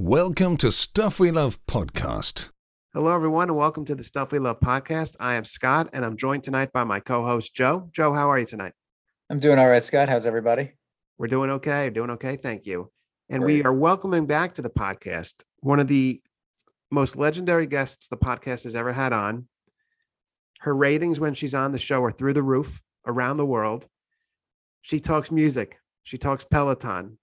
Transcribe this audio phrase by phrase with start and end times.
[0.00, 2.50] Welcome to Stuff We Love Podcast.
[2.94, 5.16] Hello, everyone, and welcome to the Stuff We Love podcast.
[5.18, 7.90] I am Scott, and I'm joined tonight by my co host, Joe.
[7.90, 8.74] Joe, how are you tonight?
[9.28, 10.08] I'm doing all right, Scott.
[10.08, 10.70] How's everybody?
[11.18, 11.90] We're doing okay.
[11.90, 12.36] Doing okay.
[12.36, 12.92] Thank you.
[13.28, 16.22] And we are welcoming back to the podcast one of the
[16.92, 19.48] most legendary guests the podcast has ever had on.
[20.60, 23.88] Her ratings when she's on the show are through the roof around the world.
[24.80, 27.18] She talks music, she talks Peloton,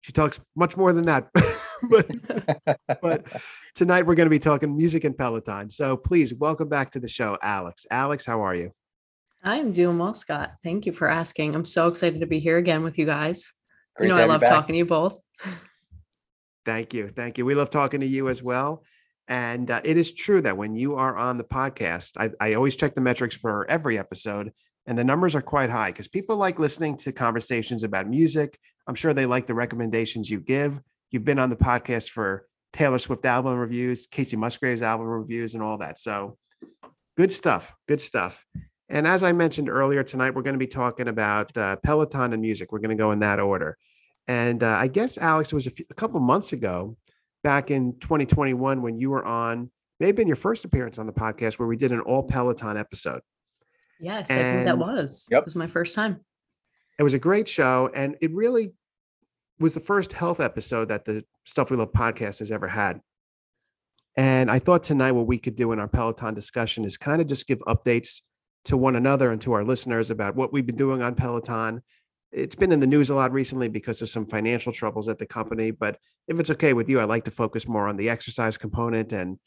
[0.00, 1.28] she talks much more than that.
[1.90, 2.10] but,
[3.02, 3.42] but
[3.74, 5.70] tonight we're going to be talking music and Peloton.
[5.70, 7.86] So please welcome back to the show, Alex.
[7.90, 8.72] Alex, how are you?
[9.42, 10.54] I'm doing well, Scott.
[10.64, 11.54] Thank you for asking.
[11.54, 13.52] I'm so excited to be here again with you guys.
[13.96, 15.20] Great you know, I have you love talking to you both.
[16.64, 17.08] Thank you.
[17.08, 17.44] Thank you.
[17.44, 18.82] We love talking to you as well.
[19.28, 22.76] And uh, it is true that when you are on the podcast, I, I always
[22.76, 24.52] check the metrics for every episode,
[24.86, 28.58] and the numbers are quite high because people like listening to conversations about music.
[28.88, 30.80] I'm sure they like the recommendations you give.
[31.10, 35.62] You've been on the podcast for Taylor Swift album reviews, Kacey Musgraves album reviews, and
[35.62, 36.00] all that.
[36.00, 36.38] So
[37.16, 37.74] good stuff.
[37.86, 38.44] Good stuff.
[38.88, 42.40] And as I mentioned earlier tonight, we're going to be talking about uh, Peloton and
[42.40, 42.72] music.
[42.72, 43.76] We're going to go in that order.
[44.26, 46.96] And uh, I guess, Alex, it was a, few, a couple months ago,
[47.44, 49.70] back in 2021, when you were on,
[50.00, 52.78] may have been your first appearance on the podcast where we did an all Peloton
[52.78, 53.20] episode.
[54.00, 55.26] Yes, I think that was.
[55.30, 55.42] Yep.
[55.42, 56.20] It was my first time.
[56.98, 57.90] It was a great show.
[57.94, 58.72] And it really
[59.58, 63.00] was the first health episode that the Stuff We Love podcast has ever had.
[64.16, 67.28] And I thought tonight what we could do in our Peloton discussion is kind of
[67.28, 68.22] just give updates
[68.64, 71.82] to one another and to our listeners about what we've been doing on Peloton.
[72.32, 75.26] It's been in the news a lot recently because of some financial troubles at the
[75.26, 75.70] company.
[75.70, 79.12] But if it's okay with you, I'd like to focus more on the exercise component
[79.12, 79.38] and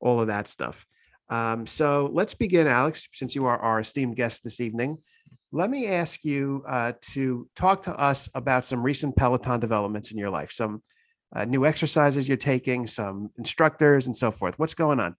[0.00, 0.86] all of that stuff.
[1.28, 4.98] Um, so let's begin, Alex, since you are our esteemed guest this evening.
[5.56, 10.18] Let me ask you uh, to talk to us about some recent Peloton developments in
[10.18, 10.82] your life, some
[11.34, 14.58] uh, new exercises you're taking, some instructors, and so forth.
[14.58, 15.16] What's going on?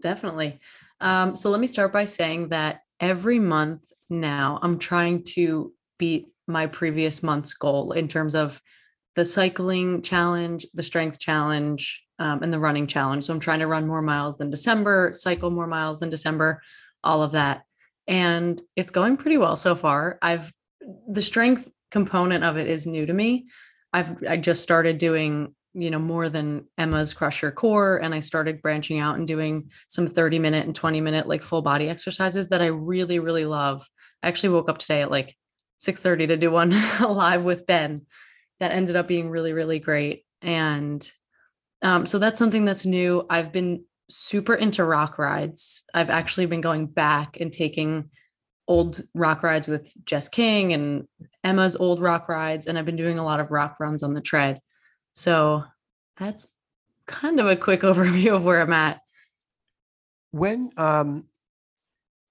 [0.00, 0.58] Definitely.
[1.02, 6.28] Um, so let me start by saying that every month now I'm trying to beat
[6.46, 8.62] my previous month's goal in terms of
[9.16, 13.24] the cycling challenge, the strength challenge, um, and the running challenge.
[13.24, 16.62] So I'm trying to run more miles than December, cycle more miles than December,
[17.04, 17.64] all of that.
[18.08, 20.18] And it's going pretty well so far.
[20.22, 20.52] I've
[21.06, 23.46] the strength component of it is new to me.
[23.92, 28.20] I've I just started doing, you know, more than Emma's crush your core and I
[28.20, 32.48] started branching out and doing some 30 minute and 20 minute like full body exercises
[32.48, 33.86] that I really really love.
[34.22, 35.36] I actually woke up today at like
[35.80, 36.70] 6:30 to do one
[37.00, 38.06] live with Ben
[38.58, 41.08] that ended up being really really great and
[41.82, 43.24] um, so that's something that's new.
[43.30, 45.84] I've been super into rock rides.
[45.94, 48.10] I've actually been going back and taking
[48.66, 51.08] old rock rides with Jess King and
[51.42, 54.20] Emma's old rock rides, and I've been doing a lot of rock runs on the
[54.20, 54.60] tread.
[55.14, 55.64] So
[56.16, 56.46] that's
[57.06, 59.00] kind of a quick overview of where I'm at.
[60.30, 61.24] When, um,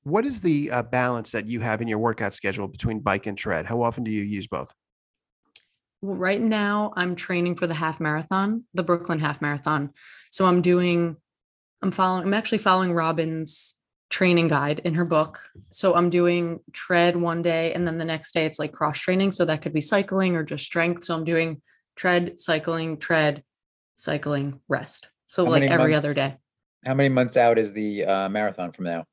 [0.04, 3.38] what is the uh, balance that you have in your workout schedule between bike and
[3.38, 3.66] tread?
[3.66, 4.72] How often do you use both?
[6.02, 9.92] Well, right now, I'm training for the half marathon, the Brooklyn half marathon.
[10.30, 11.18] So I'm doing,
[11.82, 13.76] I'm following, I'm actually following Robin's
[14.10, 15.40] training guide in her book.
[15.70, 19.32] So I'm doing tread one day, and then the next day it's like cross training.
[19.32, 21.04] So that could be cycling or just strength.
[21.04, 21.62] So I'm doing
[21.96, 23.44] tread, cycling, tread,
[23.96, 25.10] cycling, rest.
[25.28, 26.38] So How like every months- other day.
[26.86, 29.04] How many months out is the uh, marathon from now?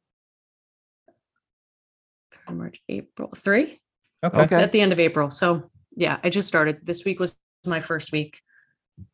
[2.50, 3.80] March, April, three
[4.22, 4.42] Okay.
[4.42, 4.56] Okay.
[4.56, 5.30] at the end of April.
[5.30, 6.84] So yeah, I just started.
[6.84, 7.36] This week was
[7.66, 8.40] my first week.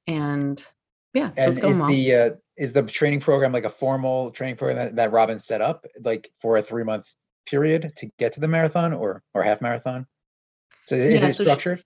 [0.06, 0.62] And
[1.14, 1.88] yeah, so And it's going is well.
[1.90, 5.60] the uh, is the training program like a formal training program that, that Robin set
[5.60, 7.12] up like for a three month
[7.46, 10.06] period to get to the marathon or or half marathon?
[10.86, 11.82] So is Yeah, it so she- structured?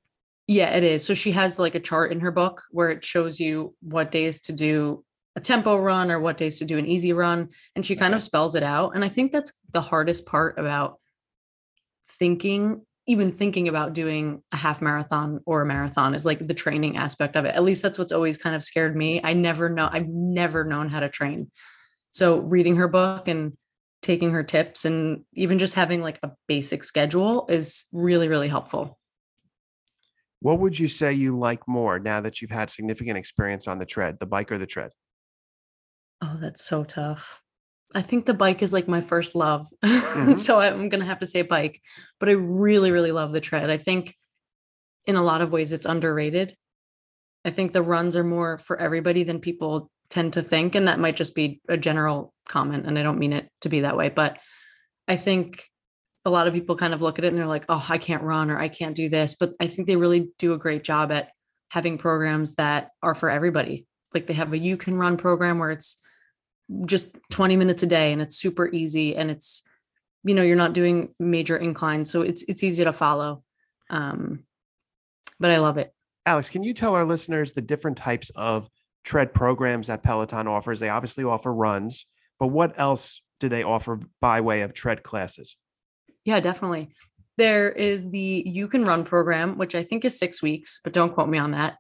[0.46, 1.02] Yeah, it is.
[1.06, 4.42] So she has like a chart in her book where it shows you what days
[4.42, 5.02] to do
[5.36, 7.48] a tempo run or what days to do an easy run.
[7.74, 8.16] And she kind Okay.
[8.16, 8.94] of spells it out.
[8.94, 10.98] And I think that's the hardest part about
[12.06, 16.96] thinking, even thinking about doing a half marathon or a marathon is like the training
[16.96, 17.54] aspect of it.
[17.54, 19.20] At least that's what's always kind of scared me.
[19.22, 21.50] I never know, I've never known how to train.
[22.12, 23.56] So reading her book and
[24.00, 28.98] taking her tips and even just having like a basic schedule is really, really helpful.
[30.40, 33.86] What would you say you like more now that you've had significant experience on the
[33.86, 34.90] tread, the bike or the tread?
[36.22, 37.42] Oh, that's so tough.
[37.94, 39.66] I think the bike is like my first love.
[39.84, 40.36] Mhm.
[40.36, 41.80] so I'm going to have to say bike,
[42.20, 43.70] but I really, really love the tread.
[43.70, 44.16] I think
[45.06, 46.56] in a lot of ways it's underrated.
[47.44, 50.74] I think the runs are more for everybody than people tend to think.
[50.74, 52.86] And that might just be a general comment.
[52.86, 54.38] And I don't mean it to be that way, but
[55.08, 55.62] I think
[56.24, 58.22] a lot of people kind of look at it and they're like, oh, I can't
[58.22, 59.34] run or I can't do this.
[59.38, 61.30] But I think they really do a great job at
[61.70, 63.86] having programs that are for everybody.
[64.14, 66.00] Like they have a you can run program where it's
[66.86, 69.62] just 20 minutes a day and it's super easy and it's
[70.24, 73.42] you know you're not doing major inclines so it's it's easy to follow
[73.90, 74.44] um
[75.38, 75.92] but i love it
[76.26, 78.66] Alex, can you tell our listeners the different types of
[79.04, 80.80] tread programs that Peloton offers?
[80.80, 82.06] They obviously offer runs,
[82.40, 85.58] but what else do they offer by way of tread classes?
[86.24, 86.90] yeah definitely
[87.36, 91.14] there is the you can run program which i think is six weeks but don't
[91.14, 91.76] quote me on that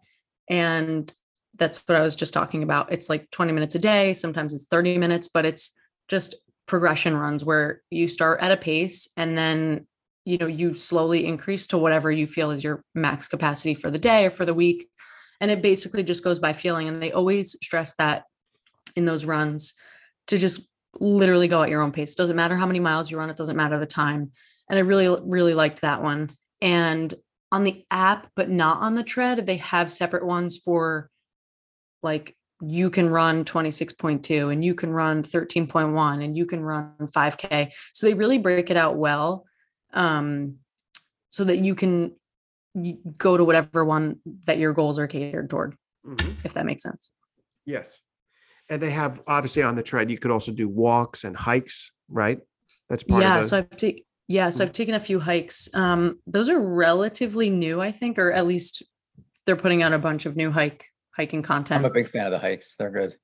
[0.48, 1.12] and
[1.56, 2.92] that's what i was just talking about.
[2.92, 5.70] It's like 20 minutes a day sometimes it's 30 minutes but it's
[6.08, 6.34] just
[6.66, 9.86] progression runs where you start at a pace and then
[10.24, 13.98] you know you slowly increase to whatever you feel is your max capacity for the
[13.98, 14.88] day or for the week.
[15.40, 18.24] And it basically just goes by feeling and they always stress that
[18.96, 19.74] in those runs
[20.28, 20.66] to just
[21.00, 22.12] literally go at your own pace.
[22.12, 24.30] It doesn't matter how many miles you run it doesn't matter the time.
[24.70, 26.30] And i really really liked that one.
[26.62, 27.12] And
[27.52, 31.10] on the app but not on the tread they have separate ones for
[32.04, 37.72] like you can run 26.2 and you can run 13.1 and you can run 5k
[37.92, 39.44] so they really break it out well
[39.92, 40.56] um
[41.30, 42.14] so that you can
[43.18, 45.76] go to whatever one that your goals are catered toward
[46.44, 47.10] if that makes sense
[47.66, 48.00] Yes.
[48.68, 52.38] And they have obviously on the tread, you could also do walks and hikes, right?
[52.88, 54.66] That's part yeah of the so i've taken yeah so Mm.
[54.66, 58.82] i've taken a few hikes um those are relatively new i think or at least
[59.44, 60.84] they're putting out a bunch of new hike
[61.16, 62.76] hiking content I'm a big fan of the hikes.
[62.76, 63.14] They're good.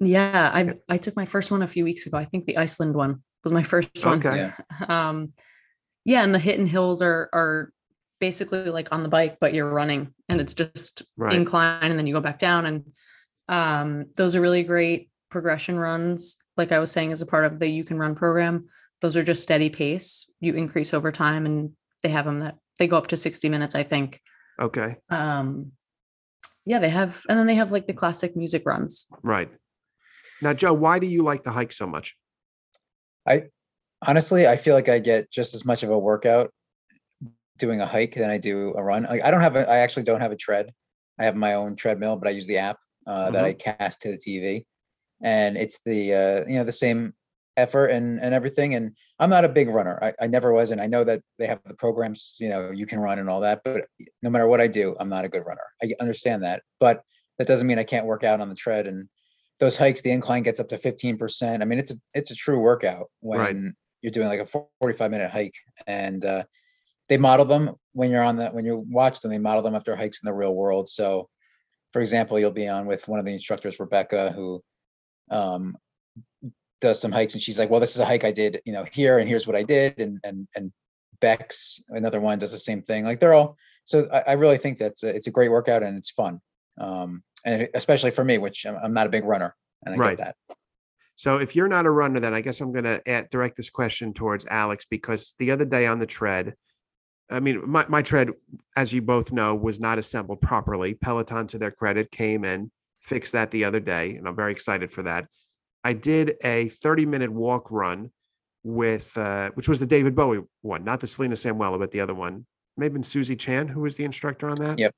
[0.00, 2.94] yeah i i took my first one a few weeks ago i think the iceland
[2.94, 4.36] one was my first one Okay.
[4.36, 4.52] Yeah.
[5.08, 5.28] um
[6.04, 7.72] yeah and the hidden hills are are
[8.18, 11.34] basically like on the bike but you're running and it's just Right.
[11.36, 12.84] incline and then you go back down and
[13.48, 17.58] um those are really great progression runs like i was saying as a part of
[17.58, 18.66] the you can run program
[19.00, 21.70] those are just steady pace you increase over time and
[22.02, 24.20] they have them that they go up to 60 minutes i think
[24.60, 24.96] okay.
[25.10, 25.72] um
[26.64, 29.50] yeah they have and then they have like the classic music runs Right.
[30.42, 32.16] Now, Joe, why do you like the hike so much?
[33.26, 33.44] I
[34.06, 36.50] honestly, I feel like I get just as much of a workout
[37.58, 39.04] doing a hike than I do a run.
[39.04, 40.72] Like I don't have a, I actually don't have a tread.
[41.18, 44.10] I have my own treadmill, but I use the app uh, that I cast to
[44.10, 44.64] the TV,
[45.22, 47.14] and it's the uh, you know the same
[47.56, 48.74] effort and and everything.
[48.74, 49.98] And I'm not a big runner.
[50.02, 52.36] I, I never was, and I know that they have the programs.
[52.40, 53.86] You know, you can run and all that, but
[54.22, 55.62] no matter what I do, I'm not a good runner.
[55.82, 57.02] I understand that, but
[57.38, 59.08] that doesn't mean I can't work out on the tread and
[59.58, 60.02] those hikes.
[60.02, 61.62] The incline gets up to 15%.
[61.62, 63.56] I mean, it's a it's a true workout when Right.
[64.02, 65.54] you're doing like a 45 minute hike
[65.86, 66.44] and uh,
[67.08, 69.94] they model them when you're on the when you watch them they model them after
[69.94, 71.28] hikes in the real world so
[71.92, 74.62] for example you'll be on with one of the instructors rebecca who
[75.30, 75.76] um,
[76.82, 78.84] does some hikes and she's like well this is a hike i did you know
[78.92, 80.70] here and here's what i did and and and
[81.20, 84.76] Becs another one does the same thing like they're all so i, I really think
[84.78, 86.40] that's a, it's a great workout and it's fun
[86.78, 89.54] um, and especially for me which I'm, I'm not a big runner
[89.86, 90.18] and i Right.
[90.18, 90.36] get that
[91.14, 94.12] So if you're not a runner, then I guess I'm going to direct this question
[94.12, 96.54] towards Alex because the other day on the tread,
[97.30, 98.30] I mean, my, my tread,
[98.76, 100.94] as you both know, was not assembled properly.
[100.94, 102.70] Peloton, to their credit, came and
[103.00, 105.26] fixed that the other day, and I'm very excited for that.
[105.84, 108.10] I did a 30 minute walk run
[108.62, 112.14] with, uh, which was the David Bowie one, not the Selena Samuela, but the other
[112.14, 112.46] one.
[112.76, 114.78] Maybe been Susie Chan, who was the instructor on that.
[114.78, 114.94] Yep.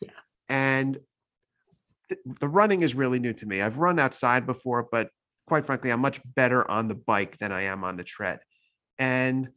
[0.00, 0.10] Yeah.
[0.48, 0.98] And
[2.08, 3.60] th- the running is really new to me.
[3.60, 5.10] I've run outside before, but
[5.46, 8.40] quite frankly, I'm much better on the bike than I am on the tread.
[8.98, 9.48] And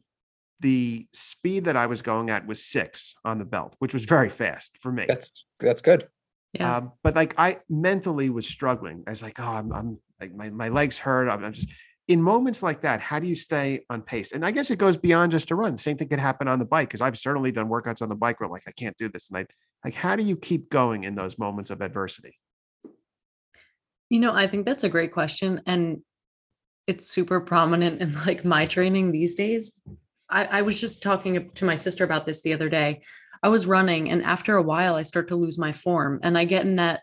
[0.60, 4.28] the speed that I was going at was six on the belt, which was very
[4.28, 5.06] fast for me.
[5.08, 6.08] that's that's good
[6.52, 9.04] yeah Um, but like I mentally was struggling.
[9.06, 11.28] I was like, oh, I'm, I'm like my, my legs hurt.
[11.28, 11.68] I'm, I'm just
[12.08, 13.00] in moments like that.
[13.00, 14.32] How do you stay on pace?
[14.32, 15.76] And I guess it goes beyond just a run.
[15.76, 18.40] Same thing could happen on the bike because I've certainly done workouts on the bike
[18.40, 19.30] where I'm like, I can't do this.
[19.30, 19.46] And I
[19.84, 22.38] like, how do you keep going in those moments of adversity?
[24.10, 25.62] You know, I think that's a great question.
[25.66, 26.02] And
[26.86, 29.80] it's super prominent in like my training these days.
[30.28, 33.02] I, I was just talking to my sister about this the other day.
[33.42, 36.20] I was running, and after a while, I start to lose my form.
[36.22, 37.02] And I get in that,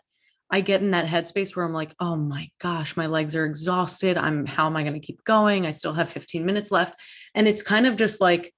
[0.50, 4.16] I get in that headspace where I'm like, oh my gosh, my legs are exhausted.
[4.16, 5.66] I'm how am I going to keep going?
[5.66, 6.98] I still have 15 minutes left.
[7.34, 8.52] And it's kind of just like,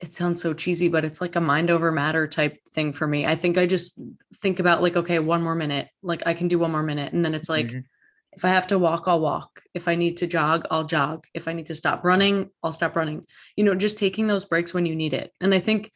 [0.00, 3.26] it sounds so cheesy, but it's like a mind over matter type thing for me.
[3.26, 4.00] I think I just
[4.40, 5.88] think about like, okay, one more minute.
[6.02, 7.12] Like I can do one more minute.
[7.12, 7.82] And then it's like, Mhm.
[8.32, 9.62] if I have to walk, I'll walk.
[9.74, 11.26] If I need to jog, I'll jog.
[11.34, 13.26] If I need to stop running, I'll stop running.
[13.56, 15.32] You know, just taking those breaks when you need it.
[15.40, 15.90] And I think,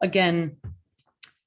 [0.00, 0.56] again,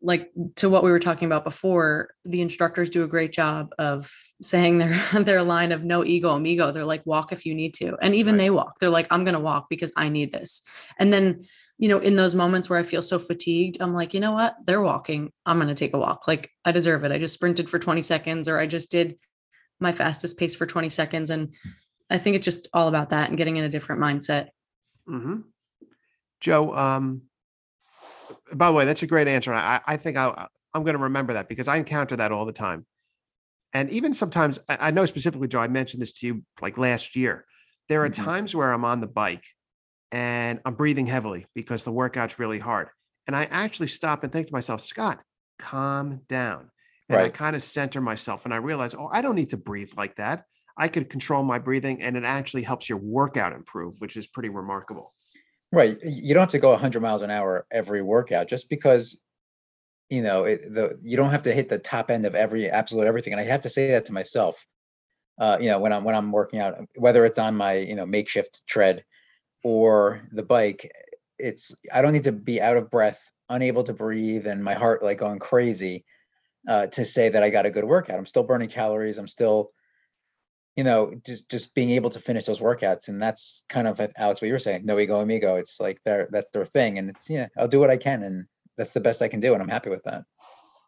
[0.02, 4.12] like to what we were talking about before, the instructors do a great job of
[4.42, 6.72] saying their their line of no ego amigo.
[6.72, 7.96] They're like walk if you need to.
[8.02, 8.42] And even Right.
[8.42, 8.80] they walk.
[8.80, 10.64] They're like I'm going to walk because I need this.
[10.98, 11.46] And then,
[11.78, 14.56] you know, in those moments where I feel so fatigued, I'm like, "You know what?
[14.66, 15.32] They're walking.
[15.46, 16.28] I'm going to take a walk.
[16.28, 17.12] Like I deserve it.
[17.12, 19.18] I just sprinted for 20 seconds or I just did
[19.80, 21.54] my fastest pace for 20 seconds and
[22.10, 24.50] I think it's just all about that and getting in a different mindset.
[25.08, 25.42] hmm
[26.40, 27.22] Joe, um,
[28.54, 29.54] by the way, that's a great answer.
[29.54, 32.54] I, I think I, I'm going to remember that because I encounter that all the
[32.54, 32.86] time.
[33.74, 37.16] And even sometimes, I, I know specifically, Joe, I mentioned this to you like last
[37.16, 37.46] year.
[37.90, 38.24] There are Mhm.
[38.26, 39.46] times where I'm on the bike
[40.12, 42.90] and I'm breathing heavily because the workout's really hard.
[43.28, 45.22] And I actually stop and think to myself, Scott,
[45.60, 46.70] calm down.
[47.10, 49.92] And I kind of center myself and I realize, oh, I don't need to breathe
[49.98, 50.46] like that.
[50.78, 54.48] I could control my breathing and it actually helps your workout improve, which is pretty
[54.48, 55.12] remarkable.
[55.72, 55.98] Right.
[56.04, 59.18] You don't have to go 100 miles an hour every workout just because,
[60.10, 63.08] you know, it, the you don't have to hit the top end of every absolute
[63.08, 63.34] everything.
[63.34, 64.66] And I have to say that to myself.
[65.40, 68.06] Uh, you know, when I'm when I'm working out, whether it's on my you know
[68.06, 69.04] makeshift tread
[69.64, 70.92] or the bike,
[71.40, 75.04] it's I don't need to be out of breath, unable to breathe, and my heart
[75.04, 76.06] like going crazy
[76.70, 78.18] uh, to say that I got a good workout.
[78.20, 79.18] I'm still burning calories.
[79.18, 79.72] I'm still
[80.76, 84.42] you know, just just being able to finish those workouts, and that's kind of Alex
[84.42, 84.86] what you were saying.
[84.86, 85.56] No ego, amigo.
[85.56, 88.46] It's like their that's their thing, and it's yeah, I'll do what I can, and
[88.78, 90.24] that's the best I can do, and I'm happy with that.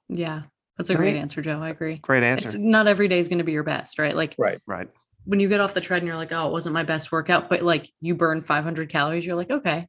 [0.09, 0.43] Yeah.
[0.77, 1.01] That's a Right.
[1.11, 1.61] great answer, Joe.
[1.61, 1.97] I agree.
[1.97, 2.47] Great answer.
[2.47, 4.15] It's not every day is going to be your best, right?
[4.15, 4.59] Like Right.
[4.65, 4.89] Right.
[5.25, 7.47] when you get off the tread and you're like, oh, it wasn't my best workout,
[7.47, 9.87] but like you burn 500 calories, you're like, okay,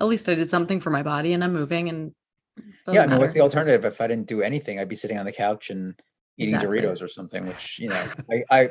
[0.00, 2.12] at least I did something for my body and I'm moving and
[2.88, 3.84] yeah, I mean, what's the alternative?
[3.84, 5.94] If I didn't do anything, I'd be sitting on the couch and
[6.36, 6.80] eating Exactly.
[6.80, 8.70] Doritos or something, which you know, I I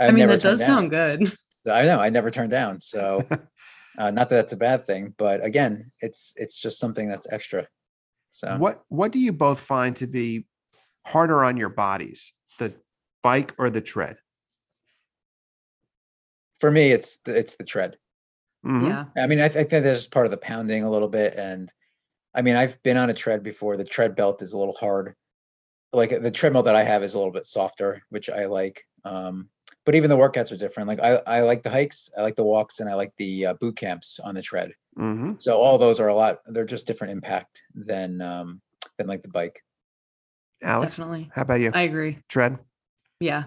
[0.00, 1.32] I I've mean, never that turned does sound good.
[1.70, 2.80] I know I never turned down.
[2.80, 3.22] So,
[3.98, 7.66] uh, not that that's a bad thing, but again, it's it's just something that's extra.
[8.32, 10.46] So What What do you both find to be
[11.06, 12.74] harder on your bodies, the
[13.22, 14.16] bike or the tread?
[16.60, 17.96] for me, it's the, it's the tread.
[18.66, 18.86] Mhm.
[18.88, 19.04] Yeah.
[19.22, 21.72] I mean, I, th- I think there's part of the pounding a little bit, and
[22.34, 23.76] I mean, I've been on a tread before.
[23.78, 25.14] The tread belt is a little hard.
[25.92, 28.84] Like the treadmill that I have is a little bit softer, which I like.
[29.04, 29.48] Um,
[29.84, 30.88] but even the workouts are different.
[30.88, 33.54] Like I, I like the hikes, I like the walks, and I like the uh,
[33.54, 34.72] boot camps on the tread.
[34.98, 35.40] Mhm.
[35.40, 36.40] So all those are a lot.
[36.46, 38.60] They're just different impact than um,
[38.98, 39.62] than like the bike.
[40.62, 41.30] Alex, Definitely.
[41.34, 41.70] how about you?
[41.72, 42.18] I agree.
[42.28, 42.58] tread.
[43.18, 43.44] Yeah.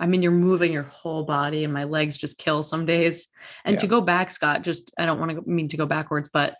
[0.00, 3.28] I mean, you're moving your whole body and my legs just kill some days.
[3.64, 6.56] And to go back, Scott, just, I don't want to mean to go backwards, but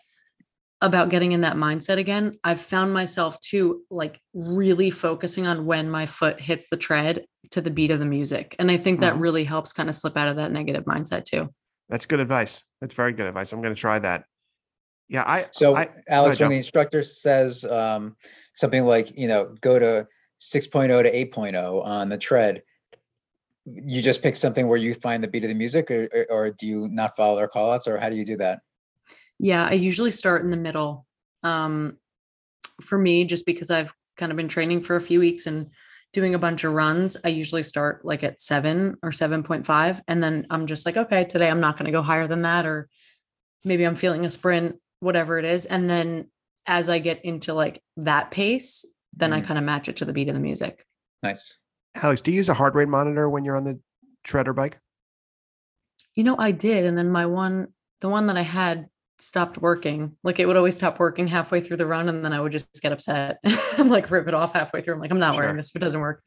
[0.81, 5.89] about getting in that mindset again, I've found myself too, like really focusing on when
[5.89, 8.55] my foot hits the tread to the beat of the music.
[8.59, 9.21] And I think that Mhm.
[9.21, 11.49] really helps kind of slip out of that negative mindset too.
[11.89, 12.63] That's good advice.
[12.79, 13.51] That's very good advice.
[13.51, 14.23] I'm going to try that.
[15.09, 16.45] Yeah, I So I- Alex, Joe.
[16.45, 18.15] when the instructor says um,
[18.55, 20.07] something like, you know, go to
[20.39, 22.61] 6.0 to 8.0 on the tread,
[23.65, 26.51] you just pick something where you find the beat of the music, or, or, or
[26.51, 28.61] do you not follow their call outs, or how do you do that?
[29.39, 31.05] Yeah, I usually start in the middle.
[31.43, 31.97] Um,
[32.81, 35.69] for me, just because I've kind of been training for a few weeks and
[36.11, 40.01] doing a bunch of runs, I usually start like at seven or 7.5.
[40.07, 42.65] And then I'm just like, okay, today I'm not going to go higher than that.
[42.65, 42.89] Or
[43.63, 45.65] maybe I'm feeling a sprint, whatever it is.
[45.65, 46.29] And then
[46.65, 49.45] as I get into like that pace, then I Mhm.
[49.45, 50.85] kind of match it to the beat of the music.
[51.23, 51.55] Nice.
[51.95, 53.79] Alex, do you use a heart rate monitor when you're on the
[54.23, 54.79] tread or bike?
[56.15, 56.85] You know, I did.
[56.85, 57.69] And then my one,
[58.01, 58.89] the one that I had
[59.21, 60.15] stopped working.
[60.23, 62.09] Like it would always stop working halfway through the run.
[62.09, 63.37] And then I would just get upset
[63.77, 64.95] and like rip it off halfway through.
[64.95, 65.43] I'm like, I'm not Sure.
[65.43, 66.23] wearing this if it doesn't work.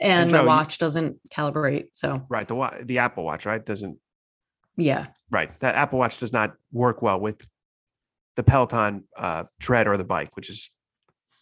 [0.00, 1.86] And, Joe, my you- watch doesn't calibrate.
[1.94, 3.64] So Right, the wa- the Apple Watch, right?
[3.64, 3.98] Doesn't
[4.76, 5.06] yeah.
[5.30, 5.58] right.
[5.60, 7.40] That Apple Watch does not work well with
[8.36, 10.70] the Peloton uh, tread or the bike, which is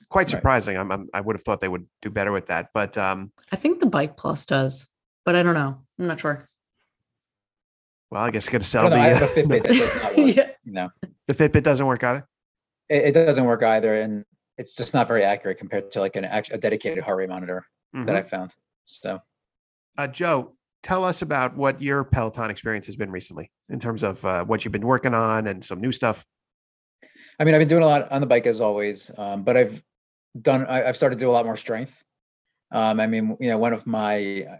[0.08, 0.30] quite Right.
[0.30, 0.76] surprising.
[0.76, 3.56] I'm, I'm I would have thought they would do better with that, but um, I
[3.56, 4.88] think the bike plus does,
[5.24, 5.80] but I don't know.
[5.98, 6.48] I'm not sure.
[8.10, 8.96] well, I guess you got to I sell the.
[8.96, 10.36] I have a uh, Fitbit that does not work.
[10.36, 10.50] yeah.
[10.74, 10.90] Know,
[11.28, 12.26] the Fitbit doesn't work either.
[12.88, 14.24] it, it doesn't work either, and
[14.58, 17.64] it's just not very accurate compared to like an a dedicated heart rate monitor
[17.94, 18.16] that Mhm.
[18.16, 18.54] I found.
[18.86, 19.20] So
[19.96, 24.24] Uh, Joe, tell us about what your Peloton experience has been recently in terms of
[24.24, 26.26] uh, what you've been working on and some new stuff.
[27.38, 29.82] I mean, I've been doing a lot on the bike as always, um, but I've
[30.42, 30.66] done.
[30.66, 32.02] I, I've started to do a lot more strength.
[32.72, 34.56] Um, I mean, you know, one of my uh,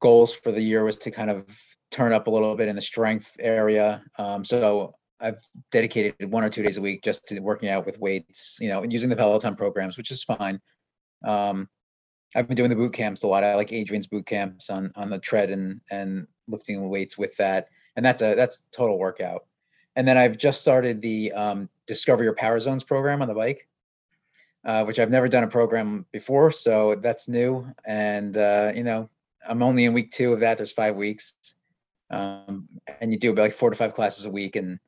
[0.00, 2.82] goals for the year was to kind of turn up a little bit in the
[2.82, 4.02] strength area.
[4.18, 8.00] Um, so I've dedicated one or two days a week just to working out with
[8.00, 10.60] weights, you know, and using the Peloton programs, which is fine.
[11.24, 11.68] Um,
[12.34, 13.44] I've been doing the boot camps a lot.
[13.44, 17.68] I like Adrian's boot camps on on the tread and and lifting weights with that,
[17.96, 19.42] and that's a that's a total workout.
[19.96, 23.68] And then I've just started the um, Discover Your Power Zones program on the bike.
[24.64, 27.66] uh, which I've never done a program before, so that's new.
[27.84, 29.10] And uh, you know,
[29.48, 30.56] I'm only in week two of that.
[30.56, 31.34] There's five weeks,
[32.12, 32.68] um,
[33.00, 34.78] and you do about like four to five classes a week, and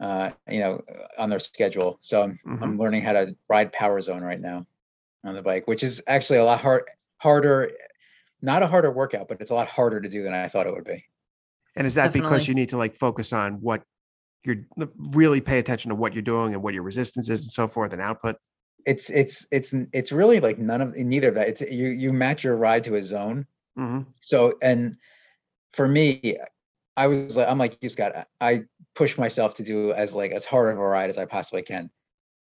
[0.00, 0.82] uh, you know,
[1.18, 1.98] on their schedule.
[2.00, 4.66] So I'm I'm learning how to ride Power Zone right now
[5.24, 6.84] on the bike, which is actually a lot hard
[7.18, 7.70] harder.
[8.44, 10.74] Not a harder workout, but it's a lot harder to do than I thought it
[10.74, 11.04] would be.
[11.76, 13.82] And is that because you need to like focus on what
[14.44, 14.56] you're
[14.96, 17.92] really pay attention to what you're doing and what your resistance is and so forth
[17.92, 18.36] and output?
[18.84, 21.48] It's it's it's it's really like none of neither of that.
[21.48, 23.46] It's you you match your ride to a zone.
[23.78, 24.06] Mhm.
[24.20, 24.96] So and
[25.72, 26.36] for me,
[26.96, 28.26] I was like I'm like you Scott.
[28.40, 28.64] I-
[28.94, 31.90] push myself to do as like as hard of a ride as I possibly can.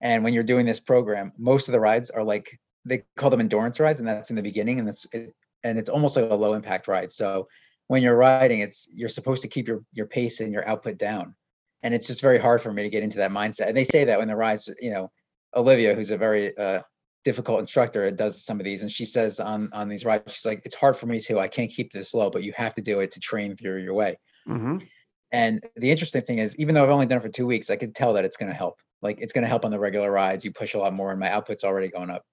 [0.01, 3.41] And when you're doing this program, most of the rides are like they call them
[3.41, 6.35] endurance rides, and that's in the beginning, and it's it, and it's almost like a
[6.35, 7.11] low impact ride.
[7.11, 7.47] So
[7.87, 11.35] when you're riding, it's you're supposed to keep your your pace and your output down,
[11.83, 13.67] and it's just very hard for me to get into that mindset.
[13.67, 15.11] And they say that when the rides, you know,
[15.55, 16.81] Olivia, who's a very uh,
[17.27, 20.45] difficult instructor, It does some of these, and she says on on these rides, she's
[20.45, 21.39] like, it's hard for me too.
[21.39, 23.93] I can't keep this low, but you have to do it to train through your
[23.93, 24.17] way.
[24.47, 24.87] Mhm.
[25.33, 27.75] And the interesting thing is, even though I've only done it for two weeks, I
[27.75, 28.79] could tell that it's going to help.
[29.01, 30.45] Like it's going to help on the regular rides.
[30.45, 32.23] You push a lot more, and my output's already going up.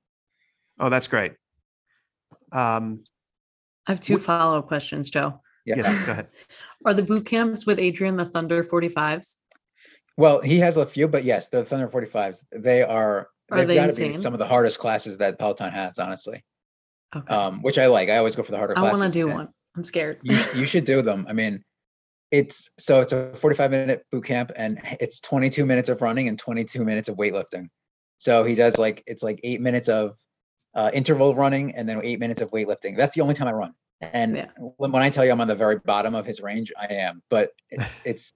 [0.78, 1.32] Oh, that's great.
[2.52, 3.02] Um,
[3.88, 5.40] I have two Wh- follow up questions, Joe.
[5.66, 5.76] Yeah.
[5.78, 6.28] yes, go ahead.
[6.86, 9.38] Are the boot camps with Adrian the Thunder 45s?
[10.16, 13.28] Well, he has a few, but yes, the Thunder 45s, they are.
[13.50, 16.42] Are they've they got to be some of the hardest classes that Peloton has, honestly.
[17.14, 17.34] Okay.
[17.34, 18.08] Um, which I like.
[18.08, 19.00] I always go for the harder I classes.
[19.00, 19.48] want to do one.
[19.76, 20.18] I'm scared.
[20.22, 21.26] you, you should do them.
[21.28, 21.62] I mean,
[22.30, 26.38] it's so it's a 45 minute boot camp and it's 22 minutes of running and
[26.38, 27.68] 22 minutes of weightlifting.
[28.18, 30.16] So he does like it's like eight minutes of
[30.74, 32.96] uh, interval running and then eight minutes of weightlifting.
[32.96, 33.74] That's the only time I run.
[34.00, 34.46] And Yeah.
[34.78, 37.22] when I tell you I'm on the very bottom of his range, I am.
[37.30, 38.32] But it, it's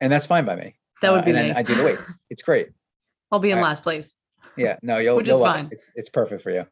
[0.00, 0.74] and that's fine by me.
[1.02, 1.48] that would Uh, be and me.
[1.48, 2.12] then I do the weights.
[2.30, 2.68] It's great.
[3.32, 4.14] I'll be in I- last place.
[4.56, 4.76] Yeah.
[4.82, 5.66] No, you'll Which you'll is fine.
[5.66, 5.72] it.
[5.72, 6.66] It's it's perfect for you.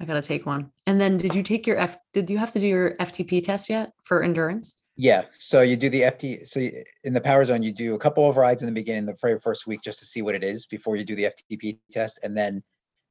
[0.00, 0.70] I gotta take one.
[0.86, 3.68] And then did you take your F did you have to do your FTP test
[3.68, 4.74] yet for endurance?
[4.96, 5.24] Yeah.
[5.34, 6.46] So you do the FT.
[6.46, 9.06] So you- in the power zone, you do a couple of rides in the beginning,
[9.06, 11.78] the very first week, just to see what it is before you do the FTP
[11.90, 12.62] test, and then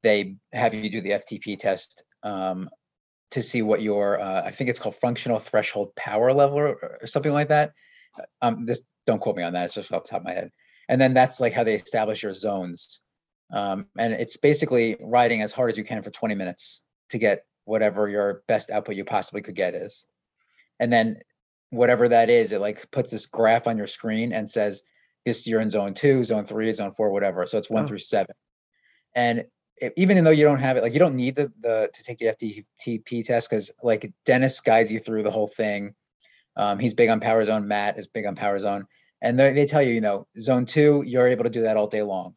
[0.02, 2.68] they have you do the FTP test um,
[3.30, 7.06] to see what your uh, I think it's called functional threshold power level or, or
[7.06, 7.72] something like that.
[8.42, 9.64] Um, this don't quote me on that.
[9.64, 10.50] It's just off the top of my head.
[10.88, 13.00] And then that's like how they establish your zones.
[13.52, 17.44] Um, and it's basically riding as hard as you can for 20 minutes to get
[17.64, 20.06] whatever your best output you possibly could get is.
[20.78, 21.18] And then
[21.70, 24.82] whatever that is, it like puts this graph on your screen and says,
[25.26, 27.44] this you're in zone two, zone three, zone four, whatever.
[27.46, 27.86] So it's one Oh.
[27.86, 28.34] through seven.
[29.14, 29.44] And
[29.76, 32.18] it, even though you don't have it, like you don't need the the to take
[32.18, 35.94] the FTP test because like Dennis guides you through the whole thing.
[36.56, 37.66] Um, he's big on Power Zone.
[37.68, 38.86] Matt is big on Power Zone,
[39.22, 41.86] and they, they tell you, you know, zone two, you're able to do that all
[41.86, 42.34] day long.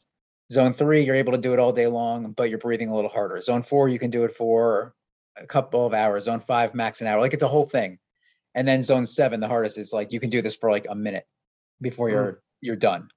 [0.53, 3.09] Zone three, you're able to do it all day long, but you're breathing a little
[3.09, 3.41] harder.
[3.41, 4.93] Zone four, you can do it for
[5.35, 6.25] a couple of hours.
[6.25, 7.19] Zone five, max an hour.
[7.19, 7.97] Like it's a whole thing.
[8.55, 10.95] And then zone seven, the hardest is like you can do this for like a
[10.95, 11.25] minute
[11.81, 12.11] before Mm.
[12.11, 13.09] you're you're done.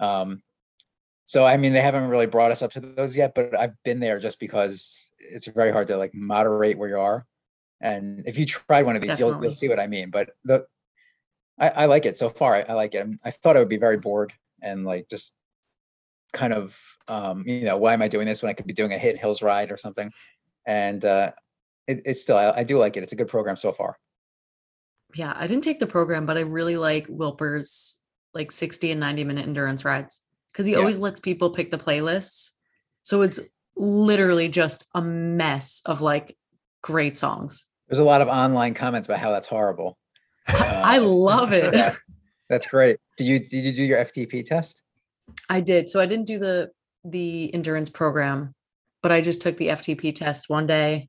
[0.00, 0.42] Um,
[1.24, 4.00] so I mean, they haven't really brought us up to those yet, but I've been
[4.00, 7.26] there just because it's very hard to like moderate where you are.
[7.80, 10.10] And if you tried one of these, you'll you'll see what I mean.
[10.10, 10.66] But the
[11.58, 12.54] I, I like it so far.
[12.54, 12.98] I, I like it.
[12.98, 15.34] I'm- I thought I would be very bored and like just
[16.32, 18.92] kind of um, you know, why am I doing this when I could be doing
[18.92, 20.10] a HIIT hills ride or something?
[20.66, 21.32] And uh
[21.86, 23.02] it, it's still I, I do like it.
[23.02, 23.96] It's a good program so far.
[25.14, 27.98] Yeah, I didn't take the program, but I really like Wilper's
[28.34, 30.20] like 60 and 90 minute endurance rides
[30.52, 30.80] because he Yeah.
[30.80, 32.50] always lets people pick the playlists.
[33.02, 33.40] So it's
[33.74, 36.36] literally just a mess of like
[36.82, 37.66] great songs.
[37.88, 39.96] There's a lot of online comments about how that's horrible.
[40.46, 41.72] I Uh, love it.
[41.72, 41.94] yeah,
[42.50, 42.98] that's great.
[43.16, 44.82] Did you did you do your FTP test?
[45.48, 45.88] I did.
[45.88, 46.70] So I didn't do the
[47.04, 48.54] the endurance program,
[49.02, 51.08] but I just took the FTP test one day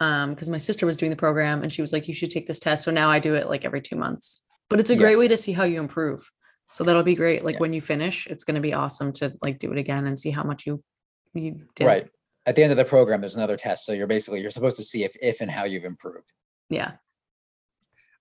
[0.00, 2.46] um because my sister was doing the program and she was like you should take
[2.46, 2.84] this test.
[2.84, 4.40] So now I do it like every 2 months.
[4.68, 5.00] But it's a Yeah.
[5.00, 6.28] great way to see how you improve.
[6.70, 7.44] So that'll be great.
[7.44, 7.60] Like Yeah.
[7.60, 10.30] when you finish, it's going to be awesome to like do it again and see
[10.30, 10.82] how much you
[11.34, 11.86] you did.
[11.86, 12.08] Right.
[12.46, 13.84] At the end of the program, there's another test.
[13.84, 16.30] So you're basically you're supposed to see if if and how you've improved.
[16.70, 16.92] Yeah.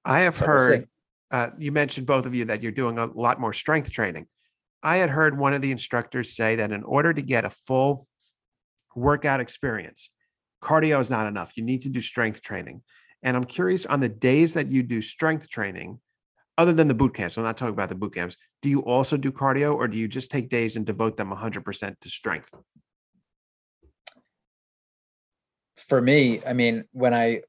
[0.03, 0.87] I have So we'll heard
[1.31, 4.27] uh, you mentioned both of you that you're doing a lot more strength training.
[4.83, 8.07] I had heard one of the instructors say that in order to get a full
[8.95, 10.09] workout experience,
[10.63, 11.53] cardio is not enough.
[11.55, 12.81] You need to do strength training.
[13.23, 15.99] And I'm curious on the days that you do strength training,
[16.57, 19.17] other than the boot camps, I'm not talking about the boot camps, do you also
[19.17, 22.53] do cardio or do you just take days and devote them 100% to strength?
[25.75, 27.41] For me, I mean, when I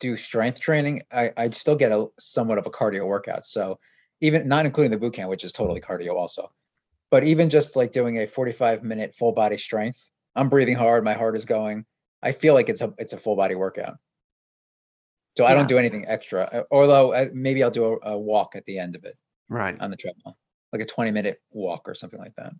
[0.00, 3.44] do strength training, I I still get a somewhat of a cardio workout.
[3.44, 3.78] So
[4.20, 6.52] even not including the boot camp, which is totally cardio also,
[7.14, 11.04] but even just like doing a 45 minute full body strength, I'm breathing hard.
[11.04, 11.84] My heart is going.
[12.20, 13.98] I feel like it's a it's a full body workout.
[15.38, 16.42] So I don't do anything extra.
[16.42, 19.16] uh, Although uh, maybe I'll do a, a walk at the end of it
[19.48, 19.80] Right.
[19.80, 20.36] on the treadmill,
[20.72, 22.52] like a 20 minute walk or something like that.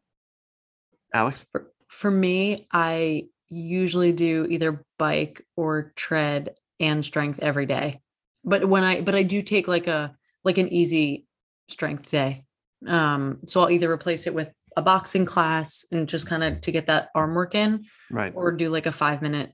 [1.12, 1.49] Alex?
[1.51, 8.03] For, for me, I usually do either bike or tread and strength every day.
[8.45, 11.27] But when I but I do take like a like an easy
[11.67, 12.45] strength day.
[12.87, 16.73] Um so I'll either replace it with a boxing class and just kind of to
[16.73, 18.33] get that arm work in Right.
[18.35, 19.53] or do like a 5 minute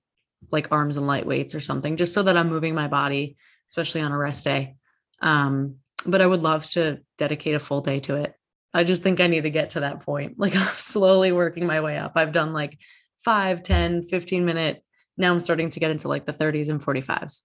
[0.51, 3.37] like arms and light weights or something just so that I'm moving my body
[3.69, 4.77] especially on a rest day.
[5.21, 8.35] Um but I would love to dedicate a full day to it.
[8.73, 10.35] I just think I need to get to that point.
[10.39, 12.13] Like I'm slowly working my way up.
[12.17, 12.79] I've done like
[13.25, 14.83] 5, 10, 15 minute.
[15.19, 17.43] Now I'm starting to get into like the 30s and 45s.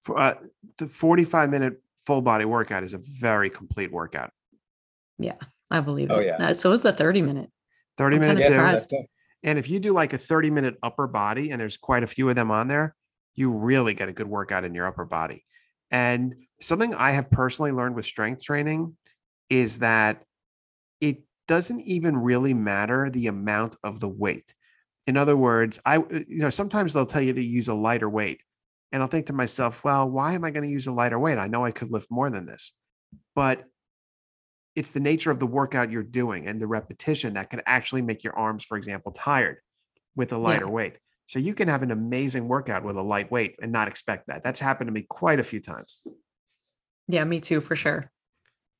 [0.00, 0.34] For, uh,
[0.78, 1.74] the 45 minute
[2.06, 4.32] full body workout is a very complete workout.
[5.72, 6.26] I believe Oh, it.
[6.26, 6.52] yeah.
[6.52, 7.50] So is the 30 minute.
[7.96, 8.50] 30 I'm kinda minutes.
[8.50, 9.06] Yeah, that's it.
[9.42, 12.28] And if you do like a 30 minute upper body, and there's quite a few
[12.28, 12.94] of them on there,
[13.34, 15.44] you really get a good workout in your upper body.
[15.90, 18.96] And something I have personally learned with strength training
[19.50, 20.24] is that
[21.00, 24.54] it doesn't even really matter the amount of the weight.
[25.06, 28.08] In other words, I, uh, you know, sometimes they'll tell you to use a lighter
[28.08, 28.40] weight.
[28.92, 31.38] And I'll think to myself, well, why am I going to use a lighter weight?
[31.38, 32.72] I know I could lift more than this.
[33.34, 33.64] But
[34.74, 38.24] it's the nature of the workout you're doing and the repetition that can actually make
[38.24, 39.58] your arms, for example, tired
[40.16, 40.96] with a lighter weight.
[41.26, 44.42] So you can have an amazing workout with a light weight and not expect that.
[44.42, 46.00] That's happened to me quite a few times.
[47.08, 48.10] Yeah, me too, for sure.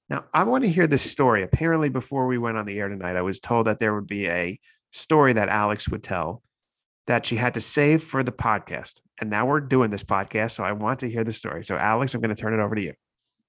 [0.09, 1.43] Now, I want to hear this story.
[1.43, 4.29] Apparently, before we went on the air tonight, I was told that there would be
[4.29, 4.59] a
[4.91, 6.43] story that Alex would tell
[7.07, 9.01] that she had to save for the podcast.
[9.21, 10.53] And now we're doing this podcast.
[10.53, 11.65] So I want to hear the story.
[11.65, 12.93] So, Alex, I'm going to turn it over to you.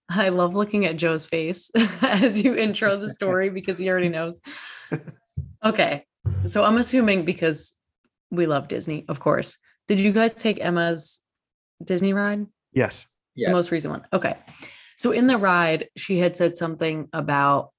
[0.10, 4.42] I love looking at Joe's face as you intro the story because he already knows.
[5.64, 6.06] Okay.
[6.46, 7.74] So I'm assuming because
[8.32, 9.58] we love Disney, of course.
[9.88, 11.22] Did you guys take Emma's
[11.84, 12.46] Disney ride?
[12.74, 13.08] Yes.
[13.36, 13.50] Yeah.
[13.50, 14.08] The most recent one.
[14.14, 14.38] Okay.
[14.98, 17.72] So in the ride, she had said something about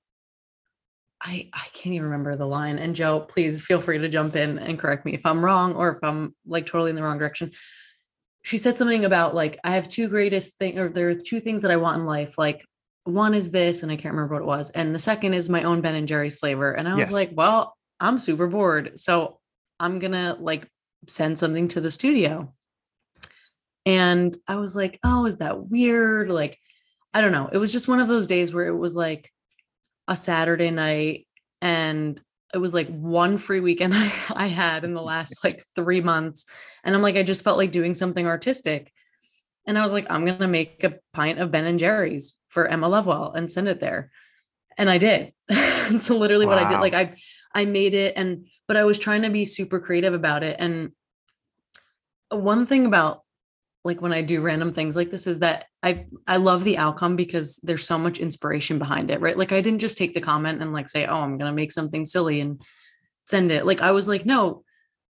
[1.23, 2.79] I I can't even remember the line.
[2.79, 5.91] And Joe, please feel free to jump in and correct me if I'm wrong or
[5.91, 7.53] if I'm like totally in the wrong direction.
[8.45, 11.63] She said something about like I have two greatest thing or there are two things
[11.63, 12.39] that I want in life.
[12.39, 12.65] Like
[13.05, 15.63] one is this, and I can't remember what it was, and the second is my
[15.65, 16.73] own Ben and Jerry's flavor.
[16.73, 17.13] And I was Yes.
[17.13, 19.41] like, well, I'm super bored, so
[19.81, 20.69] I'm gonna like
[21.09, 22.55] send something to the studio.
[23.87, 26.31] And I was like, oh, is that weird?
[26.31, 26.59] Like,
[27.13, 27.49] I don't know.
[27.53, 29.31] It was just one of those days where it was like
[30.09, 31.27] a Saturday night
[31.61, 32.21] and
[32.55, 36.47] it was like one free weekend I, I had in the last like three months.
[36.85, 38.93] And I'm like, I just felt like doing something artistic.
[39.67, 42.89] And I was like, I'm gonna make a pint of Ben and Jerry's for Emma
[42.89, 44.11] Lovewell and send it there.
[44.79, 45.33] And I did.
[45.99, 47.17] so literally what I did, like I
[47.55, 50.57] I made it and but I was trying to be super creative about it.
[50.59, 50.93] And
[52.31, 53.24] one thing about
[53.85, 57.17] like when I do random things like this is that I I love the outcome
[57.17, 59.37] because there's so much inspiration behind it, right?
[59.37, 61.71] Like I didn't just take the comment and like say, "Oh, I'm going to make
[61.71, 62.63] something silly and
[63.27, 64.65] send it." Like I was like, "No,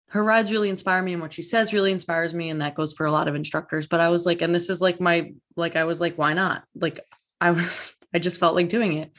[0.09, 2.93] her rides really inspire me and what she says really inspires me and that goes
[2.93, 5.75] for a lot of instructors." But I was like, and this is like my like
[5.75, 6.99] I was like, "Why not?" Like
[7.41, 9.11] I was I just felt like doing it.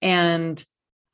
[0.00, 0.62] And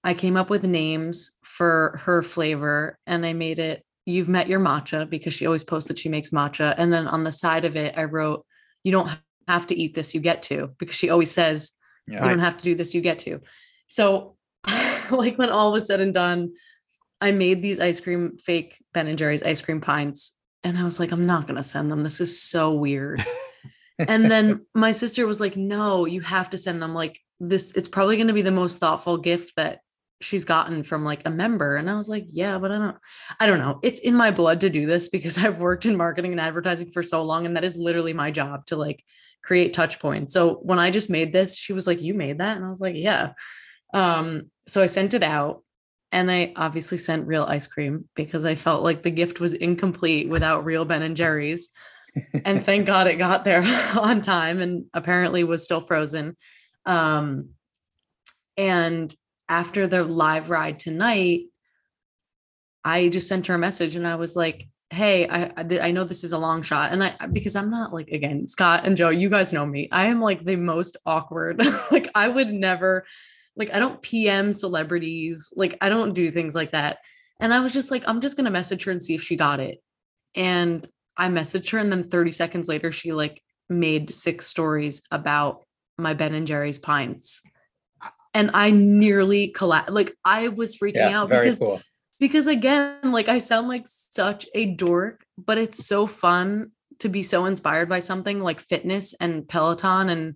[0.04, 4.60] I came up with names for her flavor and I made it You've Met Your
[4.60, 6.74] Matcha because she always posts that she makes matcha.
[6.76, 8.44] And then on the side of it, I wrote,
[8.84, 9.10] You don't
[9.48, 11.70] have to eat this, you get to, because she always says,
[12.06, 12.22] Yeah.
[12.22, 13.40] You don't have to do this, you get to.
[13.86, 14.36] So,
[15.10, 16.54] like when all was said and done,
[17.20, 20.36] I made these ice cream, fake Ben and Jerry's ice cream pints.
[20.62, 22.02] And I was like, I'm not going to send them.
[22.02, 23.24] This is so weird.
[23.98, 26.94] and then my sister was like, No, you have to send them.
[26.94, 29.80] Like, this, it's probably going to be the most thoughtful gift that
[30.20, 31.76] she's gotten from like a member.
[31.76, 32.96] And I was like, Yeah, but I don't,
[33.40, 33.78] I don't know.
[33.82, 37.02] It's in my blood to do this because I've worked in marketing and advertising for
[37.02, 37.46] so long.
[37.46, 39.04] And that is literally my job to like
[39.42, 40.32] create touch points.
[40.32, 42.56] So when I just made this, she was like, You made that?
[42.56, 43.32] And I was like, Yeah.
[43.94, 45.64] Um, so I sent it out
[46.12, 50.28] and I obviously sent real ice cream because I felt like the gift was incomplete
[50.28, 51.70] without real Ben and Jerry's.
[52.44, 53.62] and thank God it got there
[53.98, 56.36] on time and apparently was still frozen.
[56.84, 57.50] Um,
[58.56, 59.12] and
[59.50, 61.46] after the live ride tonight,
[62.84, 66.24] I just sent her a message and I was like, Hey, I I know this
[66.24, 69.28] is a long shot, and I because I'm not like again Scott and Joe, you
[69.28, 69.88] guys know me.
[69.92, 71.62] I am like the most awkward.
[71.92, 73.06] like I would never,
[73.54, 75.52] like I don't PM celebrities.
[75.54, 76.98] Like I don't do things like that.
[77.40, 79.60] And I was just like, I'm just gonna message her and see if she got
[79.60, 79.78] it.
[80.34, 80.84] And
[81.16, 85.62] I messaged her, and then 30 seconds later, she like made six stories about
[85.98, 87.42] my Ben and Jerry's pints.
[88.34, 89.92] And I nearly collapsed.
[89.92, 91.20] Like I was freaking Yeah.
[91.20, 91.82] out Very because cool.
[92.18, 97.22] because again, like I sound like such a dork, but it's so fun to be
[97.22, 100.34] so inspired by something like fitness and Peloton and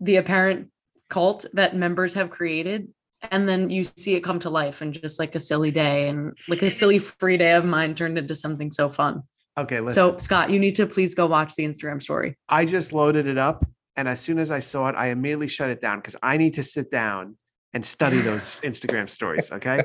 [0.00, 0.68] the apparent
[1.08, 2.88] cult that members have created.
[3.30, 6.36] And then you see it come to life and just like a silly day and
[6.48, 9.22] like a silly free day of mine turned into something so fun.
[9.56, 9.94] Okay, listen.
[9.94, 12.36] So, Scott, you need to please go watch the Instagram story.
[12.48, 13.64] I just loaded it up,
[13.96, 16.54] and as soon as I saw it, I immediately shut it down because I need
[16.54, 17.36] to sit down
[17.72, 19.52] and study those Instagram stories.
[19.52, 19.84] Okay.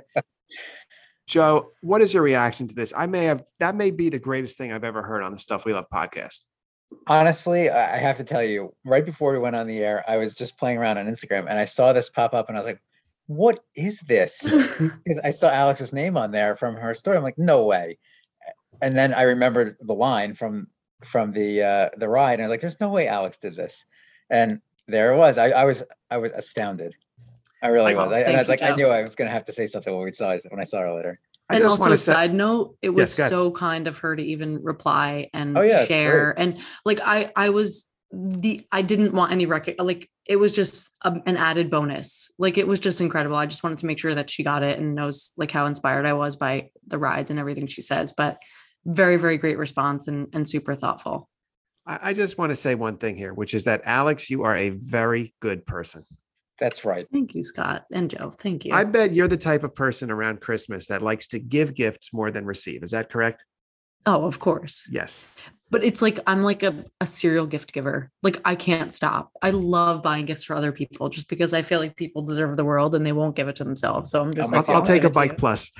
[1.28, 2.92] Joe, what is your reaction to this?
[2.96, 5.64] I may have that may be the greatest thing I've ever heard on the Stuff
[5.66, 6.46] We Love podcast.
[7.06, 10.18] Honestly, I I have to tell you, right before we went on the air, I
[10.18, 12.66] was just playing around on Instagram and I saw this pop up and I was
[12.66, 12.82] like,
[13.28, 14.56] what is this?
[15.04, 17.16] Because I saw Alex's name on there from her story.
[17.16, 18.00] I'm like, no way.
[18.82, 20.68] And then I remembered the line from
[21.06, 23.86] from the uh the ride, and I was like, there's no way Alex did this.
[24.30, 25.38] And there it was.
[25.38, 26.96] I, I was I was astounded.
[27.62, 28.12] I really I- was.
[28.12, 29.94] I, and I was you, like, I knew I was gonna have to say something
[29.94, 31.20] when we saw it when I saw her later.
[31.52, 33.32] I and also wanna a say- side note it was go ahead.
[33.32, 37.50] so kind of her to even reply and Oh, yeah, share and like i i
[37.50, 42.32] was the i didn't want any record like it was just a, an added bonus
[42.38, 44.78] like it was just incredible i just wanted to make sure that she got it
[44.78, 48.38] and knows like how inspired i was by the rides and everything she says but
[48.86, 51.28] very very great response and and super thoughtful
[51.90, 54.56] I, I just want to say one thing here, which is that Alex, you are
[54.56, 56.06] a very good person.
[56.60, 57.08] That's right.
[57.10, 60.42] thank you scott and joe thank you I bet you're the type of person around
[60.42, 62.84] Christmas that likes to give gifts more than receive.
[62.84, 63.46] Is that correct?
[64.06, 65.26] oh of course Yes.
[65.70, 68.12] but it's like I'm like a, a serial gift giver.
[68.24, 69.32] Like I can't stop.
[69.42, 72.66] I love buying gifts for other people just because I feel like people deserve the
[72.66, 74.12] world and they won't give it to themselves.
[74.12, 74.80] So I'm just I'm I'll, like, with you.
[74.80, 75.72] I'll take a bike plus.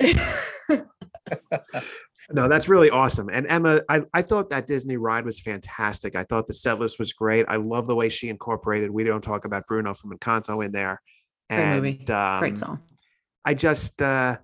[2.30, 3.30] No, that's really awesome.
[3.30, 6.14] And Emma, I, I thought that Disney ride was fantastic.
[6.14, 7.46] I thought the set list was great.
[7.48, 11.00] I love the way she incorporated We Don't Talk About Bruno from Encanto in there.
[11.50, 12.04] Great movie.
[12.10, 12.80] um, Great song.
[13.44, 14.36] I just uh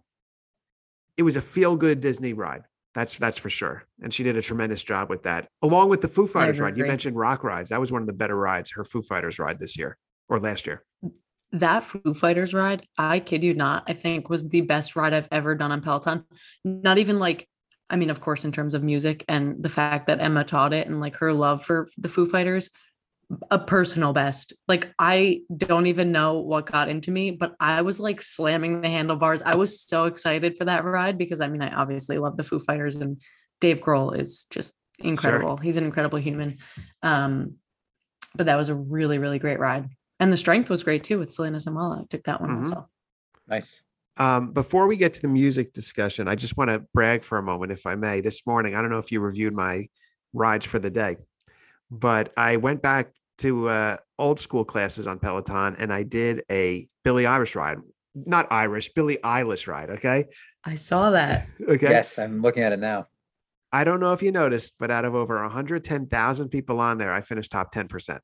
[1.19, 2.63] it was a feel good Disney ride.
[2.95, 3.85] That's that's for sure.
[4.03, 5.49] And she did a tremendous job with that.
[5.61, 6.79] Along with the Foo Fighters ride.
[6.79, 7.71] You mentioned rock rides.
[7.71, 9.99] That was one of the better rides, her Foo Fighters ride this year
[10.31, 10.83] or last year.
[11.53, 15.29] That Foo Fighters ride, I kid you not, I think was the best ride I've
[15.31, 16.25] ever done on Peloton.
[16.65, 17.47] Not even like,
[17.95, 20.89] I mean, of course, in terms of music and the fact that Emma taught it
[20.89, 22.69] and like her love for the Foo Fighters,
[23.53, 24.53] a personal best.
[24.67, 28.89] Like, I don't even know what got into me, but I was like slamming the
[28.89, 29.43] handlebars.
[29.43, 32.59] I was so excited for that ride because I mean, I obviously love the Foo
[32.59, 33.21] Fighters and
[33.61, 35.57] Dave Grohl is just incredible.
[35.57, 36.59] He's an incredible human.
[37.05, 37.59] Um,
[38.35, 39.89] but that was a really, really great ride.
[40.19, 42.01] And the strength was great too with Selena Samuela.
[42.01, 42.57] I took that one Mhm.
[42.57, 42.89] also.
[43.47, 43.85] Nice.
[44.17, 47.43] Um, before we get to the music discussion, I just want to brag for a
[47.43, 48.21] moment, if I may.
[48.21, 49.89] This morning, I don't know if you reviewed my
[50.33, 51.17] rides for the day,
[51.91, 56.87] but I went back to uh, old school classes on Peloton and I did a
[57.03, 57.79] Billie Irish ride.
[58.15, 59.91] Not Irish, Billie Eilish ride.
[59.91, 60.27] Okay.
[60.65, 61.49] I saw that.
[61.69, 61.91] Okay.
[61.91, 63.09] Yes, I'm looking at it now.
[63.73, 67.21] I don't know if you noticed, but out of over 110,000 people on there, I
[67.21, 68.21] finished top 10%.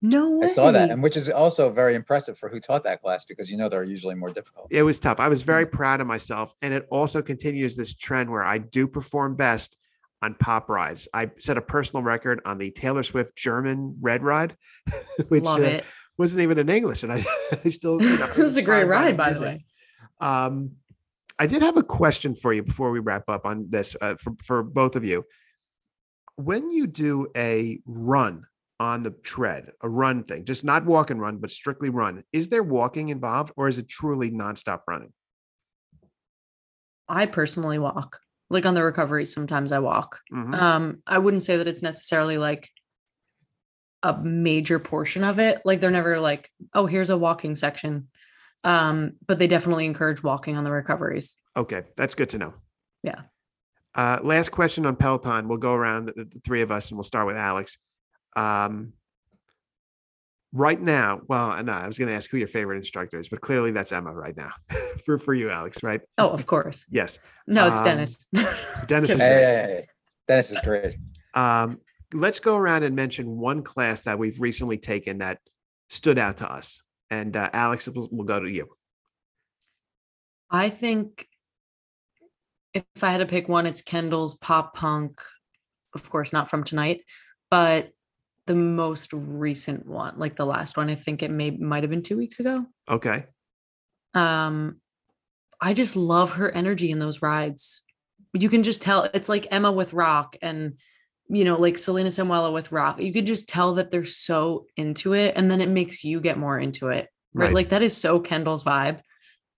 [0.00, 0.46] No way.
[0.46, 3.50] I saw that, and which is also very impressive for who taught that class because
[3.50, 4.68] you know they're usually more difficult.
[4.70, 5.18] It was tough.
[5.18, 6.54] I was very proud of myself.
[6.62, 9.76] And it also continues this trend where I do perform best
[10.22, 11.08] on pop rides.
[11.12, 14.56] I set a personal record on the Taylor Swift German red ride,
[15.28, 15.80] which Love uh,
[16.16, 17.02] wasn't even in English.
[17.02, 17.24] And I,
[17.64, 19.64] I still, you know, This is a great ride, by the way.
[20.20, 20.72] Um,
[21.40, 24.34] I did have a question for you before we wrap up on this uh, for,
[24.44, 25.24] for both of you.
[26.36, 28.44] When you do a run
[28.80, 32.48] on the tread, a run thing, just not walk and run, but strictly run, is
[32.48, 35.12] there walking involved or is it truly nonstop running?
[37.08, 38.20] I personally walk.
[38.50, 40.20] Like on the recovery, sometimes I walk.
[40.32, 40.54] Mhm.
[40.54, 42.70] Um, I wouldn't say that it's necessarily like
[44.02, 45.60] a major portion of it.
[45.64, 48.08] Like they're never like, oh, here's a walking section.
[48.64, 51.36] Um, but they definitely encourage walking on the recoveries.
[51.56, 52.54] Okay, that's good to know.
[53.02, 53.22] Yeah.
[53.94, 55.48] Uh, last question on Peloton.
[55.48, 57.78] We'll go around the, the three of us and we'll start with Alex.
[58.38, 58.92] Um,
[60.52, 63.40] right now, well, no, I was going to ask who your favorite instructor is, but
[63.40, 64.50] clearly that's Emma right now
[65.04, 66.00] for, for you, Alex, right?
[66.18, 66.86] Oh, of course.
[66.90, 67.18] Yes.
[67.46, 68.26] No, it's Um, Dennis.
[68.86, 69.44] Dennis is Hey, great.
[69.44, 69.86] hey, hey,
[70.28, 70.96] Dennis is great.
[71.34, 71.80] Um,
[72.14, 75.38] let's go around and mention one class that we've recently taken that
[75.90, 76.82] stood out to us.
[77.10, 78.68] And uh, Alex, we'll, we'll go to you.
[80.50, 81.26] I think
[82.74, 85.20] if I had to pick one, it's Kendall's pop punk.
[85.94, 87.00] Of course, not from tonight,
[87.50, 87.90] but
[88.48, 90.90] the most recent one, like the last one.
[90.90, 92.66] I think it may might have been two weeks ago.
[92.90, 93.26] Okay.
[94.14, 94.80] Um,
[95.60, 97.82] I just love her energy in those rides.
[98.32, 100.80] You can just tell it's like Emma with rock and
[101.30, 103.00] you know, like Selena Samuela with rock.
[103.00, 106.38] You could just tell that they're so into it, and then it makes you get
[106.38, 107.08] more into it.
[107.34, 107.46] Right.
[107.46, 107.54] Right.
[107.54, 109.00] Like that is so Kendall's vibe.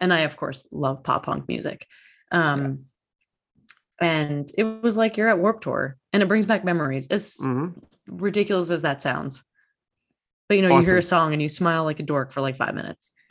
[0.01, 1.87] and I of course love pop punk music.
[2.33, 2.87] Um,
[4.01, 7.07] and it was like you're at Warped Tour, and it brings back memories.
[7.09, 7.75] As Mhm.
[8.07, 9.45] Ridiculous as that sounds,
[10.49, 12.57] but you know, you hear a song and you smile like a dork for like
[12.57, 13.13] five minutes.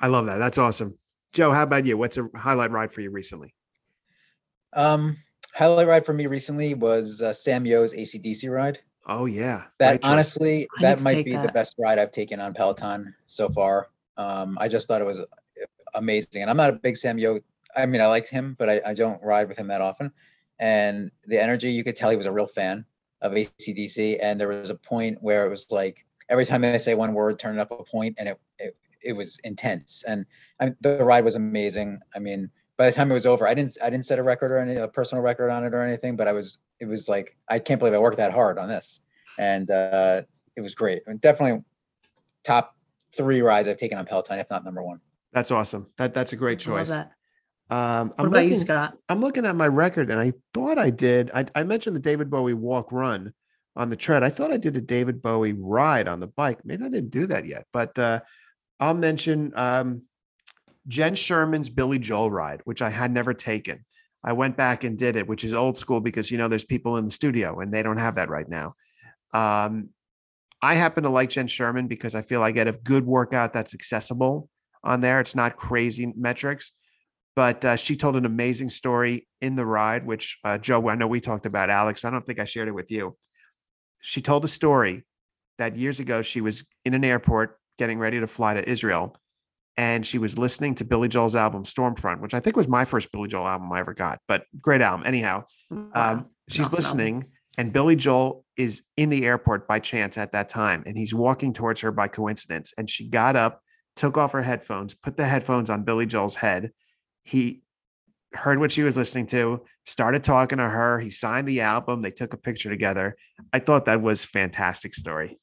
[0.00, 0.38] I love that.
[0.38, 0.96] That's awesome.
[1.32, 1.96] Joe, how about you?
[1.96, 3.52] What's a highlight ride for you recently?
[4.72, 5.16] Um,
[5.54, 8.78] highlight ride for me recently was uh, Sam Yo's AC/DC ride.
[9.06, 9.64] Oh yeah.
[9.80, 10.10] That Great choice.
[10.12, 13.88] honestly, I that might take be the best ride I've taken on Peloton so far.
[14.16, 15.24] Um, I just thought it was
[15.94, 17.40] amazing, and I'm not a big Sam Yo.
[17.76, 20.12] I mean, I liked him, but I, I don't ride with him that often.
[20.60, 22.84] And the energy, you could tell he was a real fan
[23.22, 24.18] of AC/DC.
[24.22, 27.38] And there was a point where it was like every time they say one word,
[27.38, 30.04] turn it up a point, and it it, it was intense.
[30.06, 30.26] And
[30.60, 32.00] I mean, the ride was amazing.
[32.14, 34.50] I mean, by the time it was over, I didn't I didn't set a record
[34.52, 37.36] or any a personal record on it or anything, but I was it was like
[37.48, 39.00] I can't believe I worked that hard on this,
[39.38, 40.22] and uh,
[40.56, 41.02] it was great.
[41.06, 41.62] And definitely
[42.42, 42.74] top
[43.14, 45.00] three rides I've taken on Peloton, if not number one.
[45.32, 45.88] That's awesome.
[45.96, 46.88] That that's a great I love choice.
[46.90, 47.12] that.
[47.70, 48.96] Um, I'm about you, looking- Scott?
[49.08, 51.30] I'm looking at my record and I thought I did.
[51.32, 53.32] I, I mentioned the David Bowie walk run
[53.76, 54.22] on the tread.
[54.24, 56.58] I thought I did a David Bowie ride on the bike.
[56.64, 58.20] Maybe I didn't do that yet, but uh,
[58.80, 60.02] I'll mention um,
[60.88, 63.84] Jenn Sherman's Billy Joel ride, which I had never taken.
[64.24, 66.96] I went back and did it, which is old school because you know there's people
[66.96, 68.74] in the studio and they don't have that right now.
[69.32, 69.90] Um,
[70.60, 73.72] I happen to like Jenn Sherman because I feel I get a good workout that's
[73.72, 74.48] accessible
[74.84, 75.20] on there.
[75.20, 76.72] It's not crazy metrics
[77.36, 81.06] but uh, she told an amazing story in the ride, which uh, Joe, I know
[81.06, 81.70] we talked about.
[81.70, 83.16] Alex, I don't think I shared it with you.
[84.00, 85.04] She told a story
[85.58, 89.16] that years ago she was in an airport getting ready to fly to Israel,
[89.76, 92.84] and she was listening to Billy Joel's album Storm Front, which I think was my
[92.84, 95.06] first Billy Joel album I ever got, but great album.
[95.06, 97.24] Anyhow, Wow, um, she's awesome listening,
[97.58, 101.52] and Billy Joel is in the airport by chance at that time, and he's walking
[101.52, 102.74] towards her by coincidence.
[102.76, 103.62] And she got up,
[103.96, 106.70] took off her headphones, put the headphones on Billy Joel's head.
[107.30, 107.62] He
[108.32, 110.98] heard what she was listening to, started talking to her.
[110.98, 112.02] He signed the album.
[112.02, 113.16] They took a picture together.
[113.52, 115.38] I thought that was fantastic story.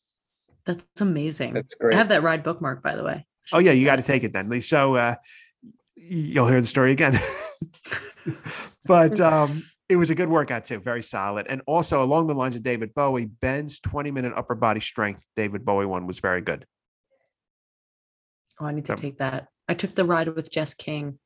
[0.66, 1.54] That's amazing.
[1.54, 1.96] That's great.
[1.96, 3.26] I have that ride bookmark, by the way.
[3.54, 4.62] Oh yeah, you got to take it then.
[4.62, 5.16] So uh,
[5.96, 7.22] you'll hear the story again.
[8.86, 11.48] but um, it was a good workout too, very solid.
[11.48, 15.64] And also along the lines of David Bowie, Ben's 20 minute upper body strength David
[15.64, 16.66] Bowie one was very good.
[18.60, 19.48] Oh, I need to take that.
[19.70, 21.20] I took the ride with Jess King,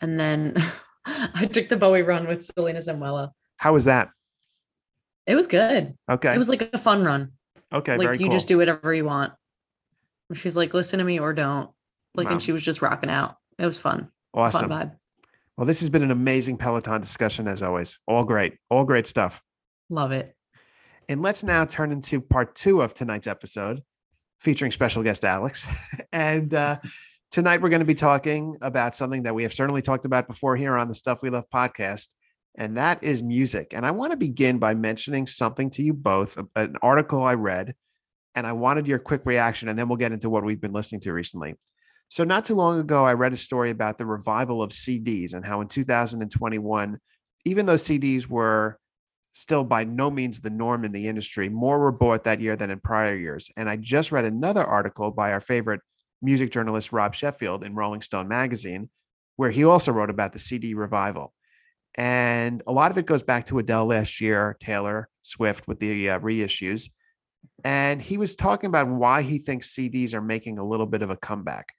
[0.00, 0.54] and then
[1.06, 3.30] I took the Bowie run with Selena Samuela.
[3.58, 4.10] How was that?
[5.26, 5.94] It was good.
[6.10, 6.34] Okay.
[6.34, 7.32] It was like a fun run.
[7.72, 7.96] okay.
[7.96, 8.32] like you cool.
[8.32, 9.32] just do whatever you want.
[10.34, 11.70] She's like, listen to me or don't.
[12.14, 12.32] Like, Wow.
[12.32, 13.36] and she was just rocking out.
[13.58, 14.08] It was fun.
[14.34, 14.68] awesome.
[14.68, 14.96] Fun vibe.
[15.56, 17.98] Well, this has been an amazing Peloton discussion as always.
[18.06, 18.54] All great.
[18.70, 19.42] All great stuff.
[19.88, 20.34] Love it.
[21.08, 23.82] And let's now turn into part two of tonight's episode
[24.40, 25.66] featuring special guest Alex.
[26.12, 26.78] and uh,
[27.36, 30.56] tonight we're going to be talking about something that we have certainly talked about before
[30.56, 32.08] here on the Stuff We Love podcast,
[32.56, 33.74] and that is music.
[33.74, 37.74] And I want to begin by mentioning something to you both an article I read,
[38.34, 41.02] and I wanted your quick reaction, and then we'll get into what we've been listening
[41.02, 41.56] to recently.
[42.08, 45.44] So, not too long ago, I read a story about the revival of CDs and
[45.44, 46.98] how in 2021,
[47.44, 48.78] even though CDs were
[49.34, 51.50] still by no means the norm in the industry.
[51.50, 53.50] More were bought that year than in prior years.
[53.58, 55.82] And I just read another article by our favorite
[56.22, 58.88] music journalist, Rob Sheffield, in Rolling Stone magazine,
[59.36, 61.32] where he also wrote about the CD revival.
[61.94, 66.10] And a lot of it goes back to Adele last year, Taylor Swift with the
[66.10, 66.90] uh, reissues.
[67.64, 71.10] And he was talking about why he thinks CDs are making a little bit of
[71.10, 71.72] a comeback.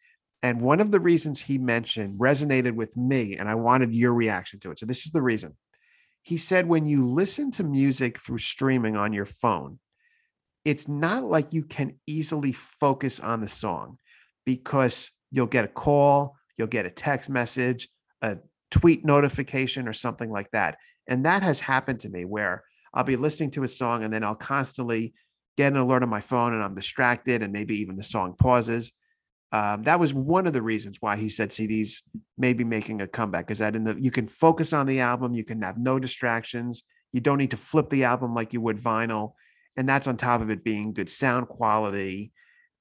[0.43, 4.60] And one of the reasons he mentioned resonated with me, and I wanted your reaction
[4.62, 4.80] to it.
[4.80, 5.56] So, this is the reason
[6.28, 9.80] he said when you listen to music through streaming on your phone
[10.65, 13.97] it's not like you can easily focus on the song
[14.48, 17.90] because you'll get a call you'll get a text message
[18.22, 18.38] a
[18.72, 23.18] tweet notification or something like that and that has happened to me where i'll be
[23.18, 25.14] listening to a song and then i'll constantly
[25.58, 28.94] get an alert on my phone and i'm distracted and maybe even the song pauses
[29.52, 32.02] um, that was one of the reasons why he said CDs
[32.38, 33.50] may be making a comeback.
[33.50, 36.84] Is that in the you can focus on the album, you can have no distractions,
[37.14, 39.36] you don't need to flip the album like you would vinyl,
[39.78, 42.34] and that's on top of it being good sound quality,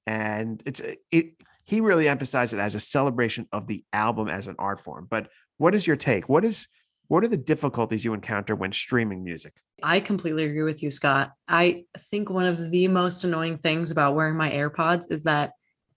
[0.05, 1.33] and it's it.
[1.67, 5.05] He really emphasized it as a celebration of the album as an art form.
[5.09, 6.27] But what is your take?
[6.27, 6.67] What is
[7.09, 9.53] what are the difficulties you encounter when streaming music?
[9.83, 11.31] I completely agree with you, Scott.
[11.47, 15.51] I think one of the most annoying things about wearing my AirPods is that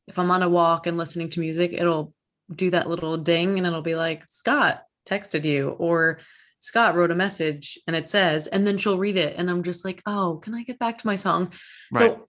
[0.06, 2.12] if I'm on a walk and listening to music, it'll
[2.54, 6.20] do that little ding and it'll be like, Scott texted you or
[6.60, 9.36] Scott wrote a message and it says, and then she'll read it.
[9.36, 11.52] And I'm just like, oh, can I get back to my song?
[11.94, 12.10] Right.
[12.10, 12.28] So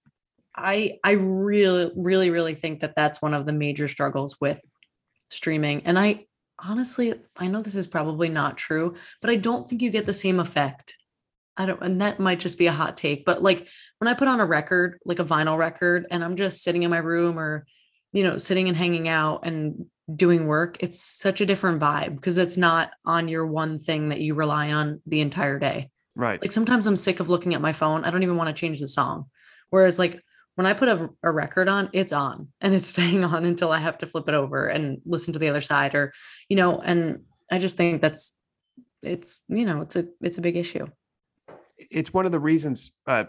[0.56, 4.62] I I really, really, really think that that's one of the major struggles with
[5.30, 5.84] streaming.
[5.86, 6.26] And I
[6.64, 10.14] honestly, I know this is probably not true, but I don't think you get the
[10.14, 10.98] same effect.
[11.58, 14.28] I don't, and that might just be a hot take, but like when I put
[14.28, 17.66] on a record, like a vinyl record, and I'm just sitting in my room or,
[18.14, 19.86] you know, sitting and hanging out and
[20.16, 24.22] doing work, it's such a different vibe because it's not on your one thing that
[24.22, 25.90] you rely on the entire day.
[26.16, 26.42] Right.
[26.42, 28.04] Like sometimes I'm sick of looking at my phone.
[28.06, 29.26] I don't even want to change the song.
[29.70, 30.22] Whereas like
[30.56, 33.80] when I put a, a record on, it's on and it's staying on until I
[33.80, 36.14] have to flip it over and listen to the other side or,
[36.50, 37.22] you know, and
[37.52, 38.36] I just think that's
[39.04, 40.88] it's, you know, it's a it's a big issue.
[41.78, 43.26] it's one of the reasons uh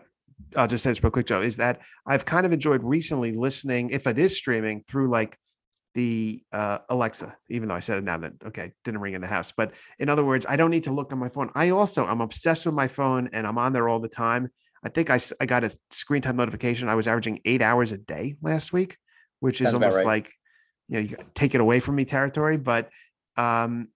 [0.57, 3.91] I'll just say this real quick, Joe, is that I've kind of enjoyed recently listening,
[3.91, 5.39] if it is streaming, through like
[5.95, 9.27] the uh, Alexa, even though I said it now that okay, didn't ring in the
[9.27, 9.53] house.
[9.53, 11.51] But in other words, I don't need to look on my phone.
[11.55, 14.51] I also I'm obsessed with my phone and I'm on there all the time.
[14.85, 16.89] I think I, I got a screen time notification.
[16.89, 18.97] I was averaging eight hours a day last week,
[19.41, 20.07] which is Sounds almost right.
[20.07, 20.33] like
[20.89, 22.57] you know, you take it away from me territory.
[22.57, 22.91] But
[23.37, 23.89] um,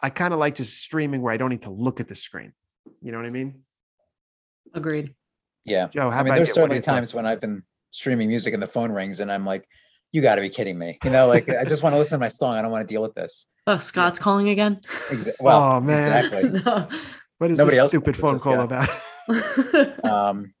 [0.00, 2.52] I kind of like just streaming where I don't need to look at the screen.
[3.00, 3.62] You know what I mean?
[4.74, 5.14] Agreed.
[5.64, 5.88] Yeah.
[5.88, 6.62] Joe, how I mean, about there's you?
[6.62, 9.44] What are certainly times when I've been streaming music and the phone rings and I'm
[9.44, 9.66] like,
[10.12, 10.98] you got to be kidding me.
[11.02, 12.54] You know, like I just want to listen to my song.
[12.56, 13.46] I don't want to deal with this.
[13.66, 14.80] Oh, Scott's calling again.
[15.08, 15.98] Exa- well, Oh, man.
[15.98, 16.60] exactly.
[16.64, 16.88] No.
[17.38, 18.64] What is Nobody this else stupid phone call Scott.
[18.64, 18.88] about?
[20.04, 20.52] um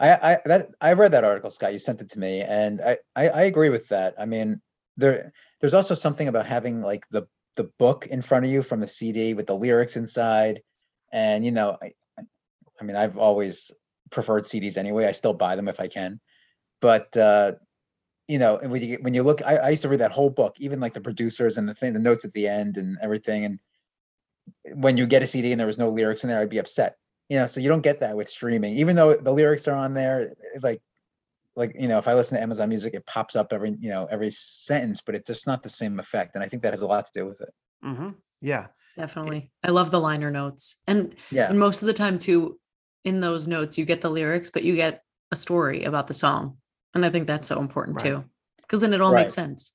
[0.00, 1.72] I, I that I read that article, Scott.
[1.72, 4.14] You sent it to me, and I, I I agree with that.
[4.18, 4.60] I mean,
[4.96, 8.80] there there's also something about having like the the book in front of you from
[8.80, 10.62] the CD with the lyrics inside,
[11.12, 11.92] and you know, I
[12.80, 13.72] I- mean, I've always
[14.10, 15.06] preferred CDs anyway.
[15.06, 16.20] I still buy them if I can,
[16.80, 17.52] but uh,
[18.28, 20.56] you know, when you when you look, I, I used to read that whole book,
[20.60, 23.60] even like the producers and the thing, the notes at the end and everything, and
[24.74, 26.96] when you get a CD and there was no lyrics in there, I'd be upset
[27.28, 29.94] you know so you don't get that with streaming even though the lyrics are on
[29.94, 30.80] there like
[31.56, 34.06] like you know if i listen to amazon music it pops up every you know
[34.10, 36.86] every sentence but it's just not the same effect and i think that has a
[36.86, 37.50] lot to do with it
[37.84, 38.16] Mhm.
[38.40, 38.66] Yeah.
[38.96, 39.52] Definitely.
[39.62, 40.78] I love the liner notes.
[40.88, 42.58] And yeah and most of the time too,
[43.04, 46.56] in those notes, you get the lyrics, but you get a story about the song.
[46.94, 48.06] And I think that's so important Right.
[48.14, 48.24] too.
[48.62, 49.22] Because then it all Right.
[49.22, 49.72] makes sense.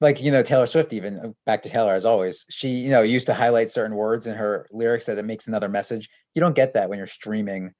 [0.00, 3.02] Like you know taylor swift even uh, back to taylor as always she you know
[3.02, 6.54] used to highlight certain words in her lyrics that it makes another message you don't
[6.54, 7.72] get that when you're streaming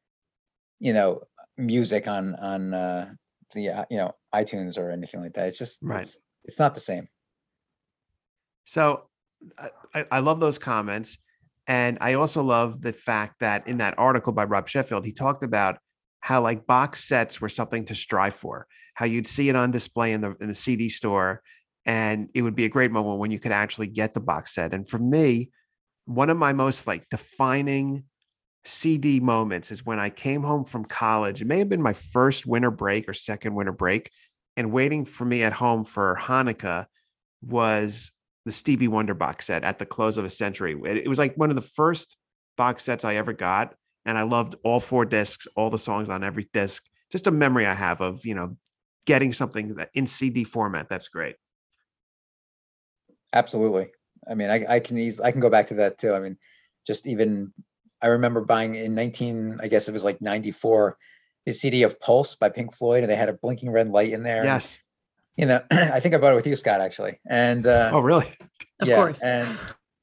[0.78, 1.20] you know
[1.56, 3.10] music on on uh
[3.54, 6.02] the uh, you know itunes or anything like that it's just Right.
[6.02, 7.08] it's, it's not the same
[8.64, 9.08] So
[9.58, 11.18] I, I- I love those comments.
[11.66, 15.44] And I also love the fact that in that article by Rob Sheffield, he talked
[15.44, 15.78] about
[16.20, 20.12] how like box sets were something to strive for, how you'd see it on display
[20.12, 21.42] in the in the CD store.
[21.90, 24.74] And it would be a great moment when you could actually get the box set.
[24.74, 25.50] And for me,
[26.04, 28.04] one of my most like defining
[28.64, 31.42] CD moments is when I came home from college.
[31.42, 34.08] It may have been my first winter break or second winter break.
[34.56, 36.86] And waiting for me at home for Hanukkah
[37.42, 38.12] was
[38.44, 40.78] the Stevie Wonder box set at the close of a century.
[40.84, 42.16] It was like one of the first
[42.56, 43.74] box sets I ever got.
[44.04, 46.84] And I loved all four discs, all the songs on every disc.
[47.10, 48.56] Just a memory I have of, you know,
[49.06, 50.88] getting something that in CD format.
[50.88, 51.34] That's great.
[53.32, 53.88] Absolutely.
[54.30, 56.14] I mean, I, I can easily, I can go back to that too.
[56.14, 56.36] I mean,
[56.86, 57.52] just even,
[58.02, 60.96] I remember buying in 19, I guess it was like 94,
[61.46, 64.22] the CD of Pulse by Pink Floyd, and they had a blinking red light in
[64.22, 64.38] there.
[64.40, 64.78] and, Yes.
[65.36, 67.18] You know, I think I bought it with you, Scott, actually.
[67.26, 68.26] And, uh, Oh, really?
[68.80, 69.22] Of yeah, course.
[69.22, 69.58] And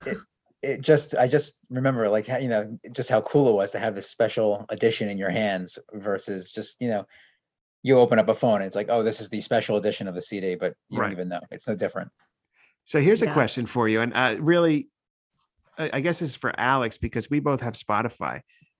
[0.05, 0.17] it,
[0.63, 3.79] it just, I just remember like, how, you know, just how cool it was to
[3.79, 7.05] have this special edition in your hands versus just, you know,
[7.83, 10.15] you open up a phone and it's like, oh, this is the special edition of
[10.15, 11.05] the CD, but you Right.
[11.07, 11.41] don't even know.
[11.51, 12.09] It's no different.
[12.87, 13.99] So here's a question for you.
[13.99, 14.87] And uh, really,
[15.77, 18.39] I I guess this is for Alex because we both have Spotify.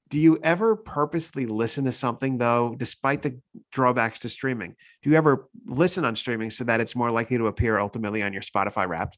[0.09, 3.37] Do you ever purposely listen to something though, despite the
[3.73, 4.75] drawbacks to streaming?
[5.03, 8.31] Do you ever listen on streaming so that it's more likely to appear ultimately on
[8.31, 9.17] your Spotify Wrapped?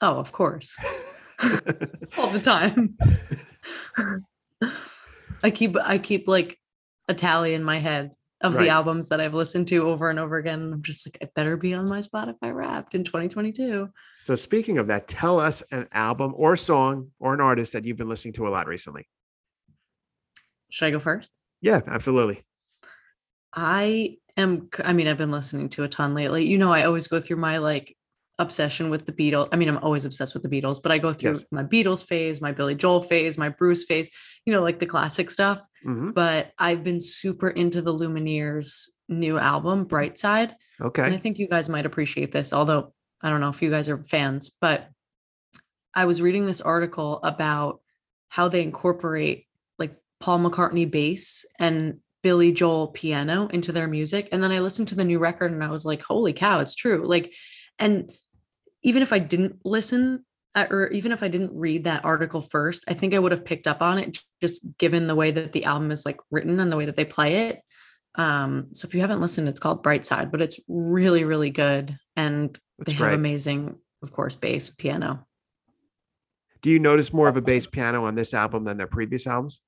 [0.00, 0.78] oh, of course.
[2.18, 2.96] all the time.
[5.42, 6.58] I keep I keep like
[7.08, 8.12] a tally in my head
[8.42, 8.64] of Right.
[8.64, 10.72] the albums that I've listened to over and over again.
[10.72, 13.88] I'm just like, it better be on my Spotify wrapped in 2022.
[14.18, 17.96] so speaking of that, tell us an album or song or an artist that you've
[17.96, 19.08] been listening to a lot recently.
[20.70, 21.38] Should I go first?
[21.60, 22.42] Yeah, absolutely.
[23.54, 26.46] I am I mean, I've been listening to a ton lately.
[26.46, 27.96] You know, I always go through my like
[28.42, 29.48] obsession with the Beatles.
[29.52, 31.44] I mean, I'm always obsessed with the Beatles, but I go through Yes.
[31.50, 34.10] my Beatles phase, my Billy Joel phase, my Bruce phase,
[34.44, 35.60] you know, like the classic stuff.
[35.86, 36.12] Mhm.
[36.14, 40.54] But I've been super into the Lumineers new album, Bright Side.
[41.06, 43.88] And I think you guys might appreciate this, although I don't know if you guys
[43.88, 44.88] are fans, but
[45.94, 47.80] I was reading this article about
[48.28, 49.46] how they incorporate
[49.78, 54.28] like Paul McCartney bass and Billy Joel piano into their music.
[54.32, 56.74] And then I listened to the new record and I was like, holy cow, it's
[56.74, 57.04] true.
[57.04, 57.32] Like,
[57.78, 58.10] and
[58.82, 60.24] even if I didn't listen
[60.54, 63.44] uh, or even if I didn't read that article first, I think I would have
[63.44, 66.70] picked up on it just given the way that the album is like written and
[66.70, 67.62] the way that they play it.
[68.16, 71.96] Um, so if you haven't listened, it's called Bright Side, but it's really, really good.
[72.16, 73.14] And That's they have great.
[73.14, 75.26] amazing, of course, bass, piano.
[76.60, 79.60] Do you notice more of a bass piano on this album than their previous albums?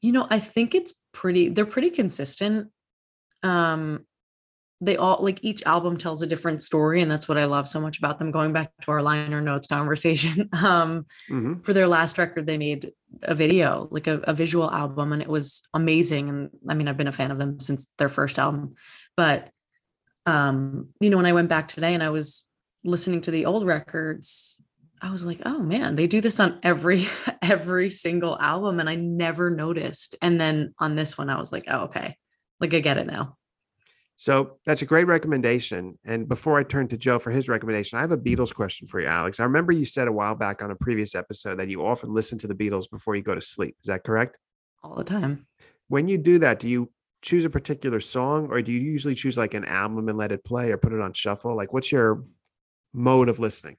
[0.00, 2.70] You know, I think it's pretty, they're pretty consistent.
[3.42, 4.06] Um,
[4.84, 7.80] they all like each album tells a different story, and that's what I love so
[7.80, 8.30] much about them.
[8.30, 11.64] Going back to our liner notes conversation, um, Mhm.
[11.64, 15.28] for their last record, they made a video, like a, a visual album, and it
[15.28, 16.28] was amazing.
[16.28, 18.74] And I mean, I've been a fan of them since their first album,
[19.16, 19.50] but
[20.26, 22.44] um, you know, when I went back today and I was
[22.84, 24.60] listening to the old records,
[25.02, 27.06] I was like, oh man, they do this on every
[27.42, 30.16] every single album, and I never noticed.
[30.22, 32.16] And then on this one, I was like, oh okay,
[32.60, 33.36] like I get it now.
[34.16, 35.98] So that's a great recommendation.
[36.04, 39.00] And before I turn to Joe for his recommendation, I have a Beatles question for
[39.00, 39.40] you, Alex.
[39.40, 42.38] I remember you said a while back on a previous episode that you often listen
[42.38, 43.76] to the Beatles before you go to sleep.
[43.82, 44.36] Is that correct?
[44.84, 45.46] All the time.
[45.88, 46.90] When you do that, do you
[47.22, 50.44] choose a particular song or do you usually choose like an album and let it
[50.44, 51.56] play or put it on shuffle?
[51.56, 52.22] Like what's your
[52.92, 53.76] mode of listening?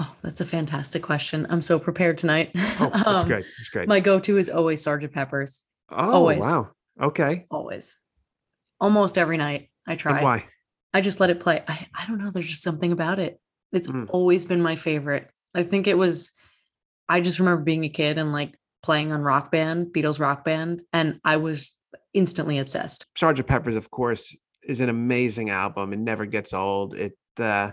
[0.00, 1.46] Oh, that's a fantastic question.
[1.50, 2.52] I'm so prepared tonight.
[2.80, 3.44] Oh, that's Um, great.
[3.44, 3.88] That's great.
[3.88, 5.64] My go-to is always Sergeant Pepper's.
[5.90, 6.40] oh, always.
[6.40, 6.70] wow.
[7.00, 7.44] Okay.
[7.50, 7.98] Always.
[8.82, 9.70] Almost every night.
[9.86, 10.22] I And try.
[10.22, 10.44] why?
[10.92, 11.62] I just let it play.
[11.66, 12.30] I, I don't know.
[12.30, 13.40] There's just something about it.
[13.72, 14.06] It's Mm.
[14.10, 15.30] always been my favorite.
[15.54, 16.32] I think it was,
[17.08, 20.82] I just remember being a kid and like playing on rock band, Beatles rock band,
[20.92, 21.70] and I was
[22.12, 23.06] instantly obsessed.
[23.16, 25.92] Sergeant Pepper's, of course, is an amazing album.
[25.92, 26.94] It never gets old.
[26.94, 27.70] It uh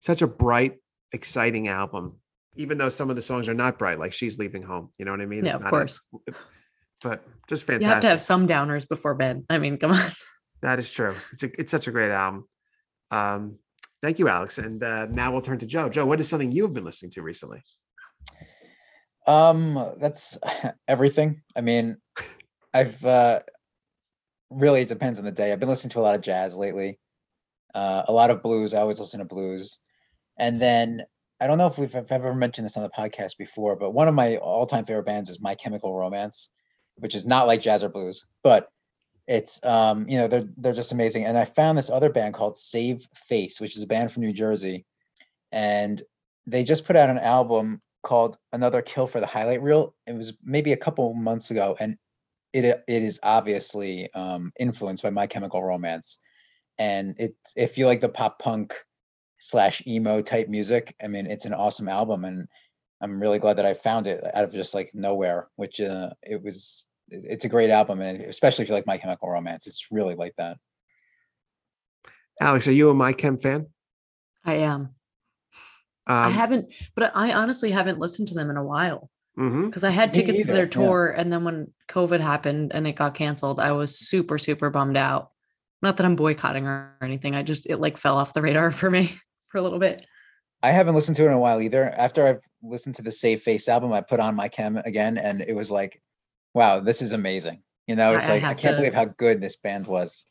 [0.00, 0.78] such a bright,
[1.12, 2.18] exciting album.
[2.56, 5.12] Even though some of the songs are not bright, like "She's Leaving Home," you know
[5.12, 5.44] what I mean?
[5.44, 6.00] yeah, It's of not a- course.
[7.02, 7.82] but just fantastic.
[7.82, 9.44] You have to have some downers before bed.
[9.48, 10.10] I mean, come on.
[10.62, 11.14] That is true.
[11.32, 12.46] It's a, it's such a great album.
[13.10, 13.58] Um,
[14.02, 14.58] thank you, Alex.
[14.58, 15.88] And uh, now we'll turn to Joe.
[15.88, 17.62] Joe, what is something you have been listening to recently?
[19.26, 20.38] Um, that's
[20.88, 21.42] everything.
[21.56, 21.96] I mean,
[22.72, 23.40] I've uh
[24.50, 25.52] really it depends on the day.
[25.52, 26.98] I've been listening to a lot of jazz lately.
[27.74, 28.74] Uh a lot of blues.
[28.74, 29.80] I always listen to blues.
[30.38, 31.02] And then
[31.40, 34.08] I don't know if we've I've ever mentioned this on the podcast before, but one
[34.08, 36.50] of my all-time favorite bands is My Chemical Romance,
[36.96, 38.68] which is not like jazz or blues, but
[39.30, 41.24] it's um, you know, they're they're just amazing.
[41.24, 44.32] And I found this other band called Save Face, which is a band from New
[44.32, 44.84] Jersey.
[45.52, 46.02] And
[46.46, 49.94] they just put out an album called Another Kill for the Highlight Reel.
[50.08, 51.96] It was maybe a couple months ago, and
[52.52, 56.18] it it is obviously um, influenced by My Chemical Romance.
[56.78, 58.74] And it's if you like the pop punk
[59.38, 62.48] slash emo type music, I mean, it's an awesome album, and
[63.00, 65.48] I'm really glad that I found it out of just like nowhere.
[65.54, 69.28] Which uh, it was, it's a great album, and especially if you like My Chemical
[69.28, 70.56] Romance, it's really like that.
[72.40, 73.66] Alex, are you a My Chem fan?
[74.44, 74.94] I am.
[76.06, 79.66] I Um, haven't, but I honestly haven't listened to them in a while mhm.
[79.66, 80.70] because I had tickets to either, their yeah.
[80.70, 81.08] tour.
[81.08, 85.30] And then when COVID happened and it got canceled, I was super, super bummed out.
[85.82, 87.34] Not that I'm boycotting or anything.
[87.34, 90.06] I just, it like fell off the radar for me for a little bit.
[90.62, 91.84] I haven't listened to it in a while either.
[91.96, 95.40] After I've listened to the Save Face album, I put on my chem again, and
[95.40, 96.02] it was like,
[96.54, 97.62] wow, this is amazing.
[97.86, 100.24] You know, it's I like I have can't to- believe how good this band was.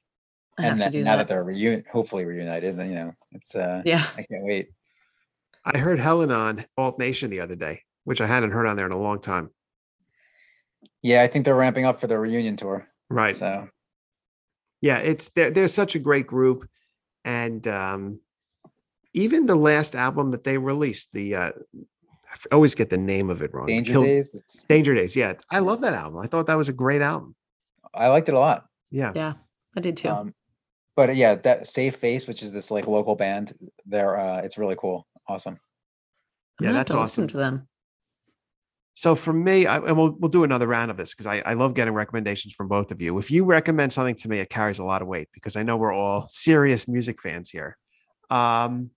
[0.58, 1.28] I and that, now that.
[1.28, 4.06] that they're reun- hopefully reunited, then, you know, it's uh, yeah.
[4.18, 4.70] I can't wait.
[5.64, 8.86] I heard Helena on Alt Nation the other day, which I hadn't heard on there
[8.86, 9.52] in a long time.
[11.02, 12.88] Yeah, I think they're ramping up for their reunion tour.
[13.10, 13.36] Right.
[13.36, 13.68] So
[14.82, 16.66] yeah it's they're, they're such a great group
[17.26, 18.20] and um
[19.14, 21.52] even the last album that they released the uh
[22.30, 25.16] i f- always get the name of it wrong Danger Kill- Days, it's, danger days
[25.16, 27.36] yeah i love that album i thought that was a great album
[27.94, 28.66] I liked it a lot.
[28.92, 29.34] yeah Yeah.
[29.76, 30.10] I did too.
[30.10, 30.34] Um,
[30.96, 33.54] but yeah, that Save Face, which is this like local band,
[33.86, 35.58] they're uh, it's really cool, awesome.
[36.60, 37.28] I'm yeah, that's to awesome.
[37.28, 37.68] to them.
[38.96, 41.54] so for me I, and we'll, we'll do another round of this because I, I
[41.54, 44.78] love getting recommendations from both of you if you recommend something to me it carries
[44.80, 47.78] a lot of weight because i know we're all serious music fans here
[48.30, 48.92] um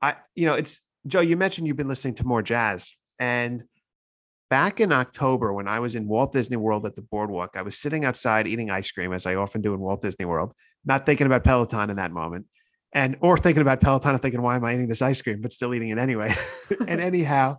[0.00, 3.62] i you know it's joe you mentioned you've been listening to more jazz and
[4.50, 7.78] back in october when i was in walt disney world at the boardwalk i was
[7.78, 10.52] sitting outside eating ice cream as i often do in walt disney world
[10.84, 12.46] not thinking about peloton in that moment
[12.94, 15.52] and or thinking about peloton and thinking why am i eating this ice cream but
[15.52, 16.34] still eating it anyway
[16.86, 17.56] and anyhow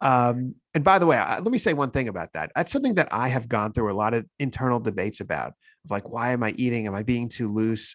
[0.00, 2.52] um, and by the way, I, let me say one thing about that.
[2.54, 5.48] That's something that I have gone through a lot of internal debates about.
[5.84, 6.86] Of like, why am I eating?
[6.86, 7.94] Am I being too loose?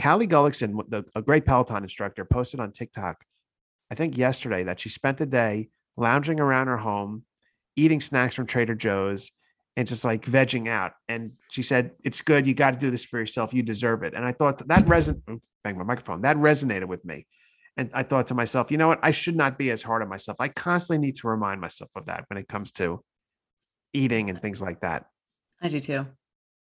[0.00, 3.16] Callie Gullickson, the, a great Peloton instructor, posted on TikTok,
[3.90, 7.24] I think yesterday, that she spent the day lounging around her home,
[7.76, 9.30] eating snacks from Trader Joe's,
[9.76, 10.92] and just like vegging out.
[11.08, 12.46] And she said, It's good.
[12.46, 13.52] You got to do this for yourself.
[13.54, 14.14] You deserve it.
[14.14, 15.20] And I thought that, that reson
[15.62, 16.22] bang my microphone.
[16.22, 17.26] That resonated with me.
[17.76, 19.00] And I thought to myself, you know what?
[19.02, 20.38] I should not be as hard on myself.
[20.40, 23.04] I constantly need to remind myself of that when it comes to
[23.92, 25.04] eating and things like that.
[25.62, 26.06] I do too,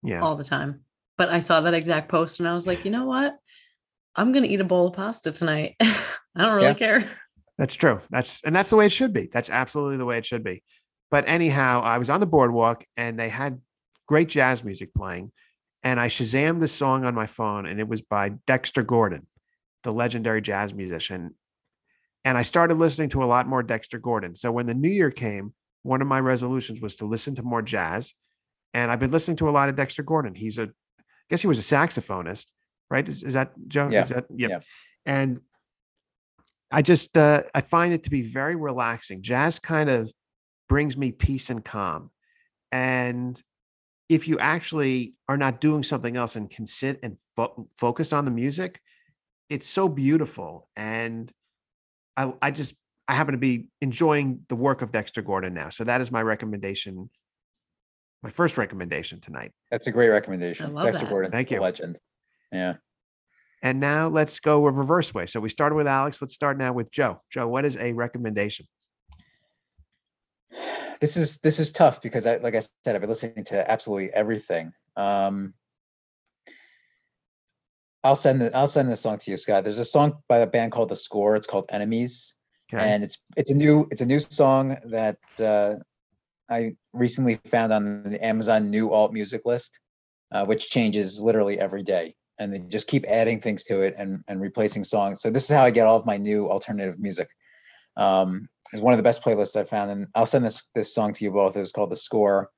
[0.03, 0.22] Yeah.
[0.22, 0.82] all the time.
[1.17, 3.36] But I saw that exact post and I was like, you know what?
[4.16, 5.76] I'm gonna eat a bowl of pasta tonight.
[5.82, 5.95] I
[6.36, 6.74] don't really Yeah.
[6.74, 7.12] care.
[7.57, 7.99] That's true.
[8.10, 9.30] That's and that's the way it should be.
[9.32, 10.64] That's absolutely the way it should be.
[11.12, 13.60] But anyhow, I was on the boardwalk and they had
[14.07, 15.32] great jazz music playing,
[15.84, 19.28] and I shazammed the song on my phone, and it was by Dexter Gordon,
[19.84, 21.36] the legendary jazz musician.
[22.26, 24.36] And I started listening to a lot more Dexter Gordon.
[24.36, 25.53] So when the new year came,
[25.84, 28.14] one of my resolutions was to listen to more jazz,
[28.74, 30.34] and I've been listening to a lot of Dexter Gordon.
[30.36, 32.47] He's a, I guess he was a saxophonist,
[32.90, 33.08] right?
[33.08, 33.90] Is, is that Joe?
[33.92, 34.04] Yeah.
[34.04, 34.50] Is that, yep.
[34.50, 34.60] Yeah.
[35.06, 35.40] And
[36.72, 39.22] I just uh, I find it to be very relaxing.
[39.22, 40.12] Jazz kind of
[40.68, 42.12] brings me peace and calm.
[42.72, 43.42] And
[44.08, 48.26] if you actually are not doing something else and can sit and fo- focus on
[48.26, 48.80] the music,
[49.50, 50.68] it's so beautiful.
[50.76, 51.32] And
[52.16, 52.76] I, I just
[53.08, 55.70] I happen to be enjoying the work of Dexter Gordon now.
[55.70, 57.10] So that is my recommendation.
[58.22, 59.54] My first recommendation tonight.
[59.72, 60.74] That's a great recommendation.
[60.74, 61.10] love Dexter that.
[61.10, 61.62] Gordon's Thank a you.
[61.62, 61.98] legend.
[62.52, 62.76] Yeah.
[63.62, 65.26] And now let's go a reverse way.
[65.26, 66.22] So we started with Alex.
[66.22, 67.22] Let's start now with Joe.
[67.32, 68.66] Joe, what is a recommendation?
[71.00, 74.14] this is this is tough because I like I said I've been listening to absolutely
[74.14, 74.74] everything.
[74.95, 75.54] Um
[78.04, 79.66] I'll send the, I'll send this song to you, Scott.
[79.66, 81.36] There's a song by a band called The Score.
[81.36, 82.36] It's called Enemies,
[82.74, 82.82] Okay.
[82.82, 85.76] and it's it's a new it's a new song that uh,
[86.50, 89.80] I recently found on the Amazon new alt music list,
[90.32, 94.24] uh, which changes literally every day, and they just keep adding things to it and
[94.28, 95.22] and replacing songs.
[95.22, 97.30] So this is how I get all of my new alternative music.
[97.98, 101.14] Um, it's one of the best playlists I've found, and I'll send this this song
[101.14, 101.56] to you both.
[101.56, 102.50] It was called The Score.